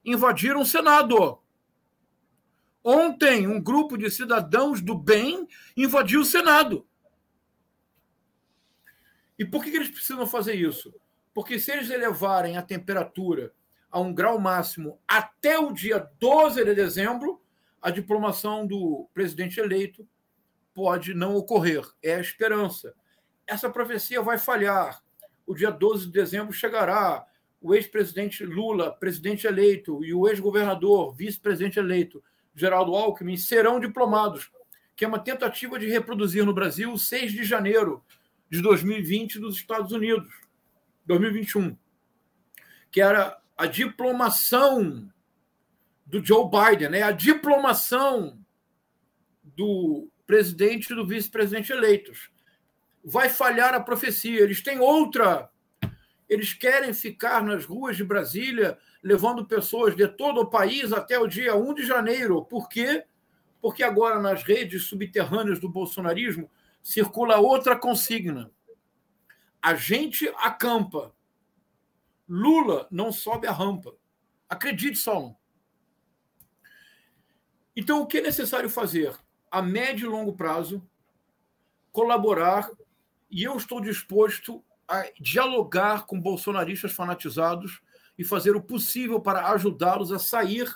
invadiram 0.05 0.61
o 0.61 0.67
Senado. 0.67 1.39
Ontem, 2.83 3.47
um 3.47 3.63
grupo 3.63 3.97
de 3.97 4.11
cidadãos 4.11 4.81
do 4.81 4.99
bem 4.99 5.47
invadiu 5.77 6.23
o 6.23 6.25
Senado. 6.25 6.85
E 9.39 9.45
por 9.45 9.63
que, 9.63 9.71
eles 9.71 9.91
precisam 9.91 10.27
fazer 10.27 10.55
isso? 10.55 10.93
Porque 11.33 11.61
se 11.61 11.71
eles 11.71 11.91
elevarem 11.91 12.57
a 12.57 12.63
temperatura 12.63 13.53
a 13.89 14.01
um 14.01 14.13
grau 14.13 14.41
máximo 14.41 14.99
até 15.07 15.59
o 15.61 15.73
dia 15.73 16.11
12 16.19 16.65
de 16.65 16.75
dezembro, 16.75 17.41
a 17.81 17.89
diplomação 17.91 18.67
do 18.67 19.09
presidente 19.15 19.61
eleito 19.61 20.05
pode 20.79 21.13
não 21.13 21.35
ocorrer. 21.35 21.83
É 22.01 22.15
a 22.15 22.21
esperança. 22.21 22.95
Essa 23.45 23.69
profecia 23.69 24.23
vai 24.23 24.39
falhar. 24.39 25.03
O 25.45 25.53
dia 25.53 25.73
12 25.73 26.07
de 26.07 26.13
dezembro 26.13 26.53
chegará 26.53 27.27
o 27.61 27.75
ex-presidente 27.75 28.45
Lula, 28.45 28.93
presidente 28.93 29.45
eleito, 29.45 30.05
e 30.05 30.15
o 30.15 30.29
ex-governador, 30.29 31.13
vice-presidente 31.17 31.81
eleito, 31.81 32.23
Geraldo 32.55 32.95
Alckmin, 32.95 33.37
serão 33.37 33.81
diplomados, 33.81 34.53
que 34.95 35.05
é 35.05 35.09
uma 35.09 35.19
tentativa 35.19 35.81
de 35.81 35.89
reproduzir 35.89 36.45
no 36.45 36.55
Brasil 36.55 36.93
o 36.93 36.99
6 36.99 37.33
de 37.33 37.43
janeiro 37.43 38.05
de 38.49 38.63
2020 38.63 39.41
dos 39.41 39.57
Estados 39.57 39.91
Unidos, 39.91 40.33
2021, 41.07 41.77
que 42.89 43.01
era 43.01 43.37
a 43.57 43.67
diplomação 43.67 45.13
do 46.07 46.25
Joe 46.25 46.49
Biden, 46.49 46.91
né? 46.91 47.03
a 47.03 47.11
diplomação 47.11 48.39
do 49.43 50.09
presidente 50.29 50.93
e 50.93 50.95
do 50.95 51.05
vice-presidente 51.05 51.73
eleitos. 51.73 52.31
Vai 53.05 53.29
falhar 53.29 53.75
a 53.75 53.81
profecia. 53.81 54.41
Eles 54.41 54.63
têm 54.63 54.79
outra 54.79 55.51
eles 56.29 56.53
querem 56.53 56.93
ficar 56.93 57.43
nas 57.43 57.65
ruas 57.65 57.97
de 57.97 58.05
Brasília, 58.05 58.79
levando 59.03 59.47
pessoas 59.47 59.97
de 59.97 60.07
todo 60.07 60.43
o 60.43 60.51
país 60.51 60.93
até 60.93 61.19
o 61.19 61.27
dia 61.27 61.57
1 61.57 61.75
de 61.75 61.87
janeiro. 61.87 62.45
Por 62.45 62.69
quê? 62.69 63.05
Porque 63.61 63.83
agora 63.83 64.21
nas 64.21 64.43
redes 64.43 64.85
subterrâneas 64.85 65.59
do 65.59 65.69
bolsonarismo 65.69 66.51
circula 66.83 67.39
outra 67.39 67.77
consigna. 67.77 68.51
A 69.63 69.75
gente 69.75 70.29
acampa. 70.37 71.15
Lula 72.29 72.87
não 72.91 73.11
sobe 73.11 73.47
a 73.47 73.53
rampa. 73.53 73.95
Acredite, 74.49 74.99
Solon. 74.99 75.35
Então, 77.75 78.03
o 78.03 78.07
que 78.07 78.19
é 78.19 78.21
necessário 78.21 78.69
fazer? 78.69 79.15
A 79.51 79.63
médio 79.63 80.07
e 80.07 80.11
longo 80.11 80.35
prazo, 80.35 80.83
colaborar, 81.93 82.71
e 83.31 83.43
eu 83.45 83.57
estou 83.57 83.81
disposto 83.81 84.63
a 84.87 85.05
dialogar 85.21 86.07
com 86.07 86.21
bolsonaristas 86.21 86.93
fanatizados 86.93 87.81
e 88.17 88.25
fazer 88.25 88.57
o 88.57 88.63
possível 88.63 89.21
para 89.21 89.51
ajudá-los 89.53 90.13
a 90.13 90.19
sair 90.19 90.75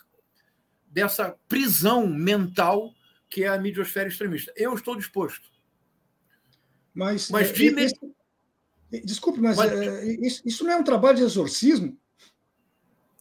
dessa 0.86 1.36
prisão 1.48 2.06
mental 2.06 2.94
que 3.32 3.44
é 3.44 3.48
a 3.48 3.58
midiosfera 3.58 4.08
extremista. 4.08 4.52
Eu 4.54 4.74
estou 4.74 4.94
disposto. 4.94 5.50
Mas, 6.94 7.30
mas 7.30 7.48
é, 7.48 7.52
de... 7.52 9.00
desculpe, 9.02 9.40
mas, 9.40 9.56
mas... 9.56 9.72
É, 9.72 10.04
isso, 10.04 10.42
isso, 10.44 10.64
não 10.64 10.72
é 10.72 10.76
um 10.76 10.84
trabalho 10.84 11.16
de 11.16 11.22
exorcismo? 11.22 11.98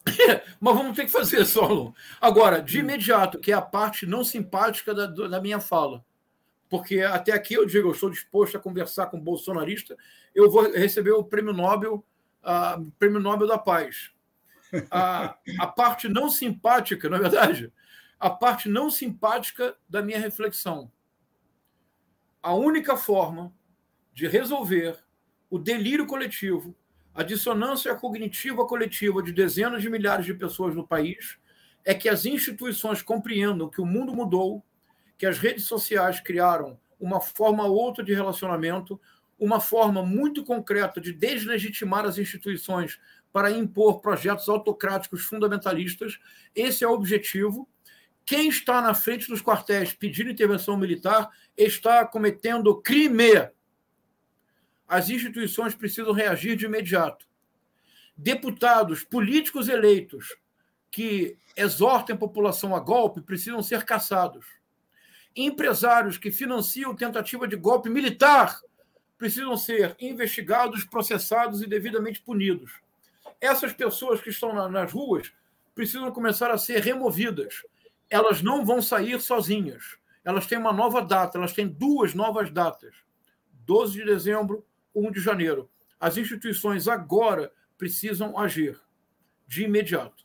mas 0.60 0.76
vamos 0.76 0.96
ter 0.96 1.04
que 1.04 1.10
fazer, 1.10 1.44
Solon. 1.46 1.92
Agora, 2.20 2.60
de 2.60 2.78
hum. 2.78 2.80
imediato, 2.80 3.38
que 3.38 3.52
é 3.52 3.54
a 3.54 3.62
parte 3.62 4.06
não 4.06 4.24
simpática 4.24 4.94
da, 4.94 5.06
da 5.06 5.40
minha 5.40 5.60
fala 5.60 6.04
porque 6.72 7.02
até 7.02 7.32
aqui 7.32 7.52
eu 7.52 7.66
digo, 7.66 7.88
eu 7.88 7.92
estou 7.92 8.08
disposto 8.08 8.56
a 8.56 8.60
conversar 8.60 9.08
com 9.08 9.20
bolsonarista, 9.20 9.94
eu 10.34 10.50
vou 10.50 10.72
receber 10.72 11.10
o 11.10 11.22
prêmio 11.22 11.52
Nobel, 11.52 12.02
uh, 12.42 12.90
prêmio 12.98 13.20
Nobel 13.20 13.46
da 13.46 13.58
Paz. 13.58 14.10
A, 14.90 15.36
a 15.60 15.66
parte 15.66 16.08
não 16.08 16.30
simpática, 16.30 17.10
na 17.10 17.18
é 17.18 17.20
verdade, 17.20 17.72
a 18.18 18.30
parte 18.30 18.70
não 18.70 18.90
simpática 18.90 19.76
da 19.86 20.00
minha 20.00 20.18
reflexão. 20.18 20.90
A 22.42 22.54
única 22.54 22.96
forma 22.96 23.54
de 24.14 24.26
resolver 24.26 24.96
o 25.50 25.58
delírio 25.58 26.06
coletivo, 26.06 26.74
a 27.14 27.22
dissonância 27.22 27.94
cognitiva 27.94 28.66
coletiva 28.66 29.22
de 29.22 29.32
dezenas 29.32 29.82
de 29.82 29.90
milhares 29.90 30.24
de 30.24 30.34
pessoas 30.34 30.74
no 30.74 30.86
país, 30.86 31.36
é 31.84 31.94
que 31.94 32.08
as 32.08 32.24
instituições 32.24 33.02
compreendam 33.02 33.68
que 33.68 33.80
o 33.80 33.86
mundo 33.86 34.14
mudou 34.14 34.64
que 35.18 35.26
as 35.26 35.38
redes 35.38 35.64
sociais 35.64 36.20
criaram 36.20 36.78
uma 36.98 37.20
forma 37.20 37.64
ou 37.64 37.76
outra 37.76 38.02
de 38.02 38.14
relacionamento, 38.14 39.00
uma 39.38 39.60
forma 39.60 40.04
muito 40.04 40.44
concreta 40.44 41.00
de 41.00 41.12
deslegitimar 41.12 42.04
as 42.04 42.18
instituições 42.18 42.98
para 43.32 43.50
impor 43.50 44.00
projetos 44.00 44.48
autocráticos 44.48 45.24
fundamentalistas. 45.24 46.18
Esse 46.54 46.84
é 46.84 46.88
o 46.88 46.92
objetivo. 46.92 47.68
Quem 48.24 48.48
está 48.48 48.80
na 48.80 48.94
frente 48.94 49.28
dos 49.28 49.42
quartéis 49.42 49.92
pedindo 49.92 50.30
intervenção 50.30 50.76
militar 50.76 51.28
está 51.56 52.04
cometendo 52.04 52.80
crime. 52.80 53.48
As 54.88 55.08
instituições 55.08 55.74
precisam 55.74 56.12
reagir 56.12 56.56
de 56.56 56.66
imediato. 56.66 57.26
Deputados, 58.16 59.02
políticos 59.02 59.68
eleitos 59.68 60.36
que 60.90 61.38
exortem 61.56 62.14
a 62.14 62.18
população 62.18 62.76
a 62.76 62.80
golpe 62.80 63.20
precisam 63.20 63.62
ser 63.62 63.84
caçados. 63.84 64.46
Empresários 65.34 66.18
que 66.18 66.30
financiam 66.30 66.94
tentativa 66.94 67.48
de 67.48 67.56
golpe 67.56 67.88
militar 67.88 68.60
precisam 69.16 69.56
ser 69.56 69.96
investigados, 69.98 70.84
processados 70.84 71.62
e 71.62 71.66
devidamente 71.66 72.20
punidos. 72.20 72.80
Essas 73.40 73.72
pessoas 73.72 74.20
que 74.20 74.30
estão 74.30 74.68
nas 74.68 74.92
ruas 74.92 75.32
precisam 75.74 76.10
começar 76.12 76.50
a 76.50 76.58
ser 76.58 76.82
removidas. 76.82 77.62
Elas 78.10 78.42
não 78.42 78.64
vão 78.64 78.82
sair 78.82 79.20
sozinhas. 79.20 79.96
Elas 80.24 80.46
têm 80.46 80.58
uma 80.58 80.72
nova 80.72 81.00
data, 81.02 81.38
elas 81.38 81.52
têm 81.52 81.66
duas 81.66 82.14
novas 82.14 82.50
datas: 82.50 82.94
12 83.64 83.94
de 83.94 84.04
dezembro, 84.04 84.64
1 84.94 85.10
de 85.10 85.20
janeiro. 85.20 85.70
As 85.98 86.16
instituições 86.16 86.88
agora 86.88 87.52
precisam 87.78 88.38
agir 88.38 88.80
de 89.46 89.64
imediato. 89.64 90.24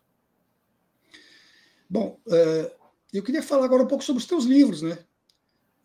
Bom, 1.90 2.20
uh, 2.28 2.72
eu 3.14 3.24
queria 3.24 3.42
falar 3.42 3.66
agora 3.66 3.84
um 3.84 3.88
pouco 3.88 4.04
sobre 4.04 4.22
os 4.22 4.28
teus 4.28 4.46
livros, 4.46 4.82
né? 4.82 4.98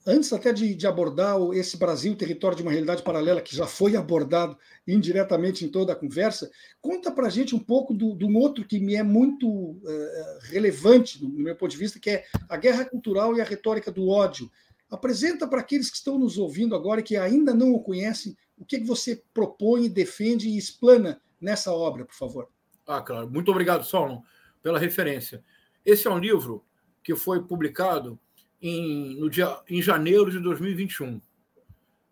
Antes 0.04 0.32
até 0.32 0.52
de, 0.52 0.74
de, 0.74 0.86
abordar 0.86 1.36
esse 1.52 1.76
Brasil, 1.76 2.16
território 2.16 2.56
de 2.56 2.62
uma 2.62 2.72
realidade 2.72 3.04
paralela, 3.04 3.40
que 3.40 3.54
já 3.54 3.68
foi 3.68 3.94
abordado 3.94 4.58
indiretamente 4.86 5.64
em 5.64 5.68
toda 5.68 5.92
a 5.92 5.96
conversa, 5.96 6.50
conta 6.80 7.12
para 7.12 7.28
gente 7.28 7.54
um 7.54 7.58
pouco 7.60 7.96
de 7.96 8.24
um 8.24 8.36
outro 8.36 8.66
que 8.66 8.80
me 8.80 8.96
é 8.96 9.02
muito 9.04 9.48
uh, 9.48 10.38
relevante, 10.50 11.22
no 11.22 11.30
meu 11.30 11.54
ponto 11.54 11.70
de 11.70 11.76
vista, 11.76 12.00
que 12.00 12.10
é 12.10 12.24
a 12.48 12.56
guerra 12.56 12.84
cultural 12.84 13.36
e 13.36 13.40
a 13.40 13.44
retórica 13.44 13.92
do 13.92 14.08
ódio. 14.08 14.50
Apresenta 14.90 15.46
para 15.46 15.60
aqueles 15.60 15.88
que 15.88 15.96
estão 15.96 16.18
nos 16.18 16.36
ouvindo 16.36 16.74
agora 16.74 17.00
e 17.00 17.04
que 17.04 17.16
ainda 17.16 17.54
não 17.54 17.72
o 17.72 17.80
conhecem, 17.80 18.36
o 18.62 18.64
que, 18.64 18.78
você 18.78 19.20
propõe, 19.34 19.88
defende 19.88 20.48
e 20.48 20.56
explana 20.56 21.20
nessa 21.40 21.72
obra, 21.72 22.04
por 22.04 22.14
favor. 22.14 22.48
Ah, 22.86 23.00
claro. 23.00 23.28
Muito 23.28 23.50
obrigado, 23.50 23.84
Solon, 23.84 24.22
pela 24.62 24.78
referência. 24.78 25.44
Esse 25.84 26.06
é 26.06 26.10
um 26.10 26.18
livro 26.18 26.64
que 27.02 27.16
foi 27.16 27.42
publicado 27.42 28.18
em, 28.60 29.18
no 29.18 29.28
dia, 29.28 29.58
em 29.68 29.82
janeiro 29.82 30.30
de 30.30 30.38
2021. 30.38 31.20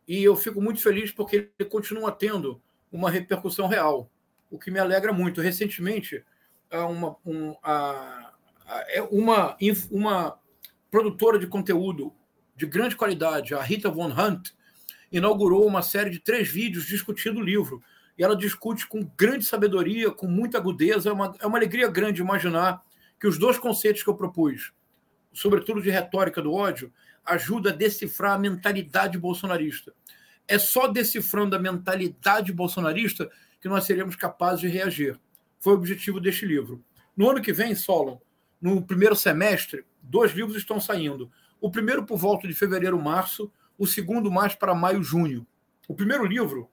E 0.09 0.25
eu 0.25 0.35
fico 0.35 0.61
muito 0.61 0.83
feliz 0.83 1.13
porque 1.13 1.53
ele 1.57 1.69
continua 1.69 2.11
tendo 2.11 2.61
uma 2.91 3.09
repercussão 3.09 3.69
real, 3.69 4.11
o 4.51 4.59
que 4.59 4.73
me 4.73 4.81
alegra 4.81 5.13
muito. 5.13 5.41
Recentemente, 5.41 6.25
uma, 6.73 7.17
um, 7.25 7.55
a, 7.63 8.35
é 8.89 9.01
uma, 9.03 9.57
uma 9.89 10.41
produtora 10.91 11.39
de 11.39 11.47
conteúdo 11.47 12.13
de 12.57 12.67
grande 12.67 12.97
qualidade, 12.97 13.55
a 13.55 13.63
Rita 13.63 13.89
Von 13.89 14.11
Hunt, 14.11 14.51
inaugurou 15.11 15.67
uma 15.67 15.83
série 15.83 16.11
de 16.11 16.19
três 16.19 16.49
vídeos 16.49 16.87
discutindo 16.87 17.41
o 17.41 17.45
livro. 17.45 17.83
E 18.17 18.23
ela 18.23 18.37
discute 18.37 18.87
com 18.87 19.11
grande 19.17 19.45
sabedoria, 19.45 20.11
com 20.11 20.27
muita 20.27 20.59
agudeza. 20.59 21.09
É 21.09 21.13
uma, 21.13 21.35
é 21.41 21.47
uma 21.47 21.59
alegria 21.59 21.89
grande 21.89 22.21
imaginar 22.21 22.83
que 23.19 23.27
os 23.27 23.39
dois 23.39 23.59
conceitos 23.59 24.03
que 24.03 24.09
eu 24.09 24.15
propus, 24.15 24.73
sobretudo 25.33 25.83
de 25.83 25.91
retórica 25.91 26.41
do 26.41 26.53
ódio, 26.53 26.93
ajuda 27.25 27.71
a 27.71 27.75
decifrar 27.75 28.33
a 28.33 28.39
mentalidade 28.39 29.19
bolsonarista. 29.19 29.93
É 30.49 30.59
só 30.59 30.89
decifrando 30.89 31.55
a 31.55 31.59
mentalidade 31.59 32.53
bolsonarista 32.53 33.31
que 33.61 33.69
nós 33.69 33.85
seremos 33.85 34.17
capazes 34.17 34.61
de 34.61 34.69
reagir. 34.69 35.19
Foi 35.59 35.75
o 35.75 35.77
objetivo 35.77 36.19
deste 36.19 36.47
livro. 36.47 36.83
No 37.17 37.29
ano 37.29 37.43
que 37.43 37.53
vem, 37.53 37.75
Solon, 37.75 38.19
no 38.61 38.83
primeiro 38.83 39.15
semestre, 39.15 39.85
dois 40.03 40.33
livros 40.33 40.57
estão 40.57 40.81
saindo. 40.81 41.31
O 41.61 41.71
primeiro 41.71 42.05
por 42.05 42.17
volta 42.17 42.49
de 42.49 42.55
fevereiro, 42.55 43.01
março, 43.01 43.53
o 43.81 43.87
segundo 43.87 44.31
mais 44.31 44.55
para 44.55 44.75
maio, 44.75 45.03
junho. 45.03 45.47
O 45.89 45.95
primeiro 45.95 46.27
livro, 46.27 46.69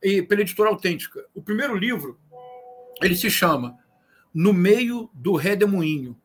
e 0.00 0.22
pela 0.22 0.42
editora 0.42 0.70
autêntica, 0.70 1.26
o 1.34 1.42
primeiro 1.42 1.76
livro, 1.76 2.20
ele 3.02 3.16
se 3.16 3.28
chama 3.28 3.76
no 4.32 4.52
meio 4.52 5.10
do 5.12 5.34
redemoinho, 5.34 6.16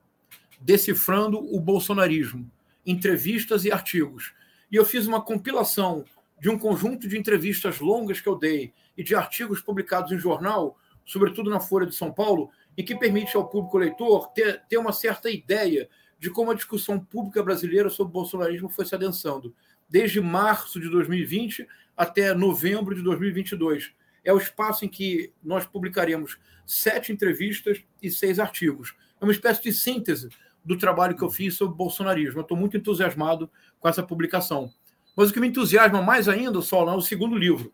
decifrando 0.61 1.39
o 1.39 1.59
bolsonarismo, 1.59 2.51
entrevistas 2.85 3.65
e 3.65 3.71
artigos. 3.71 4.31
E 4.71 4.75
eu 4.75 4.85
fiz 4.85 5.07
uma 5.07 5.23
compilação 5.23 6.05
de 6.39 6.49
um 6.49 6.59
conjunto 6.59 7.07
de 7.07 7.17
entrevistas 7.17 7.79
longas 7.79 8.21
que 8.21 8.29
eu 8.29 8.37
dei 8.37 8.71
e 8.95 9.03
de 9.03 9.15
artigos 9.15 9.59
publicados 9.59 10.11
em 10.11 10.19
jornal, 10.19 10.77
sobretudo 11.03 11.49
na 11.49 11.59
Folha 11.59 11.87
de 11.87 11.95
São 11.95 12.13
Paulo, 12.13 12.51
e 12.77 12.83
que 12.83 12.95
permite 12.95 13.35
ao 13.35 13.49
público 13.49 13.79
leitor 13.79 14.27
ter, 14.33 14.61
ter 14.69 14.77
uma 14.77 14.93
certa 14.93 15.31
ideia 15.31 15.89
de 16.19 16.29
como 16.29 16.51
a 16.51 16.55
discussão 16.55 16.99
pública 16.99 17.43
brasileira 17.43 17.89
sobre 17.89 18.11
o 18.11 18.13
bolsonarismo 18.13 18.69
foi 18.69 18.85
se 18.85 18.95
adensando, 18.95 19.53
desde 19.89 20.19
março 20.19 20.79
de 20.79 20.89
2020 20.89 21.67
até 21.95 22.33
novembro 22.33 22.95
de 22.95 23.01
2022. 23.01 23.93
É 24.23 24.33
o 24.33 24.37
espaço 24.37 24.85
em 24.85 24.89
que 24.89 25.31
nós 25.43 25.65
publicaremos 25.65 26.37
sete 26.65 27.11
entrevistas 27.11 27.83
e 28.01 28.11
seis 28.11 28.39
artigos. 28.39 28.95
É 29.19 29.23
uma 29.23 29.31
espécie 29.31 29.63
de 29.63 29.73
síntese 29.73 30.29
do 30.63 30.77
trabalho 30.77 31.15
que 31.15 31.23
eu 31.23 31.29
fiz 31.29 31.55
sobre 31.55 31.73
o 31.73 31.77
bolsonarismo. 31.77 32.39
Eu 32.39 32.41
estou 32.41 32.57
muito 32.57 32.75
entusiasmado 32.75 33.49
com 33.79 33.87
essa 33.87 34.03
publicação. 34.03 34.71
Mas 35.15 35.29
o 35.29 35.33
que 35.33 35.39
me 35.39 35.47
entusiasma 35.47 36.01
mais 36.01 36.27
ainda, 36.27 36.61
Solon, 36.61 36.93
é 36.93 36.97
o 36.97 37.01
segundo 37.01 37.37
livro, 37.37 37.73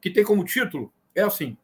que 0.00 0.10
tem 0.10 0.22
como 0.22 0.44
título, 0.44 0.92
é 1.14 1.22
assim, 1.22 1.56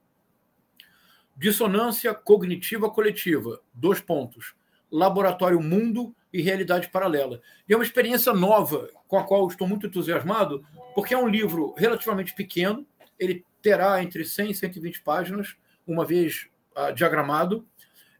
Dissonância 1.37 2.13
Cognitiva 2.15 2.91
Coletiva, 2.91 3.61
dois 3.73 4.01
pontos, 4.01 4.55
Laboratório 4.93 5.61
Mundo 5.61 6.15
e 6.31 6.43
Realidade 6.43 6.89
Paralela. 6.89 7.41
E 7.67 7.73
é 7.73 7.77
uma 7.77 7.85
experiência 7.85 8.33
nova, 8.35 8.91
com 9.09 9.19
a 9.19 9.25
qual 9.25 9.49
estou 9.49 9.67
muito 9.67 9.87
entusiasmado, 9.87 10.63
porque 10.95 11.15
é 11.15 11.19
um 11.19 11.29
livro 11.29 11.75
relativamente 11.77 12.35
pequeno, 12.35 12.87
ele 13.19 13.45
terá 13.63 14.03
entre 14.03 14.25
100 14.25 14.51
e 14.51 14.55
120 14.55 15.03
páginas, 15.03 15.57
uma 15.87 16.05
vez 16.05 16.49
uh, 16.77 16.93
diagramado. 16.93 17.67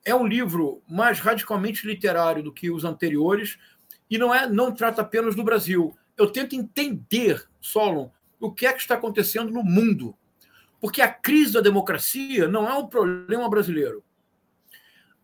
É 0.05 0.15
um 0.15 0.27
livro 0.27 0.83
mais 0.89 1.21
radicalmente 1.21 1.87
literário 1.87 2.43
do 2.43 2.53
que 2.53 2.71
os 2.71 2.85
anteriores 2.85 3.59
e 4.09 4.19
não 4.19 4.35
é 4.35 4.49
não 4.49 4.73
trata 4.73 5.03
apenas 5.03 5.35
do 5.35 5.45
Brasil. 5.45 5.97
Eu 6.17 6.31
tento 6.31 6.55
entender, 6.55 7.45
Solon, 7.61 8.11
o 8.41 8.51
que 8.51 8.67
é 8.67 8.73
que 8.73 8.81
está 8.81 8.95
acontecendo 8.95 9.53
no 9.53 9.63
mundo. 9.63 10.17
Porque 10.81 11.01
a 11.01 11.09
crise 11.09 11.53
da 11.53 11.61
democracia 11.61 12.49
não 12.49 12.69
é 12.69 12.75
um 12.75 12.89
problema 12.89 13.49
brasileiro. 13.49 14.03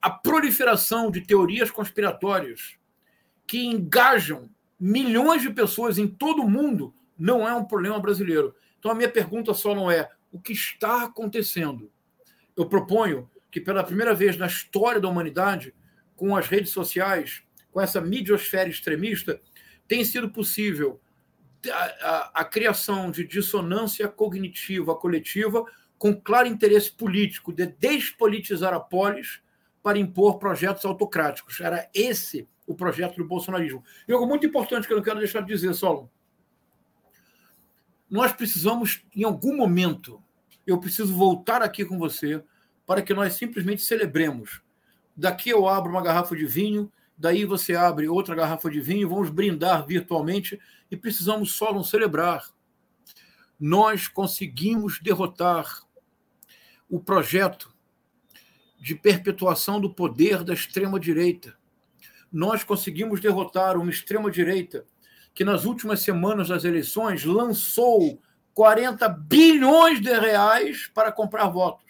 A 0.01 0.11
proliferação 0.11 1.11
de 1.11 1.21
teorias 1.21 1.71
conspiratórias 1.71 2.77
que 3.47 3.65
engajam 3.65 4.49
milhões 4.79 5.43
de 5.43 5.51
pessoas 5.51 5.99
em 5.99 6.07
todo 6.07 6.43
o 6.43 6.51
mundo 6.51 6.95
não 7.19 7.49
é 7.49 7.55
um 7.55 7.65
problema 7.65 7.99
brasileiro. 7.99 8.55
Então 8.79 8.91
a 8.91 8.95
minha 8.95 9.11
pergunta 9.11 9.53
só 9.55 9.75
não 9.75 9.91
é 9.91 10.09
o 10.31 10.41
que 10.41 10.53
está 10.53 11.05
acontecendo 11.05 11.91
eu 12.59 12.67
proponho 12.67 13.31
que, 13.53 13.61
pela 13.61 13.85
primeira 13.85 14.13
vez 14.13 14.37
na 14.37 14.49
história 14.49 15.01
da 15.01 15.09
humanidade, 15.09 15.73
com 16.17 16.37
as 16.37 16.49
redes 16.49 16.73
sociais, 16.73 17.43
com 17.71 17.81
essa 17.81 18.01
midiosfera 18.01 18.69
extremista, 18.69 19.41
tem 19.87 20.05
sido 20.05 20.29
possível 20.29 21.01
a, 21.71 21.85
a, 22.09 22.31
a 22.41 22.45
criação 22.45 23.13
de 23.13 23.25
dissonância 23.25 24.09
cognitiva 24.09 24.95
coletiva 24.97 25.65
com 25.97 26.21
claro 26.21 26.49
interesse 26.49 26.91
político 26.91 27.53
de 27.53 27.67
despolitizar 27.67 28.75
a 28.75 28.81
polis 28.81 29.41
para 29.89 29.99
impor 29.99 30.39
projetos 30.39 30.85
autocráticos. 30.85 31.59
Era 31.61 31.89
esse 31.95 32.47
o 32.67 32.75
projeto 32.75 33.17
do 33.17 33.25
bolsonarismo. 33.25 33.83
E 34.07 34.13
algo 34.13 34.27
muito 34.27 34.45
importante 34.45 34.87
que 34.87 34.93
eu 34.93 34.99
não 34.99 35.03
quero 35.03 35.19
deixar 35.19 35.41
de 35.41 35.47
dizer, 35.47 35.73
Solon. 35.73 36.07
Nós 38.11 38.31
precisamos, 38.31 39.03
em 39.17 39.25
algum 39.25 39.57
momento, 39.57 40.23
eu 40.67 40.79
preciso 40.79 41.17
voltar 41.17 41.63
aqui 41.63 41.87
com 41.87 41.99
você 41.99 42.45
para 42.85 43.01
que 43.01 43.15
nós 43.15 43.33
simplesmente 43.33 43.81
celebremos. 43.81 44.61
Daqui 45.17 45.49
eu 45.49 45.67
abro 45.67 45.91
uma 45.91 46.03
garrafa 46.03 46.37
de 46.37 46.45
vinho, 46.45 46.93
daí 47.17 47.47
você 47.47 47.75
abre 47.75 48.11
outra 48.11 48.35
garrafa 48.35 48.69
de 48.69 48.83
vinho, 48.83 49.09
vamos 49.09 49.31
brindar 49.31 49.87
virtualmente 49.87 50.61
e 50.91 50.99
precisamos 50.99 51.53
só 51.53 51.73
não 51.73 51.83
celebrar. 51.83 52.51
Nós 53.59 54.07
conseguimos 54.07 55.01
derrotar 55.01 55.83
o 56.91 57.01
projeto 57.01 57.75
de 58.79 58.95
perpetuação 58.95 59.81
do 59.81 59.93
poder 59.93 60.45
da 60.45 60.55
extrema-direita. 60.55 61.57
Nós 62.33 62.63
conseguimos 62.63 63.21
derrotar 63.21 63.77
uma 63.77 63.91
extrema-direita 63.91 64.85
que, 65.35 65.45
nas 65.45 65.65
últimas 65.65 66.01
semanas 66.01 66.49
das 66.49 66.65
eleições, 66.65 67.25
lançou 67.25 68.21
40 68.55 69.09
bilhões 69.09 70.01
de 70.01 70.13
reais 70.13 70.91
para 70.93 71.13
comprar 71.13 71.49
votos. 71.49 71.87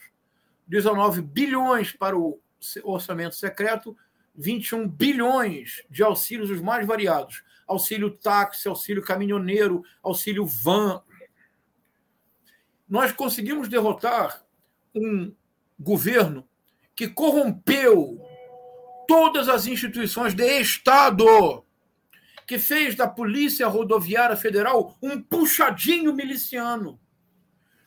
19 0.67 1.23
bilhões 1.23 1.93
para 1.93 2.17
o 2.17 2.41
orçamento 2.85 3.35
secreto, 3.35 3.97
21 4.35 4.89
bilhões 4.89 5.83
de 5.91 6.03
auxílios 6.03 6.51
os 6.51 6.61
mais 6.61 6.87
variados. 6.87 7.43
auxílio 7.67 8.11
táxi, 8.11 8.67
auxílio 8.67 9.03
caminhoneiro, 9.03 9.85
auxílio 10.03 10.47
van. 10.47 11.03
Nós 12.89 13.13
conseguimos 13.13 13.69
derrotar 13.69 14.43
um 14.95 15.35
governo 15.79 16.49
que 16.99 17.07
corrompeu 17.07 18.21
todas 19.07 19.49
as 19.49 19.69
instituições 19.69 20.35
de 20.35 20.59
Estado, 20.59 21.65
que 22.45 22.59
fez 22.59 22.97
da 22.97 23.07
Polícia 23.07 23.69
Rodoviária 23.69 24.37
Federal 24.37 24.99
um 25.01 25.23
puxadinho 25.23 26.13
miliciano, 26.13 26.99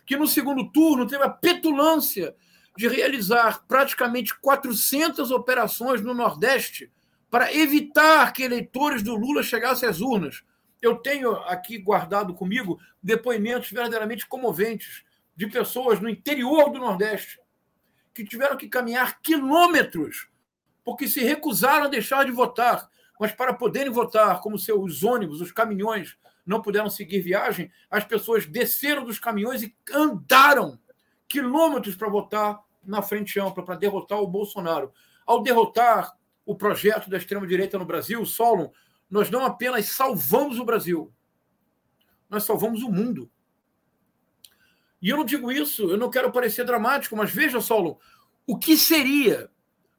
que 0.05 0.15
no 0.15 0.25
segundo 0.25 0.71
turno 0.71 1.05
teve 1.05 1.25
a 1.25 1.29
petulância 1.29 2.33
de 2.77 2.87
realizar 2.87 3.65
praticamente 3.67 4.33
400 4.39 5.29
operações 5.29 5.99
no 5.99 6.13
Nordeste 6.13 6.89
para 7.29 7.53
evitar 7.53 8.31
que 8.31 8.43
eleitores 8.43 9.03
do 9.03 9.13
Lula 9.13 9.43
chegassem 9.43 9.89
às 9.89 9.99
urnas. 9.99 10.41
Eu 10.81 10.95
tenho 10.95 11.33
aqui 11.33 11.77
guardado 11.77 12.33
comigo 12.33 12.79
depoimentos 13.03 13.71
verdadeiramente 13.71 14.25
comoventes 14.25 15.03
de 15.35 15.47
pessoas 15.47 15.99
no 15.99 16.07
interior 16.07 16.69
do 16.69 16.79
Nordeste 16.79 17.40
que 18.13 18.23
tiveram 18.23 18.57
que 18.57 18.67
caminhar 18.67 19.21
quilômetros 19.21 20.31
porque 20.83 21.07
se 21.07 21.21
recusaram 21.21 21.85
a 21.85 21.89
deixar 21.89 22.25
de 22.25 22.31
votar, 22.31 22.89
mas 23.19 23.31
para 23.31 23.53
poderem 23.53 23.91
votar, 23.91 24.41
como 24.41 24.57
seus 24.57 25.03
ônibus, 25.03 25.41
os 25.41 25.51
caminhões 25.51 26.17
não 26.45 26.61
puderam 26.61 26.89
seguir 26.89 27.21
viagem, 27.21 27.71
as 27.89 28.03
pessoas 28.03 28.45
desceram 28.45 29.05
dos 29.05 29.19
caminhões 29.19 29.61
e 29.61 29.75
andaram 29.93 30.79
quilômetros 31.27 31.95
para 31.95 32.09
votar 32.09 32.59
na 32.83 33.01
frente 33.01 33.39
ampla, 33.39 33.63
para 33.63 33.75
derrotar 33.75 34.19
o 34.19 34.27
Bolsonaro. 34.27 34.91
Ao 35.25 35.41
derrotar 35.43 36.11
o 36.45 36.55
projeto 36.55 37.09
da 37.09 37.17
extrema-direita 37.17 37.77
no 37.77 37.85
Brasil, 37.85 38.25
Solon, 38.25 38.69
nós 39.09 39.29
não 39.29 39.45
apenas 39.45 39.85
salvamos 39.89 40.57
o 40.57 40.65
Brasil, 40.65 41.13
nós 42.27 42.43
salvamos 42.43 42.81
o 42.81 42.91
mundo. 42.91 43.29
E 45.01 45.09
eu 45.09 45.17
não 45.17 45.25
digo 45.25 45.51
isso, 45.51 45.89
eu 45.89 45.97
não 45.97 46.09
quero 46.09 46.31
parecer 46.31 46.63
dramático, 46.63 47.15
mas 47.15 47.31
veja, 47.31 47.59
Solon, 47.59 47.95
o 48.45 48.57
que 48.57 48.77
seria 48.77 49.49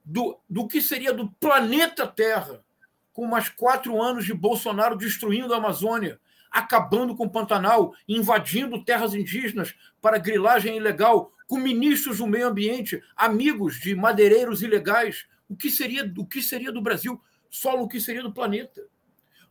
do, 0.05 0.39
do 0.49 0.67
que 0.67 0.81
seria 0.81 1.13
do 1.13 1.31
planeta 1.41 2.07
Terra 2.07 2.65
com 3.13 3.27
mais 3.27 3.49
quatro 3.49 4.01
anos 4.01 4.25
de 4.25 4.33
Bolsonaro 4.33 4.97
destruindo 4.97 5.53
a 5.53 5.59
Amazônia, 5.59 6.19
acabando 6.51 7.15
com 7.15 7.25
o 7.25 7.31
Pantanal, 7.31 7.95
invadindo 8.09 8.85
terras 8.85 9.15
indígenas 9.15 9.75
para 10.01 10.19
grilagem 10.19 10.77
ilegal, 10.77 11.33
com 11.47 11.59
ministros 11.59 12.19
do 12.19 12.27
meio 12.27 12.49
ambiente, 12.49 13.03
amigos 13.17 13.79
de 13.79 13.95
madeireiros 13.95 14.63
ilegais. 14.63 15.27
O 15.49 15.57
que 15.57 15.71
seria, 15.71 16.11
o 16.17 16.27
que 16.27 16.41
seria 16.41 16.73
do 16.73 16.81
Brasil? 16.81 17.21
Solo 17.51 17.83
o 17.83 17.89
que 17.89 18.01
seria 18.01 18.23
do 18.23 18.33
planeta? 18.33 18.83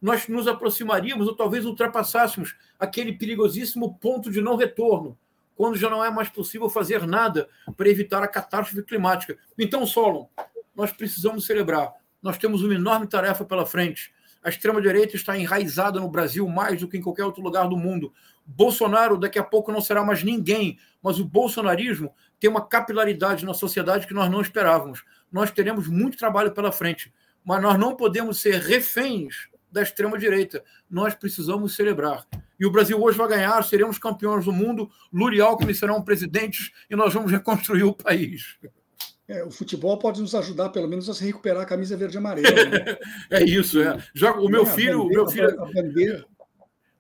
Nós 0.02 0.28
nos 0.28 0.48
aproximaríamos 0.48 1.28
ou 1.28 1.36
talvez 1.36 1.66
ultrapassássemos 1.66 2.56
aquele 2.80 3.14
perigosíssimo 3.14 4.00
ponto 4.00 4.32
de 4.32 4.42
não 4.42 4.56
retorno, 4.56 5.18
quando 5.62 5.78
já 5.78 5.92
não 5.92 6.04
é 6.04 6.10
mais 6.10 6.28
possível 6.28 6.68
fazer 6.72 7.06
nada 7.06 7.48
para 7.78 7.88
evitar 7.88 8.24
a 8.24 8.28
catástrofe 8.28 8.82
climática. 8.82 9.38
Então, 9.60 9.86
Solon, 9.86 10.26
nós 10.76 10.92
precisamos 10.92 11.46
celebrar. 11.46 11.94
Nós 12.20 12.36
temos 12.36 12.64
uma 12.64 12.74
enorme 12.74 13.06
tarefa 13.06 13.46
pela 13.46 13.64
frente. 13.64 14.12
A 14.44 14.50
extrema-direita 14.50 15.16
está 15.16 15.38
enraizada 15.38 16.00
no 16.00 16.10
Brasil 16.10 16.48
mais 16.48 16.80
do 16.80 16.88
que 16.88 16.98
em 16.98 17.02
qualquer 17.02 17.26
outro 17.26 17.44
lugar 17.44 17.70
do 17.70 17.78
mundo. 17.78 18.12
Bolsonaro 18.44 19.20
daqui 19.20 19.38
a 19.38 19.44
pouco 19.44 19.72
não 19.72 19.82
será 19.82 20.04
mais 20.04 20.24
ninguém, 20.24 20.80
mas 21.00 21.20
o 21.20 21.26
bolsonarismo 21.26 22.12
tem 22.40 22.50
uma 22.50 22.66
capilaridade 22.66 23.46
na 23.46 23.54
sociedade 23.54 24.08
que 24.08 24.16
nós 24.16 24.32
não 24.32 24.42
esperávamos. 24.42 25.04
Nós 25.32 25.52
teremos 25.52 25.88
muito 25.88 26.18
trabalho 26.18 26.54
pela 26.54 26.72
frente, 26.72 27.14
mas 27.46 27.62
nós 27.62 27.78
não 27.78 27.96
podemos 27.96 28.42
ser 28.42 28.60
reféns 28.62 29.48
da 29.72 29.82
extrema-direita. 29.82 30.64
Nós 30.90 31.14
precisamos 31.14 31.76
celebrar. 31.76 32.26
E 32.60 32.66
o 32.66 32.72
Brasil 32.72 33.02
hoje 33.02 33.18
vai 33.18 33.28
ganhar, 33.28 33.64
seremos 33.64 33.98
campeões 33.98 34.46
do 34.46 34.52
mundo, 34.52 34.90
Lula 35.12 35.36
e 35.36 35.42
Alckmin 35.42 35.74
serão 35.74 36.02
presidentes 36.02 36.72
e 36.90 36.96
nós 36.96 37.14
vamos 37.14 37.32
reconstruir 37.32 37.84
o 37.84 37.94
país. 37.94 38.58
É, 39.28 39.44
o 39.44 39.50
futebol 39.50 39.98
pode 39.98 40.20
nos 40.20 40.36
ajudar, 40.36 40.70
pelo 40.70 40.88
menos, 40.88 41.10
a 41.10 41.14
se 41.14 41.24
recuperar 41.24 41.62
a 41.62 41.66
camisa 41.66 41.96
verde 41.96 42.16
e 42.16 42.20
amarela. 42.20 42.66
Né? 42.66 42.98
é 43.32 43.44
isso, 43.44 43.82
é. 43.82 43.98
Já, 44.14 44.34
o 44.34 44.50
meu 44.50 44.66
filho. 44.66 45.04
Bandeira, 45.04 45.24
meu 45.24 45.28
filho... 45.32 45.62
A 45.62 45.66
bandeira, 45.66 46.26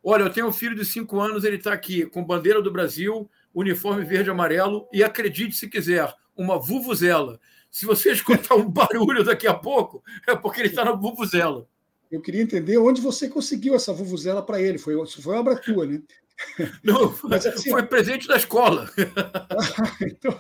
Olha, 0.03 0.23
eu 0.23 0.29
tenho 0.31 0.47
um 0.47 0.51
filho 0.51 0.75
de 0.75 0.83
cinco 0.83 1.19
anos, 1.19 1.43
ele 1.43 1.57
está 1.57 1.71
aqui 1.71 2.07
com 2.07 2.25
bandeira 2.25 2.59
do 2.59 2.71
Brasil, 2.71 3.29
uniforme 3.53 4.03
verde 4.03 4.29
e 4.29 4.31
amarelo, 4.31 4.87
e 4.91 5.03
acredite 5.03 5.55
se 5.55 5.69
quiser, 5.69 6.11
uma 6.35 6.57
vuvuzela. 6.57 7.39
Se 7.69 7.85
você 7.85 8.11
escutar 8.13 8.55
um 8.55 8.69
barulho 8.69 9.23
daqui 9.23 9.47
a 9.47 9.53
pouco, 9.53 10.03
é 10.27 10.35
porque 10.35 10.61
ele 10.61 10.69
está 10.69 10.83
na 10.83 10.93
vuvuzela. 10.93 11.67
Eu 12.11 12.21
queria 12.21 12.41
entender 12.41 12.77
onde 12.77 12.99
você 12.99 13.29
conseguiu 13.29 13.73
essa 13.73 13.93
vuvuzela 13.93 14.41
para 14.41 14.61
ele. 14.61 14.77
Foi, 14.77 14.93
foi 15.07 15.35
obra 15.35 15.55
tua, 15.55 15.85
né? 15.85 16.01
Não, 16.83 17.15
Mas, 17.23 17.45
assim, 17.45 17.69
foi 17.69 17.83
presente 17.83 18.27
da 18.27 18.35
escola. 18.35 18.89
então, 20.01 20.39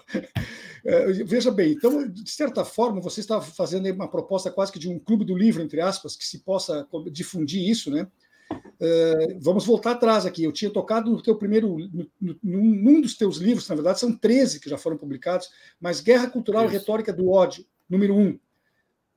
é, 0.83 1.13
veja 1.23 1.51
bem, 1.51 1.71
então, 1.71 2.07
de 2.07 2.29
certa 2.29 2.65
forma, 2.65 2.99
você 2.99 3.19
está 3.19 3.39
fazendo 3.39 3.89
uma 3.91 4.07
proposta 4.07 4.51
quase 4.51 4.71
que 4.71 4.79
de 4.79 4.89
um 4.89 4.99
clube 4.99 5.23
do 5.23 5.37
livro, 5.37 5.61
entre 5.61 5.79
aspas, 5.79 6.15
que 6.15 6.25
se 6.25 6.39
possa 6.39 6.87
difundir 7.11 7.69
isso, 7.69 7.89
né? 7.89 8.07
Uh, 8.51 9.39
vamos 9.39 9.65
voltar 9.65 9.91
atrás 9.91 10.25
aqui. 10.25 10.43
Eu 10.43 10.51
tinha 10.51 10.69
tocado 10.69 11.09
no 11.09 11.21
teu 11.21 11.35
primeiro, 11.35 11.77
no, 12.19 12.37
num 12.43 12.99
dos 12.99 13.15
teus 13.15 13.37
livros, 13.37 13.69
na 13.69 13.75
verdade, 13.75 13.99
são 13.99 14.11
13 14.11 14.59
que 14.59 14.69
já 14.69 14.77
foram 14.77 14.97
publicados, 14.97 15.49
mas 15.79 16.01
Guerra 16.01 16.29
Cultural 16.29 16.65
Isso. 16.65 16.75
e 16.75 16.77
Retórica 16.77 17.13
do 17.13 17.29
Ódio, 17.29 17.65
número 17.89 18.15
1. 18.15 18.37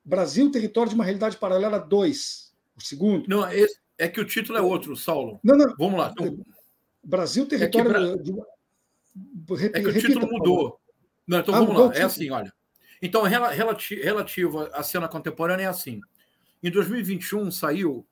Brasil, 0.05 0.51
Território 0.51 0.89
de 0.89 0.95
uma 0.95 1.03
Realidade 1.03 1.35
Paralela 1.35 1.79
2, 1.79 2.44
o 2.75 2.81
segundo. 2.81 3.27
Não, 3.27 3.45
é, 3.45 3.65
é 3.97 4.07
que 4.07 4.19
o 4.19 4.25
título 4.25 4.57
é 4.57 4.61
outro, 4.61 4.95
Saulo. 4.95 5.39
Não, 5.43 5.57
não. 5.57 5.75
Vamos 5.77 5.99
lá. 5.99 6.11
Então... 6.11 6.37
Brasil, 7.03 7.47
Território. 7.47 7.95
É 7.95 8.17
que, 8.17 8.23
de... 8.23 8.31
Repita, 9.55 9.77
é 9.77 9.81
que 9.81 9.87
o 9.87 9.93
título 9.93 10.27
mudou. 10.27 10.79
Não, 11.27 11.39
então 11.39 11.55
ah, 11.55 11.59
vamos 11.59 11.79
lá. 11.79 11.95
É 11.95 12.03
assim, 12.03 12.29
olha. 12.29 12.51
Então, 13.01 13.23
relativo 13.23 14.61
à 14.73 14.81
cena 14.81 15.07
contemporânea 15.07 15.65
é 15.65 15.67
assim. 15.67 16.01
Em 16.63 16.71
2021 16.71 17.51
saiu 17.51 18.05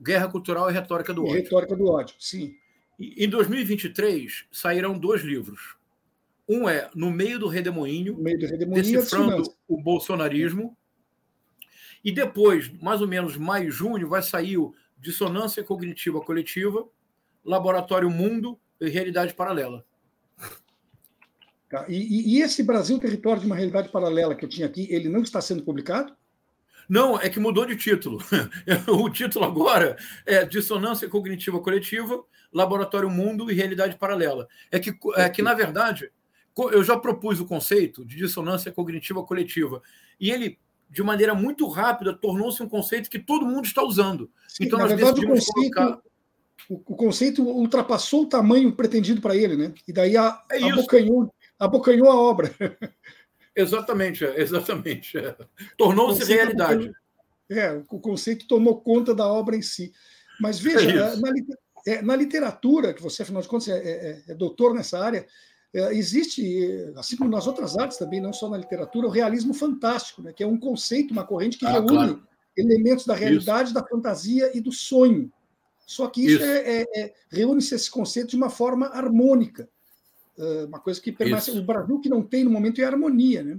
Guerra 0.00 0.28
Cultural 0.28 0.70
e 0.70 0.72
Retórica 0.72 1.12
do 1.12 1.24
Ódio. 1.24 1.34
Retórica 1.34 1.76
do 1.76 1.86
Ódio, 1.86 2.14
sim. 2.18 2.54
Em 2.98 3.28
2023 3.28 4.46
sairão 4.52 4.98
dois 4.98 5.22
livros. 5.22 5.76
Um 6.48 6.68
é 6.68 6.90
No 6.94 7.10
Meio 7.10 7.38
do 7.38 7.48
Redemoinho, 7.48 8.16
meio 8.18 8.38
do 8.38 8.46
redemoinho 8.46 8.82
decifrando 8.82 9.42
o 9.68 9.80
bolsonarismo. 9.80 10.76
E 12.04 12.12
depois, 12.12 12.70
mais 12.80 13.00
ou 13.00 13.08
menos 13.08 13.36
maio, 13.36 13.70
junho, 13.70 14.08
vai 14.08 14.22
sair 14.22 14.56
o 14.56 14.74
Dissonância 14.98 15.62
Cognitiva 15.62 16.20
Coletiva, 16.20 16.86
Laboratório 17.44 18.10
Mundo 18.10 18.58
e 18.80 18.88
Realidade 18.88 19.34
Paralela. 19.34 19.84
Tá. 21.68 21.86
E, 21.88 22.36
e, 22.36 22.42
esse 22.42 22.62
Brasil 22.62 22.98
Território 22.98 23.40
de 23.40 23.46
uma 23.46 23.54
Realidade 23.54 23.90
Paralela 23.90 24.34
que 24.34 24.44
eu 24.44 24.48
tinha 24.48 24.66
aqui, 24.66 24.88
ele 24.90 25.08
não 25.08 25.22
está 25.22 25.40
sendo 25.40 25.62
publicado? 25.62 26.16
Não, 26.88 27.20
é 27.20 27.28
que 27.28 27.38
mudou 27.38 27.64
de 27.64 27.76
título. 27.76 28.18
o 28.88 29.08
título 29.08 29.44
agora 29.44 29.96
é 30.26 30.44
Dissonância 30.44 31.08
Cognitiva 31.08 31.60
Coletiva, 31.60 32.24
Laboratório 32.52 33.08
Mundo 33.08 33.48
e 33.48 33.54
Realidade 33.54 33.96
Paralela. 33.96 34.48
É 34.72 34.80
que, 34.80 34.98
é 35.14 35.28
que 35.28 35.42
na 35.42 35.54
verdade, 35.54 36.10
eu 36.72 36.82
já 36.82 36.98
propus 36.98 37.38
o 37.40 37.46
conceito 37.46 38.04
de 38.04 38.16
dissonância 38.16 38.72
cognitiva 38.72 39.22
coletiva. 39.22 39.80
E 40.18 40.30
ele, 40.30 40.58
de 40.90 41.02
maneira 41.02 41.34
muito 41.34 41.68
rápida, 41.68 42.12
tornou-se 42.12 42.62
um 42.62 42.68
conceito 42.68 43.08
que 43.08 43.18
todo 43.18 43.46
mundo 43.46 43.64
está 43.64 43.82
usando. 43.82 44.30
Sim, 44.48 44.64
então, 44.64 44.78
nós 44.78 44.88
verdade, 44.88 45.24
o 45.24 45.28
conceito, 45.28 45.74
colocar 45.74 46.02
o, 46.68 46.78
conceito 46.78 47.42
ultrapassou 47.42 48.22
o 48.22 48.28
tamanho 48.28 48.72
pretendido 48.72 49.20
para 49.20 49.36
ele, 49.36 49.56
né? 49.56 49.72
E 49.86 49.92
daí 49.92 50.16
a, 50.16 50.42
é 50.50 50.62
abocanhou, 50.70 51.32
abocanhou 51.58 52.08
a 52.08 52.14
obra. 52.14 52.54
Exatamente, 53.56 54.24
exatamente. 54.24 55.18
Tornou-se 55.76 56.24
realidade. 56.24 56.92
É, 57.50 57.72
o 57.90 57.98
conceito 57.98 58.46
tomou 58.46 58.80
conta 58.80 59.12
da 59.12 59.26
obra 59.26 59.56
em 59.56 59.62
si. 59.62 59.92
Mas 60.40 60.60
veja, 60.60 60.88
é 60.88 61.16
na, 61.16 61.32
é, 61.86 62.02
na, 62.02 62.14
literatura, 62.14 62.94
que 62.94 63.02
você, 63.02 63.22
afinal 63.22 63.42
de 63.42 63.48
contas, 63.48 63.68
é, 63.68 63.78
é, 63.78 64.22
é 64.28 64.34
doutor 64.34 64.72
nessa 64.72 64.98
área, 65.00 65.18
é, 65.18 65.26
existe, 65.72 66.92
assim 66.96 67.16
como 67.16 67.30
nas 67.30 67.46
outras 67.46 67.76
artes 67.78 67.98
também, 67.98 68.20
não 68.20 68.32
só 68.32 68.48
na 68.48 68.56
literatura, 68.56 69.06
o 69.06 69.10
realismo 69.10 69.54
fantástico, 69.54 70.22
né, 70.22 70.32
que 70.32 70.42
é 70.42 70.46
um 70.46 70.58
conceito, 70.58 71.12
uma 71.12 71.24
corrente 71.24 71.58
que 71.58 71.66
ah, 71.66 71.72
reúne 71.72 71.88
claro. 71.88 72.22
elementos 72.56 73.06
da 73.06 73.14
realidade, 73.14 73.70
isso. 73.70 73.74
da 73.74 73.86
fantasia 73.86 74.50
e 74.56 74.60
do 74.60 74.72
sonho. 74.72 75.32
Só 75.90 76.06
que 76.06 76.24
isso, 76.24 76.36
isso. 76.36 76.44
É, 76.44 76.82
é, 76.82 77.00
é, 77.00 77.14
reúne-se 77.28 77.74
esse 77.74 77.90
conceito 77.90 78.30
de 78.30 78.36
uma 78.36 78.48
forma 78.48 78.86
harmônica. 78.86 79.68
Uh, 80.38 80.66
uma 80.66 80.78
coisa 80.78 81.00
que 81.00 81.10
permanece. 81.10 81.50
O 81.50 81.64
Brasil 81.64 82.00
que 82.00 82.08
não 82.08 82.22
tem 82.22 82.44
no 82.44 82.50
momento 82.50 82.80
é 82.80 82.84
harmonia. 82.84 83.42
Né? 83.42 83.58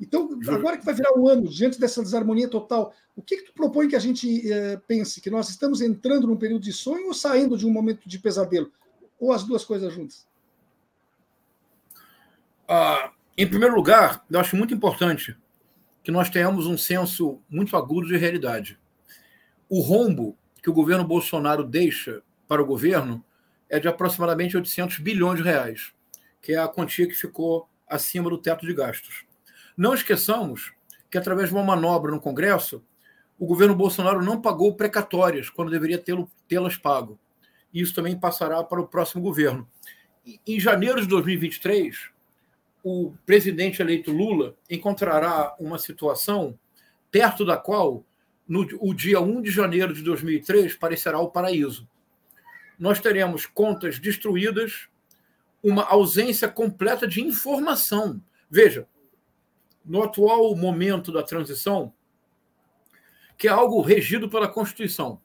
Então, 0.00 0.28
agora 0.48 0.78
que 0.78 0.84
vai 0.84 0.94
virar 0.94 1.12
o 1.16 1.22
um 1.22 1.28
ano, 1.28 1.48
diante 1.48 1.80
dessa 1.80 2.00
desarmonia 2.00 2.46
total, 2.46 2.94
o 3.16 3.20
que, 3.20 3.36
que 3.36 3.46
tu 3.46 3.52
propõe 3.52 3.88
que 3.88 3.96
a 3.96 3.98
gente 3.98 4.48
uh, 4.48 4.80
pense? 4.86 5.20
Que 5.20 5.28
nós 5.28 5.48
estamos 5.48 5.80
entrando 5.80 6.28
num 6.28 6.36
período 6.36 6.62
de 6.62 6.72
sonho 6.72 7.08
ou 7.08 7.14
saindo 7.14 7.58
de 7.58 7.66
um 7.66 7.70
momento 7.70 8.08
de 8.08 8.18
pesadelo? 8.18 8.70
Ou 9.18 9.32
as 9.32 9.42
duas 9.42 9.64
coisas 9.64 9.92
juntas? 9.92 10.24
Uh, 12.68 13.10
em 13.36 13.46
primeiro 13.46 13.74
lugar, 13.74 14.24
eu 14.30 14.38
acho 14.38 14.56
muito 14.56 14.74
importante 14.74 15.36
que 16.02 16.10
nós 16.10 16.28
tenhamos 16.28 16.66
um 16.66 16.76
senso 16.76 17.40
muito 17.48 17.76
agudo 17.76 18.08
de 18.08 18.16
realidade. 18.16 18.78
O 19.68 19.80
rombo 19.80 20.36
que 20.62 20.70
o 20.70 20.72
governo 20.72 21.04
Bolsonaro 21.04 21.64
deixa 21.64 22.22
para 22.46 22.62
o 22.62 22.66
governo 22.66 23.24
é 23.70 23.80
de 23.80 23.88
aproximadamente 23.88 24.56
800 24.56 24.98
bilhões 24.98 25.38
de 25.38 25.44
reais, 25.44 25.92
que 26.40 26.52
é 26.52 26.58
a 26.58 26.68
quantia 26.68 27.06
que 27.06 27.14
ficou 27.14 27.68
acima 27.88 28.28
do 28.28 28.36
teto 28.36 28.66
de 28.66 28.74
gastos. 28.74 29.24
Não 29.76 29.94
esqueçamos 29.94 30.72
que, 31.10 31.16
através 31.16 31.48
de 31.48 31.54
uma 31.54 31.64
manobra 31.64 32.10
no 32.10 32.20
Congresso, 32.20 32.84
o 33.38 33.46
governo 33.46 33.74
Bolsonaro 33.74 34.22
não 34.22 34.40
pagou 34.40 34.74
precatórias 34.76 35.48
quando 35.48 35.70
deveria 35.70 36.02
tê-las 36.46 36.76
pago. 36.76 37.18
Isso 37.72 37.94
também 37.94 38.18
passará 38.18 38.62
para 38.62 38.80
o 38.80 38.86
próximo 38.86 39.22
governo. 39.22 39.66
Em 40.46 40.60
janeiro 40.60 41.00
de 41.00 41.06
2023, 41.08 42.11
o 42.82 43.14
presidente 43.24 43.80
eleito 43.80 44.10
Lula 44.10 44.56
encontrará 44.68 45.54
uma 45.58 45.78
situação 45.78 46.58
perto 47.10 47.44
da 47.44 47.56
qual, 47.56 48.04
no 48.48 48.66
o 48.80 48.92
dia 48.92 49.20
1 49.20 49.42
de 49.42 49.50
janeiro 49.50 49.94
de 49.94 50.02
2003, 50.02 50.74
parecerá 50.74 51.20
o 51.20 51.30
paraíso. 51.30 51.88
Nós 52.78 52.98
teremos 52.98 53.46
contas 53.46 53.98
destruídas, 53.98 54.88
uma 55.62 55.84
ausência 55.84 56.48
completa 56.48 57.06
de 57.06 57.20
informação. 57.22 58.20
Veja, 58.50 58.88
no 59.84 60.02
atual 60.02 60.54
momento 60.56 61.12
da 61.12 61.22
transição, 61.22 61.92
que 63.38 63.46
é 63.46 63.50
algo 63.50 63.80
regido 63.80 64.28
pela 64.28 64.48
Constituição, 64.48 65.20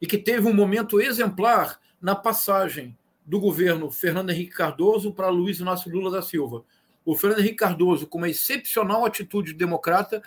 e 0.00 0.06
que 0.06 0.18
teve 0.18 0.48
um 0.48 0.54
momento 0.54 1.00
exemplar 1.00 1.78
na 2.00 2.16
passagem 2.16 2.96
do 3.24 3.38
governo 3.38 3.90
Fernando 3.90 4.30
Henrique 4.30 4.54
Cardoso 4.54 5.12
para 5.12 5.28
Luiz 5.28 5.60
Inácio 5.60 5.90
Lula 5.90 6.10
da 6.10 6.22
Silva. 6.22 6.64
O 7.04 7.16
Fernando 7.16 7.40
Henrique 7.40 7.56
Cardoso, 7.56 8.06
com 8.06 8.18
uma 8.18 8.28
excepcional 8.28 9.04
atitude 9.04 9.52
democrata, 9.52 10.22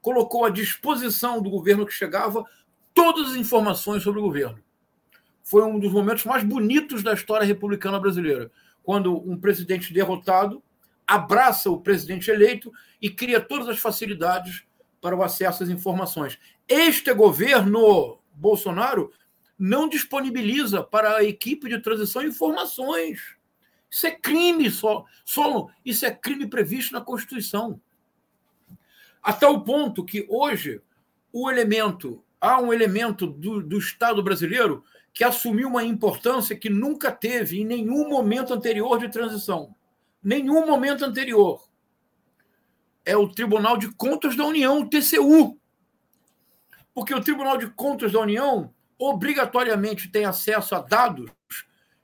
colocou 0.00 0.44
à 0.44 0.50
disposição 0.50 1.42
do 1.42 1.50
governo 1.50 1.86
que 1.86 1.92
chegava 1.92 2.44
todas 2.94 3.30
as 3.30 3.36
informações 3.36 4.02
sobre 4.02 4.20
o 4.20 4.22
governo. 4.22 4.58
Foi 5.42 5.62
um 5.62 5.78
dos 5.78 5.92
momentos 5.92 6.24
mais 6.24 6.42
bonitos 6.42 7.02
da 7.02 7.12
história 7.12 7.46
republicana 7.46 8.00
brasileira, 8.00 8.50
quando 8.82 9.16
um 9.16 9.38
presidente 9.38 9.92
derrotado 9.92 10.62
abraça 11.06 11.70
o 11.70 11.80
presidente 11.80 12.30
eleito 12.30 12.72
e 13.00 13.08
cria 13.08 13.40
todas 13.40 13.68
as 13.68 13.78
facilidades 13.78 14.64
para 15.00 15.14
o 15.14 15.22
acesso 15.22 15.62
às 15.62 15.68
informações. 15.68 16.38
Este 16.68 17.12
governo 17.14 18.18
Bolsonaro 18.34 19.12
não 19.58 19.88
disponibiliza 19.88 20.82
para 20.82 21.16
a 21.16 21.24
equipe 21.24 21.68
de 21.68 21.80
transição 21.80 22.22
informações. 22.22 23.36
Isso 23.90 24.06
é 24.06 24.10
crime, 24.10 24.70
só, 24.70 25.04
só 25.24 25.68
isso 25.84 26.04
é 26.04 26.10
crime 26.10 26.46
previsto 26.46 26.92
na 26.92 27.00
Constituição. 27.00 27.80
A 29.22 29.32
tal 29.32 29.64
ponto 29.64 30.04
que 30.04 30.26
hoje 30.28 30.80
o 31.32 31.50
elemento, 31.50 32.22
há 32.40 32.60
um 32.60 32.72
elemento 32.72 33.26
do, 33.26 33.62
do 33.62 33.78
Estado 33.78 34.22
brasileiro 34.22 34.84
que 35.12 35.24
assumiu 35.24 35.68
uma 35.68 35.82
importância 35.82 36.54
que 36.54 36.68
nunca 36.68 37.10
teve 37.10 37.60
em 37.60 37.64
nenhum 37.64 38.08
momento 38.08 38.52
anterior 38.52 38.98
de 38.98 39.08
transição. 39.08 39.74
Nenhum 40.22 40.66
momento 40.66 41.04
anterior. 41.04 41.66
É 43.04 43.16
o 43.16 43.28
Tribunal 43.28 43.78
de 43.78 43.90
Contas 43.94 44.36
da 44.36 44.44
União, 44.44 44.80
o 44.80 44.90
TCU. 44.90 45.58
Porque 46.92 47.14
o 47.14 47.20
Tribunal 47.22 47.56
de 47.56 47.70
Contas 47.70 48.12
da 48.12 48.20
União 48.20 48.74
obrigatoriamente 48.98 50.08
tem 50.08 50.24
acesso 50.24 50.74
a 50.74 50.80
dados 50.80 51.30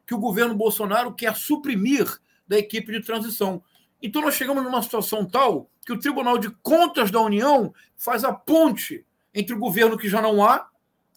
que 0.06 0.14
o 0.14 0.18
governo 0.18 0.54
Bolsonaro 0.54 1.14
quer 1.14 1.34
suprimir 1.36 2.06
da 2.46 2.58
equipe 2.58 2.92
de 2.92 3.00
transição. 3.00 3.62
Então, 4.02 4.20
nós 4.20 4.34
chegamos 4.34 4.62
numa 4.62 4.82
situação 4.82 5.24
tal 5.24 5.70
que 5.86 5.92
o 5.92 5.98
Tribunal 5.98 6.38
de 6.38 6.50
Contas 6.62 7.10
da 7.10 7.20
União 7.20 7.72
faz 7.96 8.24
a 8.24 8.32
ponte 8.32 9.06
entre 9.34 9.54
o 9.54 9.58
governo 9.58 9.96
que 9.96 10.08
já 10.08 10.20
não 10.20 10.44
há, 10.44 10.68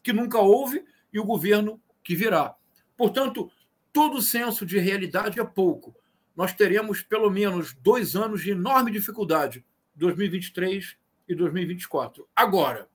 que 0.01 0.13
nunca 0.13 0.39
houve, 0.39 0.85
e 1.11 1.19
o 1.19 1.25
governo 1.25 1.81
que 2.03 2.15
virá. 2.15 2.55
Portanto, 2.95 3.51
todo 3.91 4.21
senso 4.21 4.65
de 4.65 4.77
realidade 4.77 5.39
é 5.39 5.43
pouco. 5.43 5.95
Nós 6.35 6.53
teremos 6.53 7.01
pelo 7.01 7.29
menos 7.29 7.73
dois 7.73 8.15
anos 8.15 8.41
de 8.41 8.51
enorme 8.51 8.91
dificuldade, 8.91 9.65
2023 9.95 10.97
e 11.27 11.35
2024. 11.35 12.27
Agora, 12.35 12.87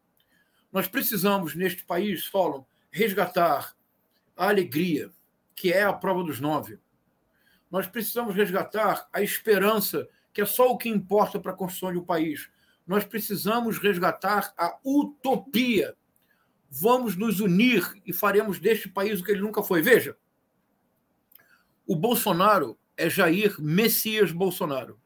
nós 0.72 0.86
precisamos, 0.86 1.54
neste 1.54 1.84
país, 1.84 2.24
Solon, 2.24 2.62
resgatar 2.90 3.74
a 4.36 4.48
alegria, 4.48 5.10
que 5.54 5.72
é 5.72 5.82
a 5.82 5.92
prova 5.92 6.24
dos 6.24 6.40
nove. 6.40 6.78
Nós 7.70 7.86
precisamos 7.86 8.34
resgatar 8.34 9.08
a 9.12 9.22
esperança, 9.22 10.08
que 10.32 10.40
é 10.40 10.46
só 10.46 10.70
o 10.70 10.78
que 10.78 10.88
importa 10.88 11.38
para 11.38 11.52
a 11.52 11.56
construção 11.56 11.92
de 11.92 11.98
um 11.98 12.04
país. 12.04 12.50
Nós 12.86 13.04
precisamos 13.04 13.78
resgatar 13.78 14.52
a 14.56 14.78
utopia. 14.84 15.94
Vamos 16.68 17.16
nos 17.16 17.40
unir 17.40 17.84
e 18.04 18.12
faremos 18.12 18.58
deste 18.58 18.88
país 18.88 19.20
o 19.20 19.24
que 19.24 19.30
ele 19.30 19.42
nunca 19.42 19.62
foi. 19.62 19.82
Veja, 19.82 20.16
o 21.86 21.94
Bolsonaro 21.94 22.78
é 22.96 23.08
Jair 23.08 23.54
Messias 23.60 24.32
Bolsonaro. 24.32 24.98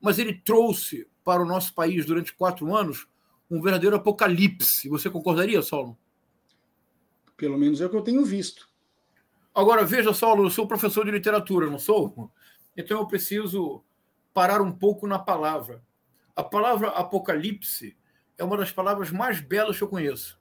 Mas 0.00 0.18
ele 0.18 0.34
trouxe 0.34 1.06
para 1.24 1.42
o 1.42 1.46
nosso 1.46 1.74
país 1.74 2.06
durante 2.06 2.32
quatro 2.32 2.74
anos 2.74 3.06
um 3.50 3.60
verdadeiro 3.60 3.96
apocalipse. 3.96 4.88
Você 4.88 5.10
concordaria, 5.10 5.60
Solon? 5.62 5.94
Pelo 7.40 7.56
menos 7.56 7.80
é 7.80 7.86
o 7.86 7.88
que 7.88 7.96
eu 7.96 8.02
tenho 8.02 8.22
visto. 8.22 8.68
Agora, 9.54 9.82
veja, 9.82 10.12
Saulo, 10.12 10.44
eu 10.44 10.50
sou 10.50 10.68
professor 10.68 11.06
de 11.06 11.10
literatura, 11.10 11.70
não 11.70 11.78
sou? 11.78 12.30
Então 12.76 12.98
eu 12.98 13.06
preciso 13.06 13.82
parar 14.34 14.60
um 14.60 14.70
pouco 14.70 15.06
na 15.06 15.18
palavra. 15.18 15.82
A 16.36 16.44
palavra 16.44 16.88
apocalipse 16.88 17.96
é 18.36 18.44
uma 18.44 18.58
das 18.58 18.70
palavras 18.70 19.10
mais 19.10 19.40
belas 19.40 19.78
que 19.78 19.82
eu 19.82 19.88
conheço. 19.88 20.38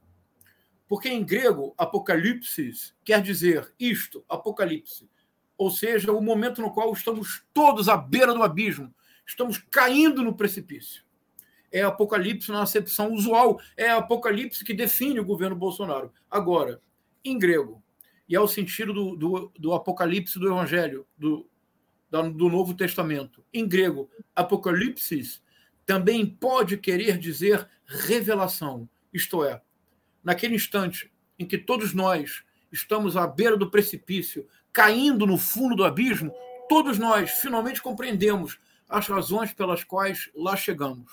Porque 0.90 1.08
em 1.08 1.24
grego, 1.24 1.74
apocalipsis 1.78 2.94
quer 3.06 3.22
dizer 3.22 3.74
isto, 3.80 4.22
apocalipse. 4.28 5.10
Ou 5.58 5.72
seja, 5.72 6.12
o 6.12 6.22
momento 6.22 6.62
no 6.62 6.74
qual 6.74 6.92
estamos 6.92 7.46
todos 7.54 7.88
à 7.88 7.96
beira 7.96 8.34
do 8.34 8.44
abismo, 8.44 8.94
estamos 9.26 9.58
caindo 9.72 10.22
no 10.22 10.36
precipício. 10.36 11.02
É 11.72 11.82
apocalipse 11.82 12.52
na 12.52 12.62
acepção 12.62 13.14
usual, 13.14 13.58
é 13.78 13.90
apocalipse 13.90 14.66
que 14.66 14.74
define 14.74 15.22
o 15.22 15.26
governo 15.26 15.56
Bolsonaro. 15.56 16.12
Agora, 16.30 16.82
em 17.24 17.38
grego. 17.38 17.84
E 18.28 18.36
é 18.36 18.40
o 18.40 18.48
sentido 18.48 18.94
do, 18.94 19.16
do, 19.16 19.52
do 19.58 19.74
Apocalipse 19.74 20.40
do 20.40 20.48
Evangelho, 20.48 21.06
do, 21.18 21.50
do 22.12 22.50
Novo 22.50 22.74
Testamento. 22.74 23.44
Em 23.54 23.68
grego, 23.68 24.10
Apocalipsis 24.36 25.42
também 25.86 26.26
pode 26.26 26.78
querer 26.78 27.18
dizer 27.18 27.68
revelação, 27.86 28.88
isto 29.12 29.44
é, 29.44 29.60
naquele 30.24 30.56
instante 30.56 31.12
em 31.40 31.46
que 31.46 31.58
todos 31.58 31.94
nós 31.94 32.44
estamos 32.72 33.18
à 33.18 33.26
beira 33.26 33.58
do 33.58 33.72
precipício, 33.72 34.48
caindo 34.72 35.26
no 35.26 35.38
fundo 35.38 35.76
do 35.76 35.84
abismo, 35.84 36.32
todos 36.68 37.00
nós 37.00 37.32
finalmente 37.32 37.82
compreendemos 37.82 38.60
as 38.88 39.08
razões 39.08 39.54
pelas 39.54 39.84
quais 39.84 40.30
lá 40.36 40.56
chegamos. 40.56 41.12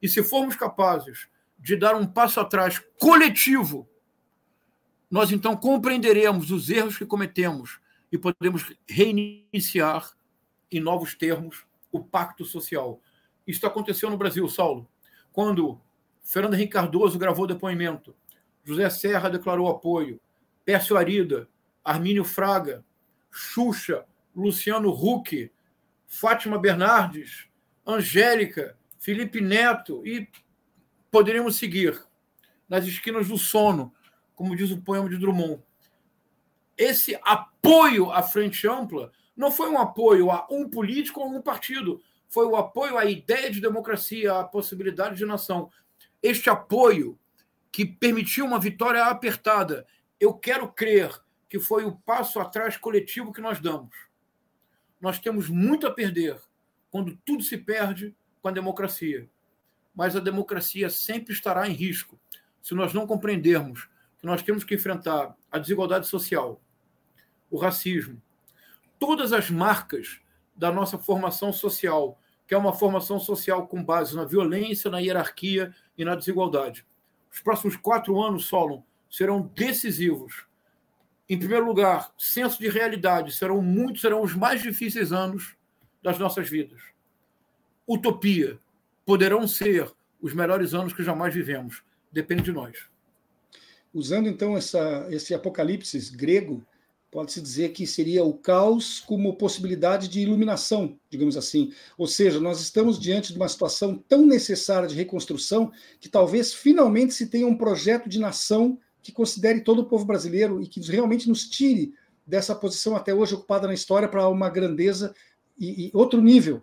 E 0.00 0.08
se 0.08 0.22
formos 0.22 0.56
capazes 0.56 1.28
de 1.58 1.76
dar 1.76 1.94
um 1.94 2.06
passo 2.06 2.40
atrás 2.40 2.82
coletivo 2.98 3.88
nós 5.12 5.30
então 5.30 5.54
compreenderemos 5.54 6.50
os 6.50 6.70
erros 6.70 6.96
que 6.96 7.04
cometemos 7.04 7.78
e 8.10 8.16
podemos 8.16 8.74
reiniciar 8.88 10.10
em 10.70 10.80
novos 10.80 11.14
termos 11.14 11.66
o 11.92 12.02
pacto 12.02 12.46
social. 12.46 12.98
Isso 13.46 13.66
aconteceu 13.66 14.08
no 14.08 14.16
Brasil, 14.16 14.48
Saulo, 14.48 14.88
quando 15.30 15.78
Fernando 16.24 16.54
Henrique 16.54 16.72
Cardoso 16.72 17.18
gravou 17.18 17.46
depoimento, 17.46 18.16
José 18.64 18.88
Serra 18.88 19.28
declarou 19.28 19.68
apoio, 19.68 20.18
Pércio 20.64 20.96
Arida, 20.96 21.46
Armínio 21.84 22.24
Fraga, 22.24 22.82
Xuxa, 23.30 24.06
Luciano 24.34 24.88
Huck, 24.88 25.52
Fátima 26.06 26.58
Bernardes, 26.58 27.48
Angélica, 27.86 28.78
Felipe 28.98 29.42
Neto 29.42 30.06
e 30.06 30.26
poderíamos 31.10 31.56
seguir 31.56 32.02
nas 32.66 32.86
esquinas 32.86 33.28
do 33.28 33.36
sono 33.36 33.92
como 34.42 34.56
diz 34.56 34.72
o 34.72 34.82
poema 34.82 35.08
de 35.08 35.16
Drummond. 35.16 35.62
Esse 36.76 37.16
apoio 37.22 38.10
à 38.10 38.24
frente 38.24 38.66
ampla 38.66 39.12
não 39.36 39.52
foi 39.52 39.70
um 39.70 39.78
apoio 39.78 40.32
a 40.32 40.48
um 40.50 40.68
político 40.68 41.20
ou 41.20 41.26
a 41.26 41.28
um 41.28 41.40
partido, 41.40 42.02
foi 42.28 42.44
o 42.44 42.56
apoio 42.56 42.98
à 42.98 43.04
ideia 43.04 43.48
de 43.52 43.60
democracia, 43.60 44.40
à 44.40 44.42
possibilidade 44.42 45.14
de 45.14 45.24
nação. 45.24 45.70
Este 46.20 46.50
apoio 46.50 47.16
que 47.70 47.86
permitiu 47.86 48.44
uma 48.44 48.58
vitória 48.58 49.04
apertada, 49.04 49.86
eu 50.18 50.34
quero 50.34 50.66
crer 50.72 51.16
que 51.48 51.60
foi 51.60 51.84
o 51.84 51.92
passo 51.92 52.40
atrás 52.40 52.76
coletivo 52.76 53.32
que 53.32 53.40
nós 53.40 53.60
damos. 53.60 53.94
Nós 55.00 55.20
temos 55.20 55.48
muito 55.48 55.86
a 55.86 55.90
perder 55.92 56.36
quando 56.90 57.16
tudo 57.24 57.44
se 57.44 57.56
perde 57.56 58.12
com 58.40 58.48
a 58.48 58.52
democracia. 58.52 59.30
Mas 59.94 60.16
a 60.16 60.20
democracia 60.20 60.90
sempre 60.90 61.32
estará 61.32 61.68
em 61.68 61.74
risco 61.74 62.18
se 62.60 62.74
nós 62.74 62.92
não 62.92 63.06
compreendermos 63.06 63.91
que 64.22 64.26
nós 64.26 64.40
temos 64.40 64.62
que 64.62 64.76
enfrentar 64.76 65.36
a 65.50 65.58
desigualdade 65.58 66.06
social, 66.06 66.62
o 67.50 67.58
racismo, 67.58 68.22
todas 68.96 69.32
as 69.32 69.50
marcas 69.50 70.20
da 70.54 70.70
nossa 70.70 70.96
formação 70.96 71.52
social, 71.52 72.16
que 72.46 72.54
é 72.54 72.56
uma 72.58 72.72
formação 72.72 73.18
social 73.18 73.66
com 73.66 73.82
base 73.82 74.14
na 74.14 74.24
violência, 74.24 74.88
na 74.88 75.00
hierarquia 75.00 75.74
e 75.98 76.04
na 76.04 76.14
desigualdade. 76.14 76.86
Os 77.32 77.40
próximos 77.40 77.76
quatro 77.76 78.22
anos, 78.22 78.44
Solon, 78.44 78.82
serão 79.10 79.42
decisivos. 79.56 80.46
Em 81.28 81.36
primeiro 81.36 81.66
lugar, 81.66 82.12
senso 82.16 82.60
de 82.60 82.68
realidade, 82.68 83.32
serão 83.32 83.60
muitos, 83.60 84.02
serão 84.02 84.22
os 84.22 84.36
mais 84.36 84.62
difíceis 84.62 85.10
anos 85.10 85.56
das 86.00 86.16
nossas 86.16 86.48
vidas. 86.48 86.80
Utopia, 87.88 88.60
poderão 89.04 89.48
ser 89.48 89.90
os 90.20 90.32
melhores 90.32 90.74
anos 90.74 90.92
que 90.92 91.02
jamais 91.02 91.34
vivemos. 91.34 91.82
Depende 92.12 92.42
de 92.42 92.52
nós. 92.52 92.91
Usando 93.94 94.28
então 94.28 94.56
essa, 94.56 95.06
esse 95.10 95.34
apocalipse 95.34 95.98
grego, 96.16 96.64
pode-se 97.12 97.42
dizer 97.42 97.72
que 97.72 97.86
seria 97.86 98.24
o 98.24 98.32
caos 98.32 98.98
como 99.00 99.36
possibilidade 99.36 100.08
de 100.08 100.20
iluminação, 100.20 100.98
digamos 101.10 101.36
assim. 101.36 101.70
Ou 101.98 102.06
seja, 102.06 102.40
nós 102.40 102.58
estamos 102.60 102.98
diante 102.98 103.32
de 103.32 103.38
uma 103.38 103.48
situação 103.48 104.02
tão 104.08 104.24
necessária 104.24 104.88
de 104.88 104.94
reconstrução 104.94 105.70
que 106.00 106.08
talvez 106.08 106.54
finalmente 106.54 107.12
se 107.12 107.26
tenha 107.26 107.46
um 107.46 107.56
projeto 107.56 108.08
de 108.08 108.18
nação 108.18 108.78
que 109.02 109.12
considere 109.12 109.60
todo 109.60 109.80
o 109.80 109.84
povo 109.84 110.06
brasileiro 110.06 110.62
e 110.62 110.66
que 110.66 110.80
realmente 110.80 111.28
nos 111.28 111.46
tire 111.46 111.92
dessa 112.26 112.54
posição 112.54 112.96
até 112.96 113.12
hoje 113.12 113.34
ocupada 113.34 113.66
na 113.66 113.74
história 113.74 114.08
para 114.08 114.26
uma 114.28 114.48
grandeza 114.48 115.14
e, 115.58 115.86
e, 115.86 115.90
outro 115.92 116.22
nível. 116.22 116.62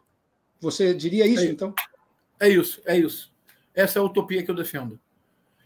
Você 0.59 0.95
diria 0.95 1.27
isso, 1.27 1.43
é, 1.43 1.47
então? 1.47 1.75
É 2.39 2.49
isso, 2.49 2.81
é 2.85 2.97
isso. 2.97 3.31
Essa 3.73 3.99
é 3.99 4.01
a 4.01 4.05
utopia 4.05 4.41
que 4.41 4.49
eu 4.49 4.55
defendo. 4.55 4.99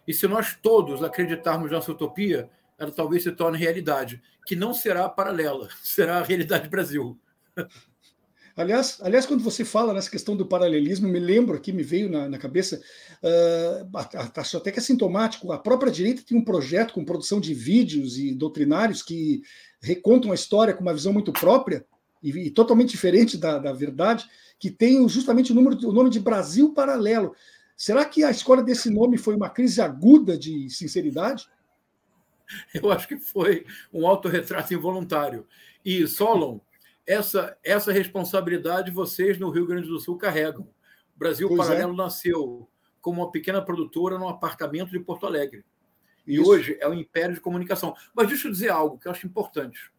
E 0.07 0.13
se 0.13 0.27
nós 0.27 0.57
todos 0.61 1.03
acreditarmos 1.03 1.71
nessa 1.71 1.91
utopia, 1.91 2.49
ela 2.77 2.91
talvez 2.91 3.23
se 3.23 3.31
torne 3.31 3.57
realidade, 3.57 4.21
que 4.45 4.55
não 4.55 4.73
será 4.73 5.07
paralela, 5.07 5.69
será 5.83 6.17
a 6.17 6.23
realidade 6.23 6.69
Brasil. 6.69 7.17
Aliás, 8.55 8.99
aliás, 9.01 9.25
quando 9.25 9.43
você 9.43 9.65
fala 9.65 9.95
nessa 9.95 10.11
questão 10.11 10.37
do 10.37 10.45
paralelismo, 10.45 11.07
me 11.07 11.17
lembro 11.17 11.55
aqui, 11.55 11.71
me 11.71 11.81
veio 11.81 12.07
na, 12.07 12.29
na 12.29 12.37
cabeça, 12.37 12.79
uh, 13.23 13.97
acho 14.37 14.57
até 14.57 14.71
que 14.71 14.77
é 14.77 14.81
sintomático, 14.81 15.51
a 15.51 15.57
própria 15.57 15.91
direita 15.91 16.21
tem 16.21 16.37
um 16.37 16.43
projeto 16.43 16.93
com 16.93 17.03
produção 17.03 17.39
de 17.39 17.51
vídeos 17.51 18.15
e 18.19 18.31
doutrinários 18.31 19.01
que 19.01 19.41
recontam 19.81 20.31
a 20.31 20.35
história 20.35 20.71
com 20.71 20.81
uma 20.81 20.93
visão 20.93 21.11
muito 21.11 21.33
própria 21.33 21.83
e, 22.21 22.29
e 22.29 22.51
totalmente 22.51 22.91
diferente 22.91 23.37
da, 23.37 23.57
da, 23.57 23.73
verdade, 23.73 24.25
que 24.59 24.69
tem 24.69 25.07
justamente 25.09 25.51
o, 25.51 25.55
número, 25.55 25.75
o 25.89 25.91
nome 25.91 26.11
de 26.11 26.19
Brasil 26.19 26.73
Paralelo. 26.73 27.35
Será 27.75 28.05
que 28.05 28.23
a 28.23 28.31
escolha 28.31 28.63
desse 28.63 28.89
nome 28.89 29.17
foi 29.17 29.35
uma 29.35 29.49
crise 29.49 29.81
aguda 29.81 30.37
de 30.37 30.69
sinceridade? 30.69 31.47
Eu 32.73 32.91
acho 32.91 33.07
que 33.07 33.17
foi 33.17 33.65
um 33.91 34.07
autorretrato 34.07 34.73
involuntário. 34.73 35.47
E, 35.83 36.07
Solon, 36.07 36.59
essa, 37.05 37.57
essa 37.63 37.91
responsabilidade 37.91 38.91
vocês 38.91 39.37
no 39.37 39.49
Rio 39.49 39.67
Grande 39.67 39.87
do 39.87 39.99
Sul 39.99 40.17
carregam. 40.17 40.67
O 41.15 41.19
Brasil 41.19 41.47
pois 41.47 41.59
é. 41.59 41.63
Paralelo 41.63 41.93
é. 41.93 41.97
nasceu 41.97 42.67
como 43.01 43.21
uma 43.21 43.31
pequena 43.31 43.61
produtora 43.61 44.17
num 44.17 44.29
apartamento 44.29 44.91
de 44.91 44.99
Porto 44.99 45.25
Alegre. 45.25 45.65
E 46.25 46.35
Isso. 46.35 46.49
hoje 46.49 46.77
é 46.79 46.87
um 46.87 46.93
império 46.93 47.35
de 47.35 47.41
comunicação. 47.41 47.93
Mas 48.13 48.29
deixa 48.29 48.47
eu 48.47 48.51
dizer 48.51 48.69
algo 48.69 48.97
que 48.97 49.07
eu 49.07 49.11
acho 49.11 49.27
importante. 49.27 49.91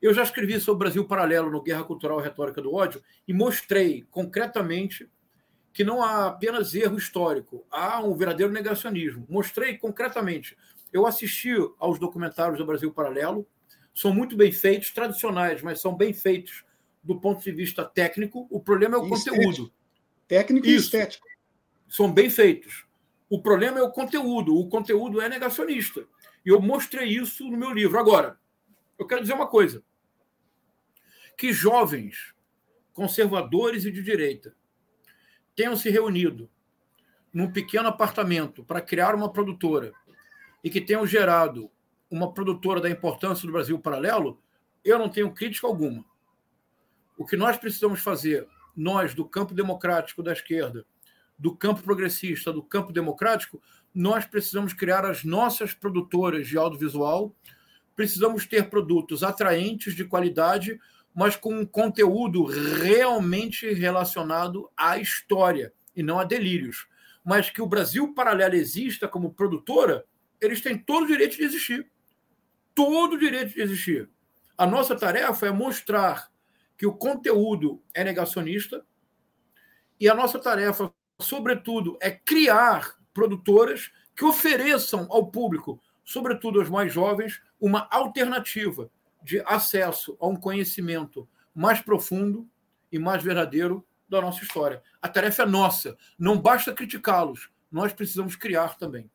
Eu 0.00 0.14
já 0.14 0.22
escrevi 0.22 0.60
sobre 0.60 0.76
o 0.76 0.78
Brasil 0.78 1.04
Paralelo 1.04 1.50
no 1.50 1.60
Guerra 1.60 1.82
Cultural 1.82 2.20
e 2.20 2.22
Retórica 2.22 2.62
do 2.62 2.72
Ódio 2.72 3.02
e 3.26 3.34
mostrei 3.34 4.06
concretamente 4.10 5.10
que 5.78 5.84
não 5.84 6.02
há 6.02 6.26
apenas 6.26 6.74
erro 6.74 6.98
histórico, 6.98 7.64
há 7.70 8.02
um 8.02 8.12
verdadeiro 8.12 8.52
negacionismo. 8.52 9.24
Mostrei 9.28 9.78
concretamente 9.78 10.56
eu 10.92 11.06
assisti 11.06 11.54
aos 11.78 12.00
documentários 12.00 12.58
do 12.58 12.66
Brasil 12.66 12.92
Paralelo, 12.92 13.46
são 13.94 14.12
muito 14.12 14.36
bem 14.36 14.50
feitos, 14.50 14.90
tradicionais, 14.90 15.62
mas 15.62 15.80
são 15.80 15.94
bem 15.94 16.12
feitos 16.12 16.64
do 17.00 17.20
ponto 17.20 17.44
de 17.44 17.52
vista 17.52 17.84
técnico. 17.84 18.48
O 18.50 18.58
problema 18.58 18.96
é 18.96 18.98
o 18.98 19.08
conteúdo. 19.08 19.72
Técnico 20.26 20.66
Isso. 20.66 20.74
e 20.74 20.80
estético. 20.80 21.28
São 21.88 22.12
bem 22.12 22.28
feitos. 22.28 22.84
O 23.30 23.40
problema 23.40 23.78
é 23.78 23.82
o 23.82 23.92
conteúdo. 23.92 24.58
O 24.58 24.68
conteúdo 24.68 25.20
é 25.20 25.28
negacionista. 25.28 26.04
E 26.44 26.48
eu 26.48 26.60
mostrei 26.60 27.06
isso 27.06 27.48
no 27.48 27.56
meu 27.56 27.70
livro. 27.70 28.00
Agora, 28.00 28.36
eu 28.98 29.06
quero 29.06 29.20
dizer 29.20 29.34
uma 29.34 29.46
coisa: 29.46 29.80
que 31.36 31.52
jovens 31.52 32.34
conservadores 32.92 33.84
e 33.84 33.92
de 33.92 34.02
direita 34.02 34.57
tenham 35.58 35.76
se 35.76 35.90
reunido 35.90 36.48
num 37.34 37.50
pequeno 37.50 37.88
apartamento 37.88 38.62
para 38.62 38.80
criar 38.80 39.12
uma 39.12 39.32
produtora 39.32 39.92
e 40.62 40.70
que 40.70 40.80
tenham 40.80 41.04
gerado 41.04 41.68
uma 42.08 42.32
produtora 42.32 42.80
da 42.80 42.88
importância 42.88 43.44
do 43.44 43.52
Brasil 43.52 43.76
Paralelo, 43.76 44.40
eu 44.84 44.96
não 45.00 45.08
tenho 45.08 45.34
crítica 45.34 45.66
alguma. 45.66 46.04
O 47.16 47.26
que 47.26 47.36
nós 47.36 47.56
precisamos 47.56 47.98
fazer, 47.98 48.46
nós 48.76 49.14
do 49.14 49.24
campo 49.24 49.52
democrático 49.52 50.22
da 50.22 50.32
esquerda, 50.32 50.86
do 51.36 51.52
campo 51.56 51.82
progressista, 51.82 52.52
do 52.52 52.62
campo 52.62 52.92
democrático, 52.92 53.60
nós 53.92 54.24
precisamos 54.24 54.72
criar 54.72 55.04
as 55.04 55.24
nossas 55.24 55.74
produtoras 55.74 56.46
de 56.46 56.56
audiovisual, 56.56 57.34
precisamos 57.96 58.46
ter 58.46 58.70
produtos 58.70 59.24
atraentes, 59.24 59.96
de 59.96 60.04
qualidade, 60.04 60.78
mas 61.18 61.34
com 61.34 61.52
um 61.52 61.66
conteúdo 61.66 62.44
realmente 62.44 63.72
relacionado 63.72 64.70
à 64.76 64.98
história 64.98 65.72
e 65.96 66.00
não 66.00 66.20
a 66.20 66.22
delírios. 66.22 66.86
Mas 67.24 67.50
que 67.50 67.60
o 67.60 67.66
Brasil 67.66 68.14
Paralelo 68.14 68.54
exista 68.54 69.08
como 69.08 69.34
produtora, 69.34 70.04
eles 70.40 70.60
têm 70.60 70.78
todo 70.78 71.02
o 71.02 71.06
direito 71.08 71.36
de 71.36 71.42
existir. 71.42 71.90
Todo 72.72 73.14
o 73.14 73.18
direito 73.18 73.52
de 73.52 73.60
existir. 73.60 74.08
A 74.56 74.64
nossa 74.64 74.94
tarefa 74.94 75.48
é 75.48 75.50
mostrar 75.50 76.30
que 76.76 76.86
o 76.86 76.94
conteúdo 76.94 77.82
é 77.92 78.04
negacionista 78.04 78.86
e 79.98 80.08
a 80.08 80.14
nossa 80.14 80.38
tarefa, 80.38 80.94
sobretudo, 81.18 81.98
é 82.00 82.12
criar 82.12 82.96
produtoras 83.12 83.90
que 84.14 84.24
ofereçam 84.24 85.08
ao 85.10 85.26
público, 85.32 85.82
sobretudo 86.04 86.60
aos 86.60 86.70
mais 86.70 86.92
jovens, 86.92 87.42
uma 87.60 87.88
alternativa 87.90 88.88
de 89.28 89.42
acesso 89.44 90.16
a 90.18 90.26
um 90.26 90.34
conhecimento 90.34 91.28
mais 91.54 91.82
profundo 91.82 92.48
e 92.90 92.98
mais 92.98 93.22
verdadeiro 93.22 93.86
da 94.08 94.22
nossa 94.22 94.42
história. 94.42 94.82
A 95.02 95.08
tarefa 95.08 95.42
é 95.42 95.46
nossa. 95.46 95.98
Não 96.18 96.40
basta 96.40 96.72
criticá-los, 96.72 97.50
nós 97.70 97.92
precisamos 97.92 98.36
criar 98.36 98.78
também. 98.78 99.10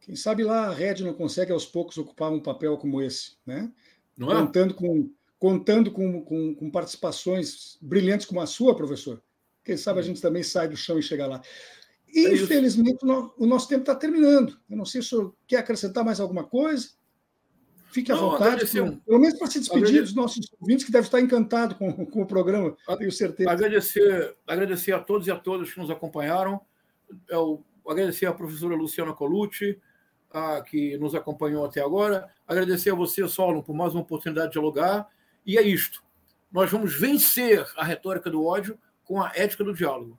Quem 0.00 0.16
sabe 0.16 0.42
lá 0.42 0.66
a 0.66 0.74
Red 0.74 0.96
não 1.04 1.14
consegue 1.14 1.52
aos 1.52 1.64
poucos 1.64 1.96
ocupar 1.96 2.32
um 2.32 2.40
papel 2.40 2.76
como 2.76 3.00
esse, 3.00 3.36
né? 3.46 3.70
Não 4.18 4.32
é? 4.32 4.34
Contando 4.34 4.74
com 4.74 5.08
contando 5.38 5.92
com, 5.92 6.22
com, 6.24 6.54
com, 6.54 6.70
participações 6.70 7.76
brilhantes 7.80 8.26
como 8.26 8.40
a 8.40 8.46
sua, 8.46 8.74
professor. 8.74 9.22
Quem 9.62 9.76
sabe 9.76 10.00
a 10.00 10.02
gente 10.02 10.20
também 10.20 10.42
sai 10.42 10.68
do 10.68 10.76
chão 10.76 10.98
e 10.98 11.02
chega 11.02 11.26
lá. 11.26 11.42
É 12.08 12.32
Infelizmente, 12.32 13.04
o 13.04 13.46
nosso 13.46 13.68
tempo 13.68 13.82
está 13.82 13.94
terminando. 13.94 14.58
Eu 14.70 14.76
não 14.76 14.86
sei 14.86 15.02
se 15.02 15.08
o 15.08 15.10
senhor 15.10 15.36
quer 15.46 15.58
acrescentar 15.58 16.02
mais 16.02 16.18
alguma 16.18 16.44
coisa. 16.44 16.92
Fique 17.94 18.10
à 18.10 18.16
não, 18.16 18.30
vontade, 18.32 18.66
pelo, 18.66 18.96
pelo 18.96 19.20
menos 19.20 19.38
para 19.38 19.46
se 19.46 19.60
despedir 19.60 19.84
agradecer. 19.84 20.02
dos 20.02 20.14
nossos 20.16 20.50
ouvintes, 20.60 20.84
que 20.84 20.90
devem 20.90 21.04
estar 21.06 21.20
encantados 21.20 21.76
com, 21.76 22.04
com 22.04 22.22
o 22.22 22.26
programa, 22.26 22.76
tenho 22.98 23.12
certeza. 23.12 23.48
Agradecer, 23.48 24.36
agradecer 24.44 24.92
a 24.92 24.98
todos 24.98 25.28
e 25.28 25.30
a 25.30 25.36
todas 25.36 25.72
que 25.72 25.78
nos 25.78 25.88
acompanharam. 25.92 26.60
Eu 27.28 27.62
agradecer 27.86 28.26
à 28.26 28.32
professora 28.32 28.74
Luciana 28.74 29.12
Colucci, 29.12 29.80
a, 30.28 30.60
que 30.62 30.98
nos 30.98 31.14
acompanhou 31.14 31.64
até 31.64 31.80
agora. 31.80 32.28
Agradecer 32.48 32.90
a 32.90 32.96
você, 32.96 33.28
Solon, 33.28 33.62
por 33.62 33.76
mais 33.76 33.94
uma 33.94 34.02
oportunidade 34.02 34.48
de 34.48 34.52
dialogar. 34.54 35.08
E 35.46 35.56
é 35.56 35.62
isto. 35.62 36.02
Nós 36.50 36.68
vamos 36.72 36.98
vencer 36.98 37.64
a 37.76 37.84
retórica 37.84 38.28
do 38.28 38.44
ódio 38.44 38.76
com 39.04 39.22
a 39.22 39.30
ética 39.36 39.62
do 39.62 39.72
diálogo. 39.72 40.18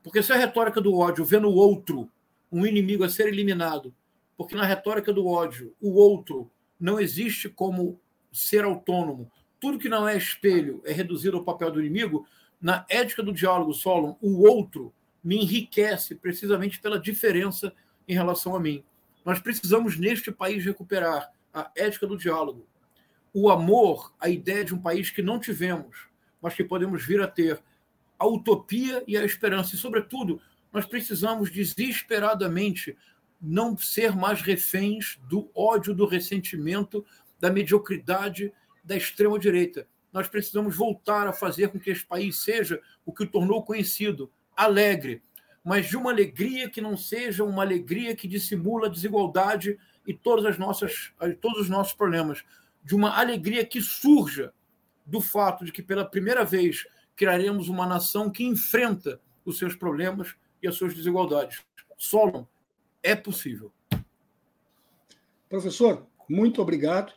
Porque 0.00 0.22
se 0.22 0.32
a 0.32 0.36
retórica 0.36 0.80
do 0.80 0.96
ódio 0.96 1.24
vê 1.24 1.40
no 1.40 1.50
outro 1.50 2.08
um 2.52 2.64
inimigo 2.64 3.02
a 3.02 3.08
ser 3.08 3.26
eliminado, 3.26 3.92
porque 4.36 4.54
na 4.54 4.64
retórica 4.64 5.12
do 5.12 5.26
ódio 5.26 5.74
o 5.80 5.94
outro 5.94 6.48
não 6.80 6.98
existe 6.98 7.48
como 7.48 8.00
ser 8.32 8.64
autônomo, 8.64 9.30
tudo 9.60 9.78
que 9.78 9.88
não 9.88 10.08
é 10.08 10.16
espelho 10.16 10.80
é 10.84 10.92
reduzido 10.92 11.36
ao 11.36 11.44
papel 11.44 11.70
do 11.70 11.80
inimigo, 11.80 12.26
na 12.60 12.84
ética 12.88 13.22
do 13.22 13.32
diálogo, 13.32 13.74
Solon, 13.74 14.16
o 14.20 14.46
outro 14.48 14.92
me 15.22 15.36
enriquece 15.36 16.14
precisamente 16.14 16.80
pela 16.80 16.98
diferença 16.98 17.72
em 18.08 18.14
relação 18.14 18.56
a 18.56 18.60
mim. 18.60 18.82
Nós 19.24 19.38
precisamos, 19.38 19.98
neste 19.98 20.32
país, 20.32 20.64
recuperar 20.64 21.30
a 21.52 21.70
ética 21.76 22.06
do 22.06 22.16
diálogo, 22.16 22.66
o 23.32 23.50
amor, 23.50 24.12
a 24.18 24.28
ideia 24.28 24.64
de 24.64 24.74
um 24.74 24.80
país 24.80 25.10
que 25.10 25.22
não 25.22 25.38
tivemos, 25.38 26.08
mas 26.40 26.54
que 26.54 26.64
podemos 26.64 27.04
vir 27.04 27.20
a 27.20 27.26
ter, 27.26 27.62
a 28.18 28.26
utopia 28.26 29.04
e 29.06 29.16
a 29.16 29.24
esperança. 29.24 29.74
E, 29.74 29.78
sobretudo, 29.78 30.40
nós 30.72 30.86
precisamos 30.86 31.50
desesperadamente 31.50 32.96
não 33.40 33.76
ser 33.76 34.14
mais 34.14 34.42
reféns 34.42 35.18
do 35.28 35.50
ódio, 35.54 35.94
do 35.94 36.06
ressentimento, 36.06 37.04
da 37.38 37.50
mediocridade 37.50 38.52
da 38.84 38.96
extrema-direita. 38.96 39.86
Nós 40.12 40.28
precisamos 40.28 40.76
voltar 40.76 41.26
a 41.26 41.32
fazer 41.32 41.68
com 41.68 41.78
que 41.78 41.90
este 41.90 42.06
país 42.06 42.42
seja 42.42 42.80
o 43.04 43.12
que 43.12 43.22
o 43.22 43.26
tornou 43.26 43.64
conhecido, 43.64 44.30
alegre, 44.56 45.22
mas 45.64 45.88
de 45.88 45.96
uma 45.96 46.10
alegria 46.10 46.68
que 46.68 46.80
não 46.80 46.96
seja 46.96 47.44
uma 47.44 47.62
alegria 47.62 48.16
que 48.16 48.26
dissimula 48.26 48.86
a 48.86 48.90
desigualdade 48.90 49.78
e 50.06 50.14
todas 50.14 50.44
as 50.44 50.58
nossas, 50.58 51.12
todos 51.40 51.60
os 51.60 51.68
nossos 51.68 51.92
problemas, 51.92 52.44
de 52.82 52.94
uma 52.94 53.18
alegria 53.18 53.64
que 53.64 53.80
surja 53.80 54.52
do 55.06 55.20
fato 55.20 55.64
de 55.64 55.72
que 55.72 55.82
pela 55.82 56.04
primeira 56.04 56.44
vez 56.44 56.86
criaremos 57.14 57.68
uma 57.68 57.86
nação 57.86 58.30
que 58.30 58.44
enfrenta 58.44 59.20
os 59.44 59.58
seus 59.58 59.76
problemas 59.76 60.34
e 60.62 60.68
as 60.68 60.74
suas 60.74 60.94
desigualdades. 60.94 61.62
Solon, 61.96 62.44
é 63.02 63.14
possível. 63.14 63.72
Professor, 65.48 66.06
muito 66.28 66.62
obrigado. 66.62 67.12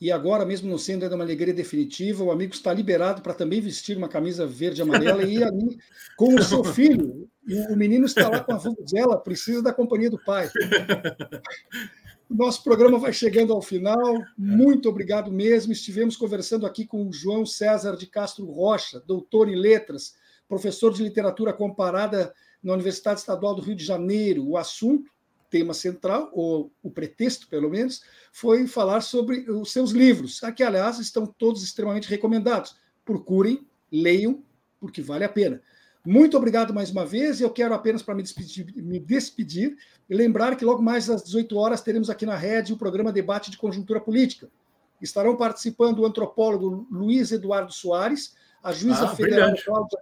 E 0.00 0.10
agora, 0.10 0.46
mesmo 0.46 0.70
não 0.70 0.78
sendo 0.78 1.02
ainda 1.02 1.14
uma 1.14 1.24
alegria 1.24 1.52
definitiva, 1.52 2.24
o 2.24 2.30
amigo 2.30 2.54
está 2.54 2.72
liberado 2.72 3.20
para 3.20 3.34
também 3.34 3.60
vestir 3.60 3.98
uma 3.98 4.08
camisa 4.08 4.46
verde 4.46 4.80
e 4.80 4.82
amarela 4.82 5.22
e 5.22 5.44
ali 5.44 5.78
com 6.16 6.34
o 6.34 6.42
seu 6.42 6.64
filho. 6.64 7.28
o 7.68 7.76
menino 7.76 8.06
está 8.06 8.28
lá 8.30 8.40
com 8.40 8.52
a 8.52 8.60
dela, 8.90 9.18
precisa 9.18 9.62
da 9.62 9.74
companhia 9.74 10.08
do 10.08 10.18
pai. 10.24 10.48
Nosso 12.30 12.62
programa 12.64 12.98
vai 12.98 13.12
chegando 13.12 13.52
ao 13.52 13.60
final. 13.60 14.22
Muito 14.38 14.88
obrigado 14.88 15.30
mesmo. 15.30 15.72
Estivemos 15.72 16.16
conversando 16.16 16.64
aqui 16.64 16.86
com 16.86 17.06
o 17.06 17.12
João 17.12 17.44
César 17.44 17.94
de 17.96 18.06
Castro 18.06 18.46
Rocha, 18.46 19.02
doutor 19.06 19.50
em 19.50 19.56
letras, 19.56 20.14
professor 20.48 20.94
de 20.94 21.02
literatura 21.02 21.52
comparada 21.52 22.32
na 22.62 22.72
Universidade 22.72 23.20
Estadual 23.20 23.54
do 23.54 23.60
Rio 23.60 23.74
de 23.74 23.84
Janeiro. 23.84 24.48
O 24.48 24.56
assunto, 24.56 25.10
tema 25.50 25.74
central, 25.74 26.30
ou 26.32 26.72
o 26.82 26.90
pretexto, 26.90 27.48
pelo 27.48 27.68
menos, 27.68 28.02
foi 28.32 28.66
falar 28.66 29.00
sobre 29.00 29.50
os 29.50 29.72
seus 29.72 29.90
livros, 29.90 30.40
que, 30.56 30.62
aliás, 30.62 30.98
estão 30.98 31.26
todos 31.26 31.62
extremamente 31.62 32.08
recomendados. 32.08 32.76
Procurem, 33.04 33.66
leiam, 33.90 34.42
porque 34.78 35.02
vale 35.02 35.24
a 35.24 35.28
pena. 35.28 35.60
Muito 36.06 36.36
obrigado 36.36 36.72
mais 36.72 36.90
uma 36.90 37.04
vez. 37.04 37.40
Eu 37.40 37.50
quero 37.50 37.74
apenas 37.74 38.02
para 38.02 38.14
me 38.14 38.22
despedir, 38.22 38.72
me 38.76 38.98
despedir 38.98 39.76
e 40.08 40.14
lembrar 40.14 40.56
que 40.56 40.64
logo 40.64 40.80
mais 40.80 41.10
às 41.10 41.22
18 41.22 41.56
horas 41.56 41.82
teremos 41.82 42.08
aqui 42.08 42.24
na 42.24 42.36
rede 42.36 42.72
o 42.72 42.78
programa 42.78 43.12
Debate 43.12 43.50
de 43.50 43.58
Conjuntura 43.58 44.00
Política. 44.00 44.48
Estarão 45.02 45.36
participando 45.36 45.98
o 45.98 46.06
antropólogo 46.06 46.86
Luiz 46.90 47.32
Eduardo 47.32 47.72
Soares, 47.72 48.34
a 48.62 48.72
juíza 48.72 49.04
ah, 49.04 49.14
federal 49.14 49.54
Cláudia, 49.62 49.98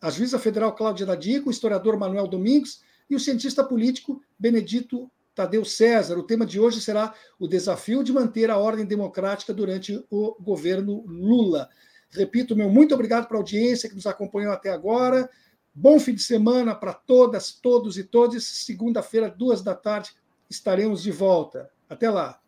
a 0.00 0.10
juíza 0.10 0.38
federal 0.38 0.74
Cláudia 0.74 1.06
Nadico, 1.06 1.48
o 1.48 1.52
historiador 1.52 1.96
Manuel 1.96 2.26
Domingos 2.26 2.82
e 3.12 3.14
o 3.14 3.20
cientista 3.20 3.62
político 3.62 4.22
Benedito 4.38 5.10
Tadeu 5.34 5.64
César. 5.64 6.18
O 6.18 6.22
tema 6.22 6.46
de 6.46 6.58
hoje 6.58 6.80
será 6.80 7.14
o 7.38 7.46
desafio 7.46 8.02
de 8.02 8.10
manter 8.12 8.50
a 8.50 8.56
ordem 8.56 8.86
democrática 8.86 9.52
durante 9.52 10.02
o 10.10 10.34
governo 10.40 11.04
Lula. 11.06 11.68
Repito, 12.10 12.56
meu 12.56 12.70
muito 12.70 12.94
obrigado 12.94 13.28
para 13.28 13.36
a 13.36 13.40
audiência 13.40 13.88
que 13.88 13.94
nos 13.94 14.06
acompanhou 14.06 14.52
até 14.52 14.70
agora. 14.70 15.28
Bom 15.74 16.00
fim 16.00 16.14
de 16.14 16.22
semana 16.22 16.74
para 16.74 16.94
todas, 16.94 17.52
todos 17.52 17.98
e 17.98 18.04
todas. 18.04 18.44
Segunda-feira, 18.44 19.28
duas 19.30 19.62
da 19.62 19.74
tarde, 19.74 20.12
estaremos 20.48 21.02
de 21.02 21.10
volta. 21.10 21.70
Até 21.88 22.08
lá. 22.10 22.40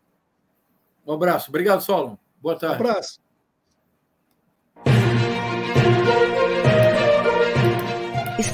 Um 1.05 1.13
abraço. 1.13 1.49
Obrigado, 1.49 1.81
Solon. 1.81 2.17
Boa 2.41 2.57
tarde. 2.57 2.83
Um 2.83 2.87
abraço. 2.87 3.19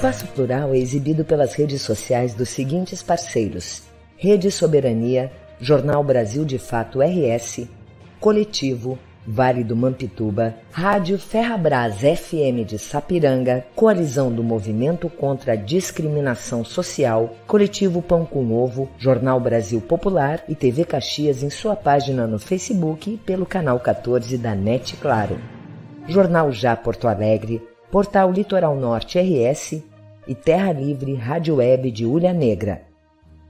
Espaço 0.01 0.25
Plural 0.29 0.73
é 0.73 0.79
exibido 0.79 1.23
pelas 1.23 1.53
redes 1.53 1.83
sociais 1.83 2.33
dos 2.33 2.49
seguintes 2.49 3.03
parceiros: 3.03 3.83
Rede 4.17 4.49
Soberania, 4.49 5.31
Jornal 5.59 6.03
Brasil 6.03 6.43
de 6.43 6.57
Fato 6.57 7.01
RS, 7.01 7.67
Coletivo, 8.19 8.97
Vale 9.27 9.63
do 9.63 9.75
Mampituba, 9.75 10.55
Rádio 10.71 11.19
Ferrabras 11.19 11.97
FM 11.97 12.65
de 12.65 12.79
Sapiranga, 12.79 13.63
Coalizão 13.75 14.31
do 14.31 14.43
Movimento 14.43 15.07
contra 15.07 15.53
a 15.53 15.55
Discriminação 15.55 16.65
Social, 16.65 17.35
Coletivo 17.45 18.01
Pão 18.01 18.25
com 18.25 18.51
Ovo, 18.51 18.89
Jornal 18.97 19.39
Brasil 19.39 19.79
Popular 19.81 20.43
e 20.49 20.55
TV 20.55 20.83
Caxias 20.83 21.43
em 21.43 21.51
sua 21.51 21.75
página 21.75 22.25
no 22.25 22.39
Facebook 22.39 23.13
e 23.13 23.17
pelo 23.17 23.45
canal 23.45 23.79
14 23.79 24.35
da 24.39 24.55
NET 24.55 24.97
Claro. 24.97 25.37
Jornal 26.07 26.51
Já 26.51 26.75
Porto 26.75 27.07
Alegre, 27.07 27.61
Portal 27.91 28.31
Litoral 28.31 28.75
Norte 28.75 29.19
RS 29.19 29.90
e 30.27 30.35
Terra 30.35 30.71
Livre 30.71 31.13
Rádio 31.15 31.55
Web 31.55 31.91
de 31.91 32.05
Ulha 32.05 32.33
Negra. 32.33 32.81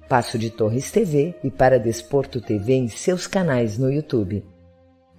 Passo 0.07 0.37
de 0.37 0.49
Torres 0.49 0.91
TV 0.91 1.35
e 1.43 1.49
Para 1.49 1.79
Desporto 1.79 2.41
TV 2.41 2.73
em 2.73 2.87
seus 2.87 3.27
canais 3.27 3.77
no 3.77 3.91
YouTube. 3.91 4.43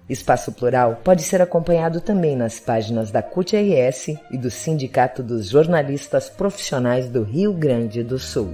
Espaço 0.09 0.51
Plural 0.51 1.01
pode 1.03 1.23
ser 1.23 1.41
acompanhado 1.41 2.01
também 2.01 2.35
nas 2.35 2.59
páginas 2.59 3.09
da 3.09 3.21
CUT-RS 3.21 4.17
e 4.31 4.37
do 4.37 4.51
Sindicato 4.51 5.23
dos 5.23 5.49
Jornalistas 5.49 6.29
Profissionais 6.29 7.09
do 7.09 7.23
Rio 7.23 7.53
Grande 7.53 8.03
do 8.03 8.19
Sul. 8.19 8.53